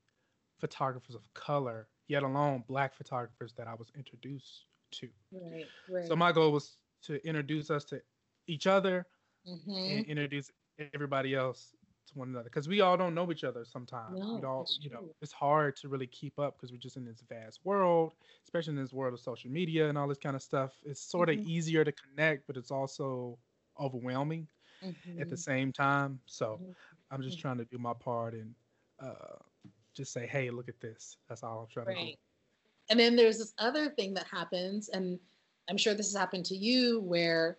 photographers 0.59 1.15
of 1.15 1.21
color 1.33 1.87
yet 2.07 2.23
alone 2.23 2.63
black 2.67 2.95
photographers 2.95 3.53
that 3.57 3.67
I 3.67 3.73
was 3.73 3.91
introduced 3.95 4.65
to. 4.91 5.09
Right, 5.31 5.65
right. 5.89 6.07
So 6.07 6.15
my 6.15 6.31
goal 6.31 6.51
was 6.51 6.77
to 7.03 7.25
introduce 7.27 7.69
us 7.69 7.83
to 7.85 8.01
each 8.47 8.67
other 8.67 9.05
mm-hmm. 9.47 9.71
and 9.71 10.05
introduce 10.05 10.51
everybody 10.93 11.35
else 11.35 11.73
to 12.07 12.19
one 12.19 12.29
another 12.29 12.45
because 12.45 12.67
we 12.67 12.81
all 12.81 12.97
don't 12.97 13.15
know 13.15 13.31
each 13.31 13.43
other 13.43 13.65
sometimes. 13.65 14.19
No, 14.19 14.35
we 14.35 14.45
all, 14.45 14.67
you 14.81 14.89
know, 14.89 15.09
it's 15.21 15.31
hard 15.31 15.75
to 15.77 15.87
really 15.87 16.07
keep 16.07 16.39
up 16.39 16.55
because 16.55 16.71
we're 16.71 16.77
just 16.77 16.97
in 16.97 17.05
this 17.05 17.23
vast 17.29 17.59
world, 17.63 18.13
especially 18.43 18.71
in 18.71 18.81
this 18.81 18.93
world 18.93 19.13
of 19.13 19.19
social 19.19 19.49
media 19.49 19.89
and 19.89 19.97
all 19.97 20.07
this 20.07 20.17
kind 20.17 20.35
of 20.35 20.41
stuff. 20.41 20.71
It's 20.83 21.01
sort 21.01 21.29
of 21.29 21.37
mm-hmm. 21.37 21.49
easier 21.49 21.83
to 21.83 21.91
connect, 21.91 22.47
but 22.47 22.57
it's 22.57 22.71
also 22.71 23.37
overwhelming 23.79 24.47
mm-hmm. 24.83 25.21
at 25.21 25.29
the 25.29 25.35
mm-hmm. 25.35 25.51
same 25.51 25.73
time. 25.73 26.19
So 26.25 26.59
mm-hmm. 26.61 26.71
I'm 27.11 27.21
just 27.21 27.37
mm-hmm. 27.37 27.41
trying 27.41 27.57
to 27.57 27.65
do 27.65 27.77
my 27.77 27.93
part 27.93 28.33
and 28.33 28.53
uh, 28.99 29.37
just 29.95 30.13
say, 30.13 30.25
hey, 30.27 30.49
look 30.49 30.69
at 30.69 30.79
this. 30.79 31.17
That's 31.29 31.43
all 31.43 31.61
I'm 31.61 31.67
trying 31.67 31.95
right. 31.95 32.05
to 32.05 32.11
do. 32.11 32.17
And 32.89 32.99
then 32.99 33.15
there's 33.15 33.37
this 33.37 33.53
other 33.59 33.89
thing 33.89 34.13
that 34.15 34.27
happens, 34.27 34.89
and 34.89 35.19
I'm 35.69 35.77
sure 35.77 35.93
this 35.93 36.11
has 36.11 36.19
happened 36.19 36.45
to 36.45 36.55
you, 36.55 36.99
where 37.01 37.57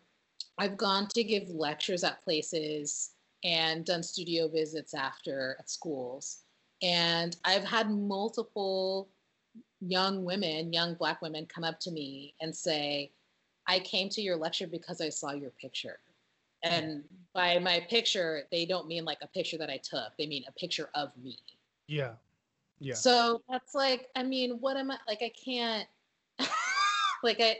I've 0.59 0.77
gone 0.77 1.09
to 1.09 1.25
give 1.25 1.49
lectures 1.49 2.05
at 2.05 2.23
places 2.23 3.11
and 3.43 3.85
done 3.85 4.03
studio 4.03 4.49
visits 4.49 4.95
after 4.95 5.57
at 5.59 5.71
schools. 5.71 6.41
And 6.83 7.37
I've 7.45 7.65
had 7.65 7.91
multiple 7.91 9.09
young 9.81 10.25
women, 10.25 10.73
young 10.73 10.95
Black 10.95 11.23
women, 11.23 11.47
come 11.47 11.65
up 11.65 11.81
to 11.81 11.91
me 11.91 12.35
and 12.41 12.55
say, 12.55 13.11
I 13.67 13.79
came 13.81 14.09
to 14.11 14.21
your 14.21 14.37
lecture 14.37 14.67
because 14.67 15.01
I 15.01 15.09
saw 15.09 15.33
your 15.33 15.51
picture. 15.51 15.99
And 16.63 17.05
by 17.35 17.59
my 17.59 17.87
picture, 17.91 18.45
they 18.51 18.65
don't 18.65 18.87
mean 18.87 19.05
like 19.05 19.19
a 19.23 19.27
picture 19.27 19.59
that 19.59 19.69
I 19.69 19.79
took, 19.79 20.17
they 20.19 20.27
mean 20.27 20.45
a 20.49 20.53
picture 20.53 20.89
of 20.95 21.11
me. 21.23 21.39
Yeah. 21.87 22.13
Yeah. 22.85 22.95
So 22.95 23.43
that's 23.49 23.75
like, 23.75 24.09
I 24.15 24.23
mean, 24.23 24.59
what 24.61 24.77
am 24.77 24.91
I 24.91 24.99
like? 25.09 25.23
I 25.23 25.33
can't, 25.43 25.89
like, 27.23 27.41
I, 27.41 27.57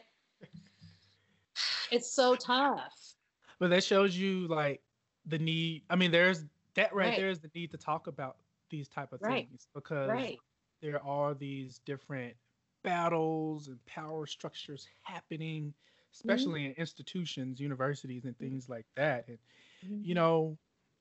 it's 1.91 2.11
so 2.11 2.37
tough. 2.37 3.15
But 3.59 3.71
that 3.71 3.83
shows 3.83 4.17
you 4.17 4.47
like 4.49 4.83
the 5.27 5.39
need. 5.39 5.83
I 5.89 5.97
mean, 5.97 6.11
there's 6.11 6.45
that 6.75 6.95
right, 6.95 7.09
right. 7.09 7.19
there 7.19 7.31
is 7.31 7.41
the 7.41 7.51
need 7.55 7.71
to 7.71 7.79
talk 7.79 8.07
about 8.07 8.37
these 8.69 8.89
type 8.89 9.13
of 9.13 9.23
right. 9.23 9.49
things 9.49 9.69
because 9.75 10.11
right. 10.11 10.39
there 10.83 11.03
are 11.03 11.35
these 11.35 11.81
different 11.87 12.35
battles 12.83 13.69
and 13.69 13.85
power 13.87 14.27
structures 14.27 14.87
happening, 15.03 15.73
especially 16.13 16.63
mm-hmm. 16.63 16.73
in 16.73 16.77
institutions, 16.77 17.61
universities, 17.61 18.25
and 18.25 18.37
things 18.39 18.69
like 18.69 18.87
that. 18.97 19.27
And 19.29 19.39
mm-hmm. 19.87 20.05
you 20.05 20.15
know, 20.15 20.59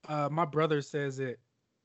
uh, 0.08 0.30
my 0.32 0.46
brother 0.46 0.82
says 0.82 1.20
it 1.20 1.40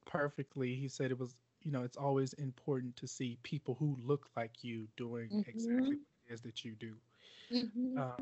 perfectly. 0.06 0.74
He 0.74 0.88
said 0.88 1.10
it 1.10 1.18
was, 1.18 1.34
you 1.62 1.72
know, 1.72 1.82
it's 1.82 1.96
always 1.96 2.32
important 2.34 2.96
to 2.96 3.06
see 3.06 3.38
people 3.42 3.76
who 3.78 3.96
look 4.04 4.28
like 4.36 4.62
you 4.62 4.86
doing 4.96 5.28
mm-hmm. 5.28 5.50
exactly 5.50 5.96
what 5.96 6.28
it 6.28 6.32
is 6.32 6.40
that 6.42 6.64
you 6.64 6.74
do. 6.78 6.94
Mm-hmm. 7.52 7.98
Um, 7.98 8.14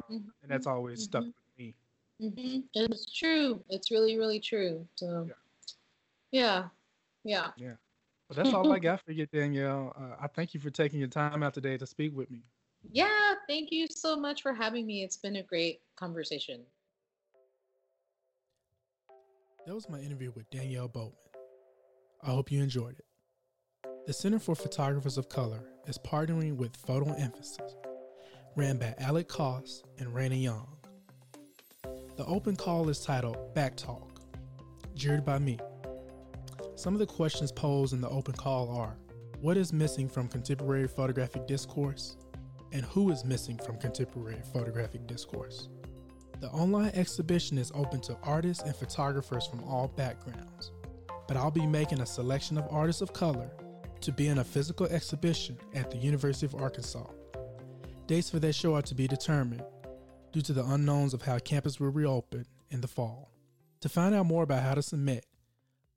and 0.43 0.49
that's 0.49 0.66
mm-hmm. 0.66 0.76
always 0.76 1.03
stuck 1.03 1.22
mm-hmm. 1.22 1.30
with 1.59 1.59
me. 1.59 1.74
Mm-hmm. 2.20 2.61
It's 2.74 3.12
true. 3.12 3.62
It's 3.68 3.91
really, 3.91 4.16
really 4.16 4.41
true. 4.41 4.87
So, 4.97 5.28
yeah. 6.30 6.64
Yeah. 7.24 7.49
Yeah. 7.57 7.74
Well, 8.28 8.43
that's 8.43 8.53
all 8.53 8.72
I 8.72 8.78
got 8.78 9.01
for 9.03 9.12
you, 9.12 9.26
Dannielle. 9.26 9.93
Uh, 9.97 10.16
I 10.20 10.26
thank 10.26 10.55
you 10.55 10.61
for 10.61 10.70
taking 10.70 10.99
your 10.99 11.09
time 11.09 11.43
out 11.43 11.55
today 11.55 11.76
to 11.76 11.87
speak 11.87 12.16
with 12.16 12.30
me. 12.30 12.43
Yeah, 12.93 13.34
thank 13.49 13.70
you 13.72 13.87
so 13.89 14.16
much 14.16 14.43
for 14.43 14.53
having 14.53 14.87
me. 14.87 15.03
It's 15.03 15.16
been 15.16 15.37
a 15.37 15.43
great 15.43 15.80
conversation. 15.97 16.61
That 19.66 19.74
was 19.74 19.89
my 19.89 19.99
interview 19.99 20.32
with 20.34 20.49
Dannielle 20.51 20.93
Bowman. 20.93 21.12
I 22.22 22.30
hope 22.30 22.51
you 22.51 22.62
enjoyed 22.62 22.99
it. 22.99 23.05
The 24.07 24.12
Center 24.12 24.38
for 24.38 24.54
Photographers 24.54 25.18
of 25.18 25.28
Color 25.28 25.64
is 25.88 25.98
partnering 25.98 26.54
with 26.54 26.76
Photo 26.76 27.12
Emphasis, 27.14 27.74
ran 28.54 28.76
by 28.76 28.94
Alec 28.98 29.28
Koss 29.28 29.82
and 29.98 30.14
Raina 30.14 30.40
Young. 30.40 30.68
The 32.16 32.24
open 32.26 32.54
call 32.54 32.88
is 32.88 33.00
titled 33.00 33.52
Back 33.52 33.74
Talk, 33.74 34.20
jured 34.94 35.24
by 35.24 35.40
me. 35.40 35.59
Some 36.76 36.94
of 36.94 37.00
the 37.00 37.07
questions 37.07 37.50
posed 37.50 37.94
in 37.94 38.00
the 38.00 38.09
open 38.09 38.34
call 38.34 38.70
are 38.70 38.96
What 39.40 39.57
is 39.57 39.72
missing 39.72 40.09
from 40.09 40.28
contemporary 40.28 40.86
photographic 40.86 41.48
discourse? 41.48 42.16
And 42.70 42.84
who 42.84 43.11
is 43.11 43.24
missing 43.24 43.59
from 43.59 43.76
contemporary 43.78 44.40
photographic 44.52 45.09
discourse? 45.09 45.68
The 46.38 46.50
online 46.50 46.92
exhibition 46.94 47.59
is 47.59 47.72
open 47.74 48.00
to 48.02 48.16
artists 48.22 48.62
and 48.62 48.76
photographers 48.76 49.48
from 49.48 49.64
all 49.64 49.88
backgrounds 49.88 50.70
but 51.26 51.36
I'll 51.36 51.50
be 51.50 51.66
making 51.66 52.00
a 52.00 52.07
selection 52.07 52.57
of 52.57 52.66
artists 52.70 53.02
of 53.02 53.12
color 53.12 53.50
to 54.07 54.12
be 54.12 54.28
in 54.28 54.38
a 54.38 54.44
physical 54.44 54.86
exhibition 54.86 55.59
at 55.74 55.90
the 55.90 55.96
University 55.96 56.46
of 56.46 56.54
Arkansas. 56.54 57.11
Dates 58.07 58.30
for 58.30 58.38
that 58.38 58.54
show 58.54 58.76
are 58.76 58.82
to 58.82 58.94
be 58.94 59.09
determined 59.09 59.64
due 60.32 60.42
to 60.42 60.52
the 60.52 60.64
unknowns 60.64 61.12
of 61.12 61.22
how 61.22 61.40
campus 61.40 61.80
will 61.80 61.90
reopen 61.90 62.46
in 62.70 62.80
the 62.80 62.86
fall. 62.86 63.32
To 63.80 63.88
find 63.88 64.14
out 64.14 64.26
more 64.26 64.44
about 64.44 64.62
how 64.62 64.74
to 64.74 64.82
submit, 64.82 65.26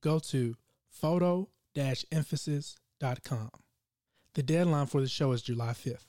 go 0.02 0.18
to 0.18 0.56
photo 0.90 1.50
emphasis.com. 1.76 3.52
The 4.34 4.42
deadline 4.42 4.88
for 4.88 5.02
the 5.02 5.08
show 5.08 5.32
is 5.34 5.44
July 5.44 5.74
5th. 5.74 6.08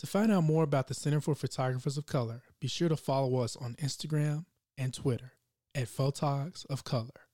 To 0.00 0.06
find 0.08 0.32
out 0.32 0.42
more 0.42 0.64
about 0.64 0.88
the 0.88 0.94
Center 0.94 1.20
for 1.20 1.36
Photographers 1.36 1.96
of 1.96 2.06
Color, 2.06 2.42
be 2.58 2.66
sure 2.66 2.88
to 2.88 2.96
follow 2.96 3.38
us 3.38 3.54
on 3.54 3.76
Instagram 3.76 4.46
and 4.76 4.92
Twitter 4.92 5.34
at 5.76 5.86
Photogs 5.86 6.66
of 6.66 6.82
Color. 6.82 7.28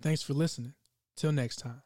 Thanks 0.00 0.22
for 0.22 0.34
listening. 0.34 0.74
Till 1.16 1.32
next 1.32 1.56
time. 1.56 1.82